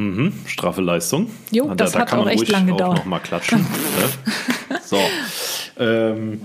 Mhm, 0.00 0.32
straffe 0.46 0.80
Leistung. 0.80 1.30
Jo, 1.50 1.68
da, 1.68 1.74
das 1.74 1.92
da 1.92 2.00
hat 2.00 2.12
auch 2.14 2.26
echt 2.26 2.48
lange 2.48 2.72
gedauert. 2.72 2.98
noch 2.98 3.04
mal 3.04 3.18
klatschen. 3.18 3.60
ne? 4.70 4.78
So, 4.82 4.98
ähm, 5.78 6.40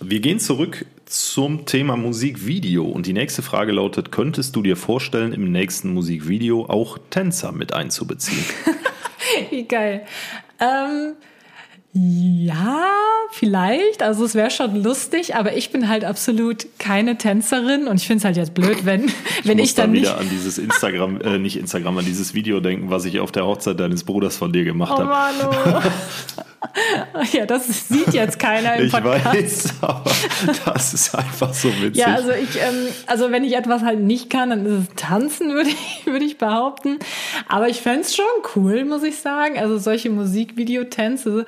wir 0.00 0.20
gehen 0.20 0.40
zurück 0.40 0.84
zum 1.04 1.64
Thema 1.64 1.96
Musikvideo 1.96 2.84
und 2.84 3.06
die 3.06 3.12
nächste 3.12 3.42
Frage 3.42 3.70
lautet: 3.70 4.10
Könntest 4.10 4.56
du 4.56 4.62
dir 4.62 4.76
vorstellen, 4.76 5.32
im 5.32 5.52
nächsten 5.52 5.94
Musikvideo 5.94 6.66
auch 6.66 6.98
Tänzer 7.10 7.52
mit 7.52 7.72
einzubeziehen? 7.72 8.44
Wie 9.50 9.62
geil. 9.62 10.04
Ähm, 10.58 11.14
ja, 11.98 12.84
vielleicht. 13.30 14.02
Also 14.02 14.26
es 14.26 14.34
wäre 14.34 14.50
schon 14.50 14.82
lustig, 14.82 15.34
aber 15.34 15.56
ich 15.56 15.70
bin 15.70 15.88
halt 15.88 16.04
absolut 16.04 16.66
keine 16.78 17.16
Tänzerin 17.16 17.86
und 17.86 17.96
ich 17.96 18.06
finde 18.06 18.18
es 18.18 18.24
halt 18.26 18.36
jetzt 18.36 18.52
blöd, 18.52 18.84
wenn, 18.84 19.10
wenn 19.44 19.58
ich, 19.58 19.70
ich 19.70 19.74
dann, 19.76 19.94
dann 19.94 20.02
wieder 20.02 20.18
an 20.18 20.28
dieses 20.28 20.58
Instagram, 20.58 21.22
äh, 21.22 21.38
nicht 21.38 21.56
Instagram, 21.56 21.96
an 21.96 22.04
dieses 22.04 22.34
Video 22.34 22.60
denken, 22.60 22.90
was 22.90 23.06
ich 23.06 23.18
auf 23.18 23.32
der 23.32 23.46
Hochzeit 23.46 23.80
deines 23.80 24.04
Bruders 24.04 24.36
von 24.36 24.52
dir 24.52 24.64
gemacht 24.64 24.92
oh, 24.94 25.06
habe. 25.06 25.90
ja, 27.32 27.46
das 27.46 27.88
sieht 27.88 28.12
jetzt 28.14 28.38
keiner 28.38 28.76
im 28.76 28.86
ich 28.86 28.92
Podcast. 28.92 29.34
Ich 29.34 29.34
weiß, 29.42 29.74
aber 29.82 30.10
das 30.66 30.94
ist 30.94 31.14
einfach 31.14 31.52
so 31.54 31.68
witzig. 31.68 31.96
Ja, 31.96 32.14
also 32.14 32.30
ich, 32.30 32.56
ähm, 32.56 32.88
also 33.06 33.30
wenn 33.30 33.44
ich 33.44 33.56
etwas 33.56 33.82
halt 33.82 34.00
nicht 34.00 34.30
kann, 34.30 34.50
dann 34.50 34.66
ist 34.66 34.72
es 34.72 34.96
Tanzen, 34.96 35.50
würde 35.54 35.70
ich, 35.70 36.06
würde 36.06 36.24
ich 36.24 36.38
behaupten. 36.38 36.98
Aber 37.48 37.68
ich 37.68 37.80
fände 37.80 38.06
schon 38.06 38.24
cool, 38.54 38.84
muss 38.84 39.02
ich 39.02 39.18
sagen. 39.18 39.58
Also 39.58 39.78
solche 39.78 40.10
Musikvideotänze 40.10 41.46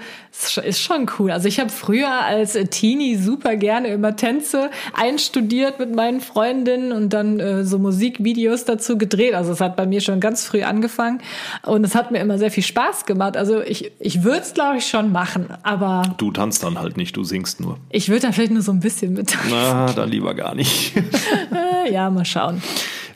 ist 0.65 0.81
schon 0.81 1.11
cool. 1.19 1.31
Also 1.31 1.49
ich 1.49 1.59
habe 1.59 1.71
früher 1.71 2.11
als 2.11 2.53
Teenie 2.71 3.17
super 3.17 3.57
gerne 3.57 3.89
immer 3.89 4.17
Tänze 4.17 4.71
einstudiert 4.95 5.79
mit 5.79 5.95
meinen 5.95 6.21
Freundinnen 6.21 6.93
und 6.93 7.13
dann 7.13 7.41
äh, 7.41 7.65
so 7.65 7.79
Musikvideos 7.79 8.65
dazu 8.65 8.99
gedreht. 8.99 9.35
Also 9.35 9.53
es 9.53 9.61
hat 9.61 9.77
bei 9.77 9.87
mir 9.87 10.01
schon 10.01 10.21
ganz 10.21 10.45
früh 10.45 10.63
angefangen 10.63 11.21
und 11.65 11.85
es 11.85 11.95
hat 11.95 12.11
mir 12.11 12.21
immer 12.21 12.39
sehr 12.39 12.51
viel 12.51 12.63
Spaß 12.63 13.05
gemacht. 13.05 13.37
Also 13.37 13.63
ich, 13.63 13.93
ich 13.99 14.23
würde 14.23 14.41
es, 14.41 14.55
glaube 14.55 14.79
ich, 14.79 14.87
schon 14.87 15.08
machen, 15.13 15.49
aber... 15.63 16.03
Du 16.19 16.31
tanzt 16.31 16.63
dann 16.63 16.79
halt 16.79 16.97
nicht, 16.97 17.17
du 17.17 17.25
singst 17.25 17.61
nur. 17.61 17.79
Ich 17.91 18.09
würde 18.09 18.27
da 18.27 18.33
vielleicht 18.33 18.53
nur 18.53 18.63
so 18.63 18.73
ein 18.73 18.81
bisschen 18.81 19.13
mit. 19.13 19.37
Na, 19.51 19.93
dann 19.93 20.09
lieber 20.11 20.35
gar 20.35 20.55
nicht. 20.55 20.93
Äh, 21.51 21.93
ja, 21.93 22.11
mal 22.11 22.25
schauen. 22.25 22.63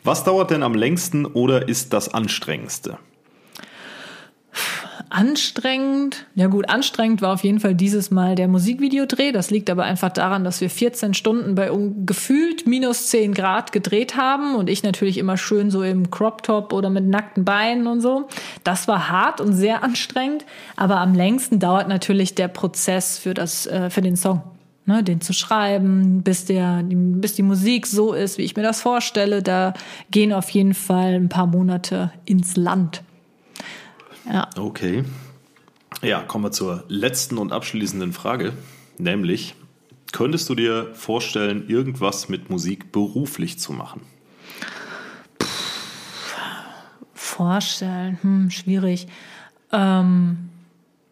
Was 0.05 0.25
dauert 0.25 0.51
denn 0.51 0.63
am 0.63 0.75
längsten 0.75 1.27
oder 1.27 1.69
ist 1.69 1.93
das 1.93 2.13
anstrengendste? 2.13 2.99
Anstrengend. 5.13 6.27
Ja 6.35 6.47
gut, 6.47 6.69
anstrengend 6.69 7.23
war 7.23 7.35
auf 7.35 7.45
jeden 7.45 7.61
Fall 7.61 7.75
dieses 7.75 8.11
Mal 8.11 8.35
der 8.35 8.49
Musikvideodreh. 8.49 9.33
Das 9.33 9.51
liegt 9.51 9.69
aber 9.69 9.85
einfach 9.85 10.11
daran, 10.11 10.43
dass 10.43 10.61
wir 10.61 10.71
14 10.71 11.15
Stunden 11.15 11.55
bei 11.55 11.71
gefühlt 12.07 12.67
minus 12.67 13.09
10 13.09 13.35
Grad 13.35 13.73
gedreht 13.73 14.17
haben 14.17 14.55
und 14.55 14.71
ich 14.71 14.83
natürlich 14.83 15.19
immer 15.19 15.37
schön 15.37 15.71
so 15.71 15.83
im 15.83 16.11
Crop 16.11 16.43
Top 16.43 16.73
oder 16.73 16.91
mit 16.91 17.07
nackten 17.07 17.45
Beinen 17.45 17.87
und 17.87 18.01
so. 18.01 18.29
Das 18.65 18.89
war 18.89 19.11
hart 19.11 19.41
und 19.41 19.53
sehr 19.53 19.85
anstrengend, 19.85 20.45
aber 20.77 20.97
am 20.97 21.15
längsten 21.15 21.59
dauert 21.59 21.89
natürlich 21.89 22.35
der 22.35 22.49
Prozess 22.49 23.19
für 23.19 23.35
das 23.35 23.67
äh, 23.67 23.91
für 23.91 24.01
den 24.01 24.17
Song. 24.17 24.43
Ne, 24.85 25.05
den 25.05 25.21
zu 25.21 25.33
schreiben, 25.33 26.23
bis 26.25 26.45
der, 26.45 26.83
bis 26.85 27.35
die 27.35 27.45
Musik 27.45 27.87
so 27.87 28.15
ist, 28.15 28.37
wie 28.37 28.43
ich 28.43 28.57
mir 28.57 28.65
das 28.65 28.81
vorstelle, 28.81 29.41
da 29.41 29.75
gehen 30.11 30.33
auf 30.33 30.51
jeden 30.51 30.75
Fall 30.75 31.15
ein 31.15 31.29
paar 31.29 31.47
Monate 31.47 32.11
ins 32.25 32.57
Land. 32.57 33.05
Ja. 34.27 34.49
Okay. 34.57 35.05
Ja, 36.03 36.23
kommen 36.23 36.45
wir 36.45 36.53
zur 36.53 36.85
letzten 36.89 37.39
und 37.39 37.53
abschließenden 37.53 38.13
Frage, 38.13 38.53
nämlich 38.99 39.55
könntest 40.13 40.49
du 40.49 40.55
dir 40.55 40.91
vorstellen, 40.95 41.69
irgendwas 41.69 42.29
mit 42.29 42.51
Musik 42.51 42.93
beruflich 42.93 43.59
zu 43.59 43.73
machen? 43.73 44.03
vorstellen, 47.33 48.19
hm, 48.23 48.51
schwierig. 48.51 49.09
Ähm, 49.73 50.51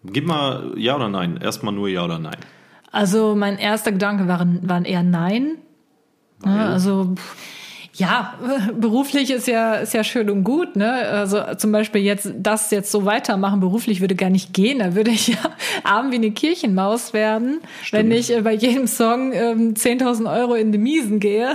Gib 0.05 0.27
mal 0.27 0.75
ja 0.77 0.97
oder 0.97 1.09
nein. 1.09 1.39
Erstmal 1.39 1.75
nur 1.75 1.89
ja 1.89 2.05
oder 2.05 2.19
nein. 2.19 2.37
Also 2.93 3.35
mein 3.35 3.59
erster 3.59 3.93
Gedanke 3.93 4.29
waren, 4.29 4.69
waren 4.69 4.85
eher 4.85 5.03
nein. 5.03 5.57
Weil? 6.41 6.59
Also 6.69 7.15
pff, 7.17 7.37
ja, 8.01 8.35
beruflich 8.75 9.31
ist 9.31 9.47
ja, 9.47 9.75
ist 9.75 9.95
ja 9.95 10.03
schön 10.03 10.29
und 10.31 10.43
gut, 10.43 10.75
ne? 10.75 10.91
Also 10.93 11.43
zum 11.57 11.71
Beispiel 11.71 12.01
jetzt 12.01 12.33
das 12.37 12.71
jetzt 12.71 12.91
so 12.91 13.05
weitermachen, 13.05 13.61
beruflich 13.61 14.01
würde 14.01 14.17
gar 14.17 14.31
nicht 14.31 14.53
gehen. 14.53 14.81
Da 14.81 14.95
würde 14.95 15.11
ich 15.11 15.29
ja 15.29 15.37
arm 15.85 16.11
wie 16.11 16.17
eine 16.17 16.33
Kirchenmaus 16.33 17.13
werden, 17.13 17.61
Stimmt. 17.83 18.03
wenn 18.03 18.13
ich 18.13 18.35
äh, 18.35 18.41
bei 18.41 18.55
jedem 18.55 18.87
Song 18.87 19.33
ähm, 19.33 19.75
10.000 19.75 20.33
Euro 20.35 20.55
in 20.55 20.73
die 20.73 20.79
Miesen 20.79 21.21
gehe. 21.21 21.55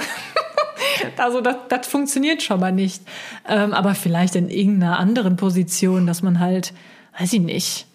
also 1.17 1.41
das, 1.41 1.55
das 1.67 1.88
funktioniert 1.88 2.43
schon 2.43 2.60
mal 2.60 2.71
nicht. 2.71 3.01
Ähm, 3.47 3.73
aber 3.73 3.95
vielleicht 3.95 4.36
in 4.36 4.49
irgendeiner 4.49 4.99
anderen 4.99 5.36
Position, 5.36 6.08
dass 6.08 6.21
man 6.21 6.39
halt, 6.39 6.73
weiß 7.19 7.34
ich 7.34 7.41
nicht, 7.41 7.88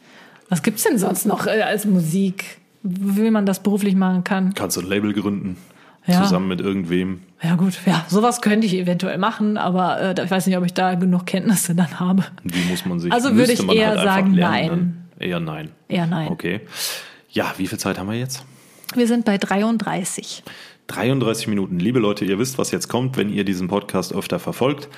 was 0.49 0.63
gibt's 0.63 0.83
denn 0.83 0.99
sonst 0.99 1.25
noch 1.25 1.47
äh, 1.47 1.63
als 1.63 1.85
Musik? 1.87 2.59
Wie 2.83 3.31
man 3.31 3.45
das 3.45 3.63
beruflich 3.63 3.95
machen 3.95 4.25
kann. 4.25 4.55
Kannst 4.55 4.79
du 4.79 4.81
ein 4.81 4.87
Label 4.87 5.13
gründen? 5.13 5.59
Ja. 6.07 6.23
zusammen 6.23 6.49
mit 6.49 6.61
irgendwem. 6.61 7.21
Ja 7.43 7.57
gut, 7.57 7.75
ja, 7.87 8.05
sowas 8.09 8.41
könnte 8.41 8.67
ich 8.67 8.75
eventuell 8.75 9.19
machen, 9.19 9.57
aber 9.57 10.01
äh, 10.01 10.25
ich 10.25 10.31
weiß 10.31 10.47
nicht, 10.47 10.57
ob 10.57 10.65
ich 10.65 10.75
da 10.75 10.95
genug 10.95 11.27
Kenntnisse 11.27 11.75
dann 11.75 11.99
habe. 12.01 12.25
Wie 12.45 12.71
muss 12.71 12.85
man 12.85 13.01
sich? 13.01 13.13
Also 13.13 13.35
würde 13.35 13.53
ich 13.53 13.69
eher 13.69 13.91
halt 13.91 14.03
sagen 14.03 14.35
nein. 14.35 14.69
Dann? 14.69 15.09
Eher 15.19 15.41
nein. 15.41 15.71
Eher 15.89 16.07
nein. 16.07 16.29
Okay. 16.29 16.61
Ja, 17.31 17.55
wie 17.57 17.67
viel 17.67 17.79
Zeit 17.79 17.99
haben 17.99 18.11
wir 18.11 18.19
jetzt? 18.19 18.45
Wir 18.95 19.07
sind 19.07 19.25
bei 19.25 19.39
33. 19.39 20.43
33 20.89 21.47
Minuten. 21.47 21.79
Liebe 21.79 22.01
Leute, 22.01 22.25
ihr 22.25 22.39
wisst, 22.39 22.59
was 22.59 22.73
jetzt 22.73 22.89
kommt, 22.89 23.17
wenn 23.17 23.31
ihr 23.31 23.45
diesen 23.45 23.69
Podcast 23.69 24.13
öfter 24.13 24.41
verfolgt 24.41 24.89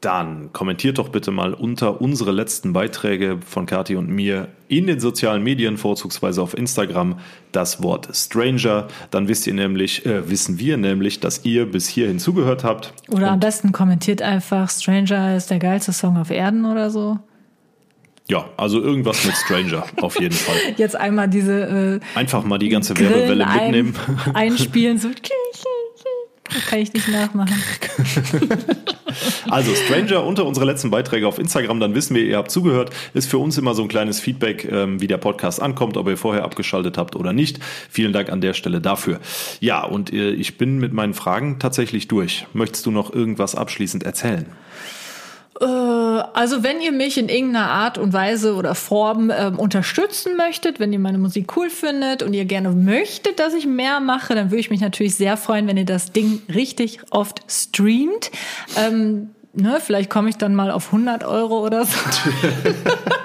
dann 0.00 0.52
kommentiert 0.52 0.98
doch 0.98 1.08
bitte 1.08 1.30
mal 1.30 1.54
unter 1.54 2.00
unsere 2.00 2.30
letzten 2.30 2.72
Beiträge 2.72 3.38
von 3.44 3.66
Kati 3.66 3.96
und 3.96 4.08
mir 4.08 4.48
in 4.68 4.86
den 4.86 5.00
sozialen 5.00 5.42
Medien, 5.42 5.78
vorzugsweise 5.78 6.42
auf 6.42 6.56
Instagram, 6.56 7.18
das 7.52 7.82
Wort 7.82 8.08
Stranger. 8.14 8.88
Dann 9.10 9.28
wisst 9.28 9.46
ihr 9.46 9.54
nämlich, 9.54 10.04
äh, 10.04 10.28
wissen 10.28 10.58
wir 10.58 10.76
nämlich, 10.76 11.20
dass 11.20 11.44
ihr 11.44 11.66
bis 11.66 11.88
hierhin 11.88 12.18
zugehört 12.18 12.62
habt. 12.62 12.92
Oder 13.08 13.30
am 13.30 13.40
besten 13.40 13.72
kommentiert 13.72 14.22
einfach 14.22 14.68
Stranger 14.70 15.36
ist 15.36 15.50
der 15.50 15.58
geilste 15.58 15.92
Song 15.92 16.18
auf 16.18 16.30
Erden 16.30 16.66
oder 16.66 16.90
so. 16.90 17.18
Ja, 18.28 18.46
also 18.56 18.82
irgendwas 18.82 19.24
mit 19.24 19.36
Stranger, 19.36 19.84
auf 20.02 20.20
jeden 20.20 20.34
Fall. 20.34 20.56
Jetzt 20.76 20.96
einmal 20.96 21.28
diese. 21.28 22.00
Äh, 22.14 22.18
Einfach 22.18 22.44
mal 22.44 22.58
die 22.58 22.68
ganze 22.68 22.98
Werbewelle 22.98 23.46
mitnehmen. 23.46 23.94
Ein, 24.26 24.34
einspielen, 24.34 24.98
so. 24.98 25.08
Kann 26.68 26.78
ich 26.78 26.92
nicht 26.92 27.08
nachmachen. 27.08 27.54
also 29.50 29.74
Stranger 29.74 30.24
unter 30.24 30.44
unsere 30.44 30.66
letzten 30.66 30.90
Beiträge 30.90 31.26
auf 31.26 31.38
Instagram, 31.38 31.80
dann 31.80 31.94
wissen 31.94 32.14
wir, 32.14 32.24
ihr 32.24 32.36
habt 32.36 32.50
zugehört. 32.50 32.90
Ist 33.14 33.30
für 33.30 33.38
uns 33.38 33.58
immer 33.58 33.74
so 33.74 33.82
ein 33.82 33.88
kleines 33.88 34.20
Feedback, 34.20 34.70
ähm, 34.70 35.00
wie 35.00 35.06
der 35.06 35.18
Podcast 35.18 35.60
ankommt, 35.60 35.96
ob 35.96 36.08
ihr 36.08 36.16
vorher 36.16 36.44
abgeschaltet 36.44 36.98
habt 36.98 37.16
oder 37.16 37.32
nicht. 37.32 37.60
Vielen 37.90 38.12
Dank 38.12 38.30
an 38.30 38.40
der 38.40 38.54
Stelle 38.54 38.80
dafür. 38.80 39.20
Ja, 39.60 39.84
und 39.84 40.12
äh, 40.12 40.30
ich 40.30 40.58
bin 40.58 40.78
mit 40.78 40.92
meinen 40.92 41.14
Fragen 41.14 41.58
tatsächlich 41.58 42.08
durch. 42.08 42.46
Möchtest 42.52 42.86
du 42.86 42.90
noch 42.90 43.12
irgendwas 43.12 43.54
abschließend 43.54 44.04
erzählen? 44.04 44.46
Äh, 45.60 45.64
also 45.64 46.62
wenn 46.62 46.80
ihr 46.80 46.92
mich 46.92 47.18
in 47.18 47.28
irgendeiner 47.28 47.70
Art 47.70 47.98
und 47.98 48.12
Weise 48.12 48.54
oder 48.54 48.74
Form 48.74 49.30
ähm, 49.30 49.58
unterstützen 49.58 50.36
möchtet, 50.36 50.80
wenn 50.80 50.92
ihr 50.92 50.98
meine 50.98 51.18
Musik 51.18 51.56
cool 51.56 51.70
findet 51.70 52.22
und 52.22 52.34
ihr 52.34 52.44
gerne 52.44 52.70
möchtet, 52.70 53.38
dass 53.38 53.54
ich 53.54 53.66
mehr 53.66 54.00
mache, 54.00 54.34
dann 54.34 54.50
würde 54.50 54.60
ich 54.60 54.70
mich 54.70 54.80
natürlich 54.80 55.14
sehr 55.14 55.36
freuen, 55.36 55.66
wenn 55.66 55.76
ihr 55.76 55.84
das 55.84 56.12
Ding 56.12 56.42
richtig 56.52 57.00
oft 57.10 57.42
streamt. 57.48 58.30
Ähm, 58.76 59.30
ne, 59.56 59.78
vielleicht 59.80 60.10
komme 60.10 60.28
ich 60.28 60.36
dann 60.36 60.54
mal 60.54 60.70
auf 60.70 60.86
100 60.86 61.24
Euro 61.24 61.64
oder 61.64 61.84
so. 61.84 61.96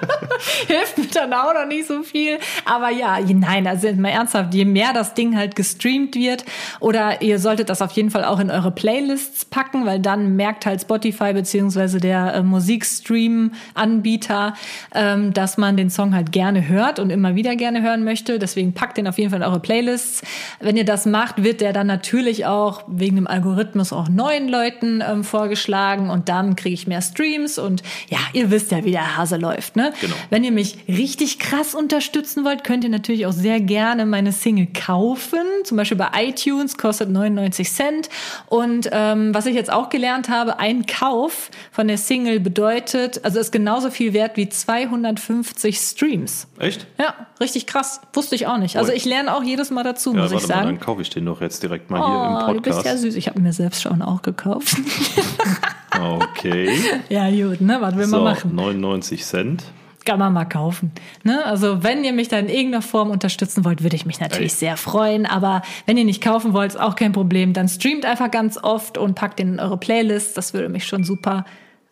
hilft 0.68 0.98
mir 0.98 1.08
dann 1.08 1.34
auch 1.34 1.54
noch 1.54 1.66
nicht 1.68 1.88
so 1.88 2.04
viel. 2.04 2.38
Aber 2.66 2.90
ja, 2.90 3.18
nein, 3.20 3.68
also 3.68 3.92
mal 3.94 4.10
ernsthaft, 4.10 4.54
je 4.54 4.66
mehr 4.66 4.92
das 4.94 5.14
Ding 5.14 5.38
halt 5.38 5.56
gestreamt 5.56 6.16
wird 6.16 6.44
oder 6.80 7.22
ihr 7.22 7.40
solltet 7.40 7.70
das 7.70 7.82
auf 7.82 7.92
jeden 7.92 8.12
Fall 8.12 8.26
auch 8.26 8.40
in 8.40 8.52
eure 8.52 8.72
Playlists 8.72 9.46
packen, 9.46 9.86
weil 9.86 10.00
dann 10.00 10.36
merkt 10.36 10.66
halt 10.66 10.82
Spotify 10.82 11.32
beziehungsweise 11.34 12.00
der 12.00 12.34
äh, 12.36 12.44
Musikstream-Anbieter, 12.44 14.54
ähm, 14.94 15.34
dass 15.34 15.58
man 15.58 15.78
den 15.78 15.90
Song 15.90 16.14
halt 16.16 16.32
gerne 16.32 16.68
hört 16.68 17.00
und 17.00 17.10
immer 17.10 17.36
wieder 17.36 17.56
gerne 17.56 17.82
hören 17.82 18.04
möchte. 18.04 18.38
Deswegen 18.40 18.74
packt 18.74 18.98
den 18.98 19.08
auf 19.08 19.18
jeden 19.18 19.30
Fall 19.30 19.40
in 19.40 19.46
eure 19.46 19.60
Playlists. 19.60 20.22
Wenn 20.60 20.76
ihr 20.78 20.86
das 20.86 21.06
macht, 21.06 21.44
wird 21.44 21.62
der 21.62 21.74
dann 21.74 21.88
natürlich 21.88 22.46
auch 22.46 22.84
wegen 22.88 23.16
dem 23.16 23.28
Algorithmus 23.28 23.94
auch 23.94 24.10
neuen 24.10 24.48
Leuten 24.48 25.04
ähm, 25.08 25.24
vorgeschlagen 25.24 26.10
und 26.10 26.21
dann 26.30 26.56
kriege 26.56 26.74
ich 26.74 26.88
mehr 26.88 27.02
Streams 27.02 27.58
und 27.58 27.84
ja, 28.10 28.20
ihr 28.34 28.52
wisst 28.52 28.72
ja, 28.72 28.84
wie 28.86 28.92
der 28.92 29.18
Hase 29.18 29.38
läuft. 29.38 29.76
Ne? 29.76 29.94
Genau. 30.02 30.14
Wenn 30.30 30.44
ihr 30.44 30.52
mich 30.52 30.78
richtig 30.88 31.40
krass 31.40 31.76
unterstützen 31.76 32.44
wollt, 32.46 32.64
könnt 32.64 32.84
ihr 32.84 32.90
natürlich 32.90 33.26
auch 33.26 33.32
sehr 33.32 33.60
gerne 33.60 34.06
meine 34.06 34.32
Single 34.32 34.68
kaufen. 34.68 35.40
Zum 35.64 35.78
Beispiel 35.78 35.98
bei 35.98 36.10
iTunes 36.16 36.78
kostet 36.78 37.10
99 37.10 37.72
Cent. 37.72 38.10
Und 38.48 38.90
ähm, 38.92 39.34
was 39.34 39.46
ich 39.46 39.56
jetzt 39.56 39.72
auch 39.72 39.90
gelernt 39.90 40.30
habe, 40.30 40.60
ein 40.60 40.86
Kauf 40.86 41.50
von 41.72 41.88
der 41.88 41.98
Single 41.98 42.40
bedeutet, 42.40 43.24
also 43.24 43.40
ist 43.40 43.52
genauso 43.52 43.90
viel 43.92 44.14
wert 44.14 44.38
wie 44.38 44.50
250 44.50 45.78
Streams. 45.78 46.48
Echt? 46.60 46.88
Ja, 47.00 47.14
richtig 47.40 47.68
krass. 47.68 48.02
Wusste 48.14 48.36
ich 48.36 48.48
auch 48.48 48.58
nicht. 48.58 48.78
Also 48.78 48.92
ich 48.92 49.06
lerne 49.06 49.36
auch 49.36 49.44
jedes 49.44 49.70
Mal 49.72 49.84
dazu, 49.84 50.14
Ja, 50.16 50.22
muss 50.22 50.32
ich 50.32 50.36
warte 50.36 50.48
mal, 50.48 50.54
sagen. 50.56 50.66
dann 50.68 50.80
kaufe 50.80 51.02
ich 51.02 51.10
den 51.10 51.26
doch 51.26 51.42
jetzt 51.42 51.62
direkt 51.64 51.90
mal 51.90 51.98
hier 52.00 52.46
Oh, 52.48 52.52
im 52.52 52.56
du 52.58 52.62
bist 52.62 52.78
ja 52.78 52.82
Podcast. 52.84 53.02
süß. 53.02 53.16
Ich 53.16 53.28
habe 53.28 53.40
mir 53.40 53.54
selbst 53.54 53.82
schon 53.82 54.02
auch 54.02 54.22
gekauft. 54.22 54.76
Okay. 56.16 56.70
ja, 57.10 57.30
gut, 57.30 57.62
ne? 57.62 57.78
Was 57.80 57.96
will 57.96 58.08
man 58.08 58.10
So, 58.10 58.24
machen? 58.24 58.56
99 58.56 59.24
Cent. 59.26 59.64
Kann 60.04 60.18
man 60.18 60.34
mal 60.34 60.46
kaufen. 60.46 60.92
Ne? 61.24 61.46
Also 61.46 61.84
wenn 61.84 62.04
ihr 62.04 62.12
mich 62.12 62.28
da 62.28 62.40
in 62.40 62.50
irgendeiner 62.50 62.82
Form 62.82 63.12
unterstützen 63.12 63.64
wollt, 63.64 63.84
würde 63.84 63.96
ich 63.96 64.06
mich 64.08 64.20
natürlich 64.20 64.54
Ey. 64.54 64.58
sehr 64.58 64.78
freuen. 64.78 65.28
Aber 65.28 65.62
wenn 65.86 65.96
ihr 65.96 66.06
nicht 66.06 66.24
kaufen 66.24 66.54
wollt, 66.54 66.72
ist 66.72 66.80
auch 66.80 66.96
kein 66.96 67.12
Problem. 67.12 67.54
Dann 67.54 67.68
streamt 67.68 68.06
einfach 68.06 68.32
ganz 68.32 68.58
oft 68.58 68.98
und 68.98 69.14
packt 69.14 69.38
den 69.38 69.54
in 69.54 69.60
eure 69.60 69.78
Playlist. 69.78 70.36
Das 70.38 70.56
würde 70.56 70.70
mich 70.70 70.86
schon 70.88 71.04
super. 71.04 71.46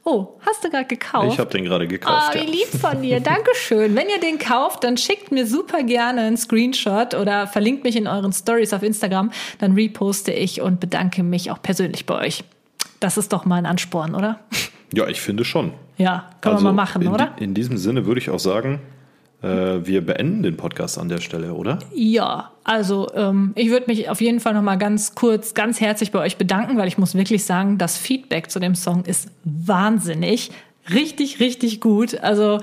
Oh, 0.06 0.40
hast 0.42 0.64
du 0.64 0.72
gerade 0.72 0.86
gekauft? 0.86 1.34
Ich 1.34 1.40
habe 1.40 1.52
den 1.52 1.66
gerade 1.66 1.88
gekauft. 1.88 2.34
wie 2.34 2.40
ja. 2.40 2.44
lieb 2.46 2.68
von 2.82 3.00
dir. 3.04 3.20
Dankeschön. 3.20 3.96
Wenn 3.96 4.10
ihr 4.10 4.20
den 4.20 4.40
kauft, 4.40 4.84
dann 4.84 4.98
schickt 4.98 5.32
mir 5.32 5.46
super 5.46 5.84
gerne 5.84 6.22
einen 6.22 6.38
Screenshot 6.38 7.14
oder 7.14 7.46
verlinkt 7.46 7.84
mich 7.84 7.96
in 7.96 8.08
euren 8.08 8.34
Stories 8.34 8.74
auf 8.74 8.82
Instagram. 8.82 9.30
Dann 9.60 9.74
reposte 9.74 10.32
ich 10.32 10.62
und 10.62 10.80
bedanke 10.80 11.22
mich 11.22 11.52
auch 11.52 11.62
persönlich 11.62 12.08
bei 12.08 12.16
euch. 12.26 12.44
Das 13.00 13.18
ist 13.18 13.32
doch 13.34 13.46
mal 13.46 13.56
ein 13.58 13.66
Ansporn, 13.66 14.16
oder? 14.16 14.40
ja, 14.94 15.08
ich 15.08 15.22
finde 15.22 15.46
schon. 15.46 15.74
Ja, 15.98 16.30
kann 16.42 16.54
Also 16.54 16.66
man 16.66 16.76
mal 16.76 16.84
machen, 16.84 17.02
in, 17.02 17.08
oder? 17.10 17.32
In 17.40 17.54
diesem 17.54 17.78
Sinne 17.78 18.06
würde 18.06 18.20
ich 18.20 18.30
auch 18.30 18.40
sagen, 18.40 18.80
äh, 19.42 19.48
wir 19.48 20.06
beenden 20.06 20.44
den 20.44 20.58
Podcast 20.58 20.98
an 20.98 21.08
der 21.10 21.20
Stelle, 21.20 21.54
oder? 21.54 21.80
Ja, 21.94 22.52
also 22.64 23.08
ähm, 23.16 23.54
ich 23.56 23.70
würde 23.70 23.86
mich 23.88 24.10
auf 24.10 24.20
jeden 24.22 24.40
Fall 24.40 24.54
noch 24.54 24.62
mal 24.62 24.78
ganz 24.78 25.16
kurz, 25.16 25.54
ganz 25.54 25.80
herzlich 25.80 26.12
bei 26.12 26.20
euch 26.20 26.38
bedanken, 26.38 26.78
weil 26.78 26.88
ich 26.88 26.98
muss 26.98 27.16
wirklich 27.16 27.46
sagen, 27.46 27.78
das 27.78 27.98
Feedback 27.98 28.50
zu 28.52 28.60
dem 28.60 28.76
Song 28.76 29.06
ist 29.06 29.30
wahnsinnig, 29.44 30.52
richtig, 30.94 31.40
richtig 31.40 31.80
gut. 31.82 32.20
Also 32.22 32.60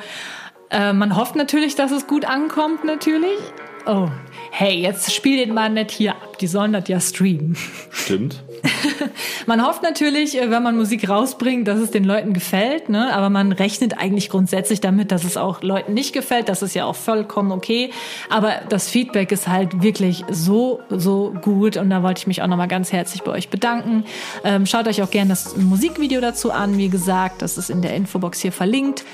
äh, 0.71 0.93
man 0.93 1.17
hofft 1.17 1.37
natürlich, 1.37 1.77
dass 1.77 1.93
es 1.93 2.07
gut 2.07 2.25
ankommt, 2.27 2.85
natürlich. 2.85 3.39
Oh, 3.87 4.09
hey, 4.51 4.81
jetzt 4.81 5.15
spiel 5.15 5.37
den 5.37 5.55
mal 5.55 5.71
nicht 5.71 5.93
hier 5.93 6.13
ab. 6.13 6.39
Die 6.41 6.47
sollen 6.49 6.73
das 6.73 6.89
ja 6.89 6.99
streamen. 7.01 7.57
Stimmt. 7.91 8.43
Man 9.47 9.65
hofft 9.67 9.83
natürlich, 9.83 10.41
äh, 10.41 10.51
wenn 10.51 10.63
man 10.63 10.77
Musik 10.77 11.09
rausbringt, 11.09 11.69
dass 11.69 11.79
es 11.79 11.91
den 11.91 12.05
Leuten 12.05 12.33
gefällt, 12.33 12.89
ne? 12.89 13.15
aber 13.15 13.31
man 13.31 13.53
rechnet 13.53 13.99
eigentlich 13.99 14.29
grundsätzlich 14.29 14.81
damit, 14.81 15.13
dass 15.13 15.25
es 15.25 15.37
auch 15.37 15.63
Leuten 15.63 15.95
nicht 15.95 16.13
gefällt. 16.13 16.49
Das 16.49 16.63
ist 16.63 16.75
ja 16.75 16.85
auch 16.85 16.97
vollkommen 16.97 17.53
okay. 17.53 17.91
Aber 18.31 18.55
das 18.69 18.89
Feedback 18.89 19.33
ist 19.33 19.49
halt 19.49 19.83
wirklich 19.83 20.25
so, 20.31 20.81
so 20.91 21.35
gut 21.43 21.77
und 21.77 21.91
da 21.91 22.03
wollte 22.03 22.21
ich 22.21 22.27
mich 22.27 22.43
auch 22.43 22.47
nochmal 22.47 22.69
ganz 22.69 22.93
herzlich 22.93 23.23
bei 23.23 23.33
euch 23.33 23.49
bedanken. 23.49 24.05
Ähm, 24.45 24.67
schaut 24.67 24.89
euch 24.89 25.03
auch 25.03 25.11
gerne 25.11 25.31
das 25.31 25.57
Musikvideo 25.57 26.21
dazu 26.21 26.51
an, 26.51 26.79
wie 26.79 26.89
gesagt, 26.89 27.43
das 27.43 27.59
ist 27.59 27.71
in 27.71 27.83
der 27.83 27.95
Infobox 27.95 28.41
hier 28.41 28.53
verlinkt. 28.53 29.05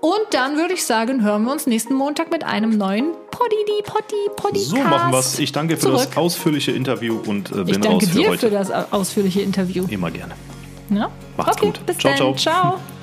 Und 0.00 0.20
dann 0.30 0.56
würde 0.56 0.74
ich 0.74 0.84
sagen, 0.84 1.22
hören 1.24 1.44
wir 1.44 1.52
uns 1.52 1.66
nächsten 1.66 1.94
Montag 1.94 2.30
mit 2.30 2.44
einem 2.44 2.70
neuen 2.70 3.12
Poddy, 3.30 3.82
Poddy, 3.84 4.14
Podcast. 4.36 4.66
So 4.66 4.76
machen 4.76 5.12
wir's. 5.12 5.38
Ich 5.38 5.52
danke 5.52 5.76
für 5.76 5.82
zurück. 5.82 6.06
das 6.08 6.16
ausführliche 6.16 6.72
Interview 6.72 7.18
und 7.26 7.50
äh, 7.50 7.60
Ich 7.60 7.64
bin 7.72 7.80
danke 7.80 7.88
raus 7.88 8.04
für 8.04 8.18
dir 8.18 8.28
heute. 8.30 8.38
für 8.38 8.50
das 8.50 8.70
ausführliche 8.70 9.40
Interview. 9.42 9.86
Immer 9.88 10.10
gerne. 10.10 10.34
Ja? 10.90 11.10
Macht's 11.36 11.56
okay, 11.56 11.66
gut. 11.66 11.84
Bis 11.86 11.98
Ciao, 11.98 12.14
dann. 12.16 12.36
ciao. 12.36 12.76
ciao. 12.76 12.80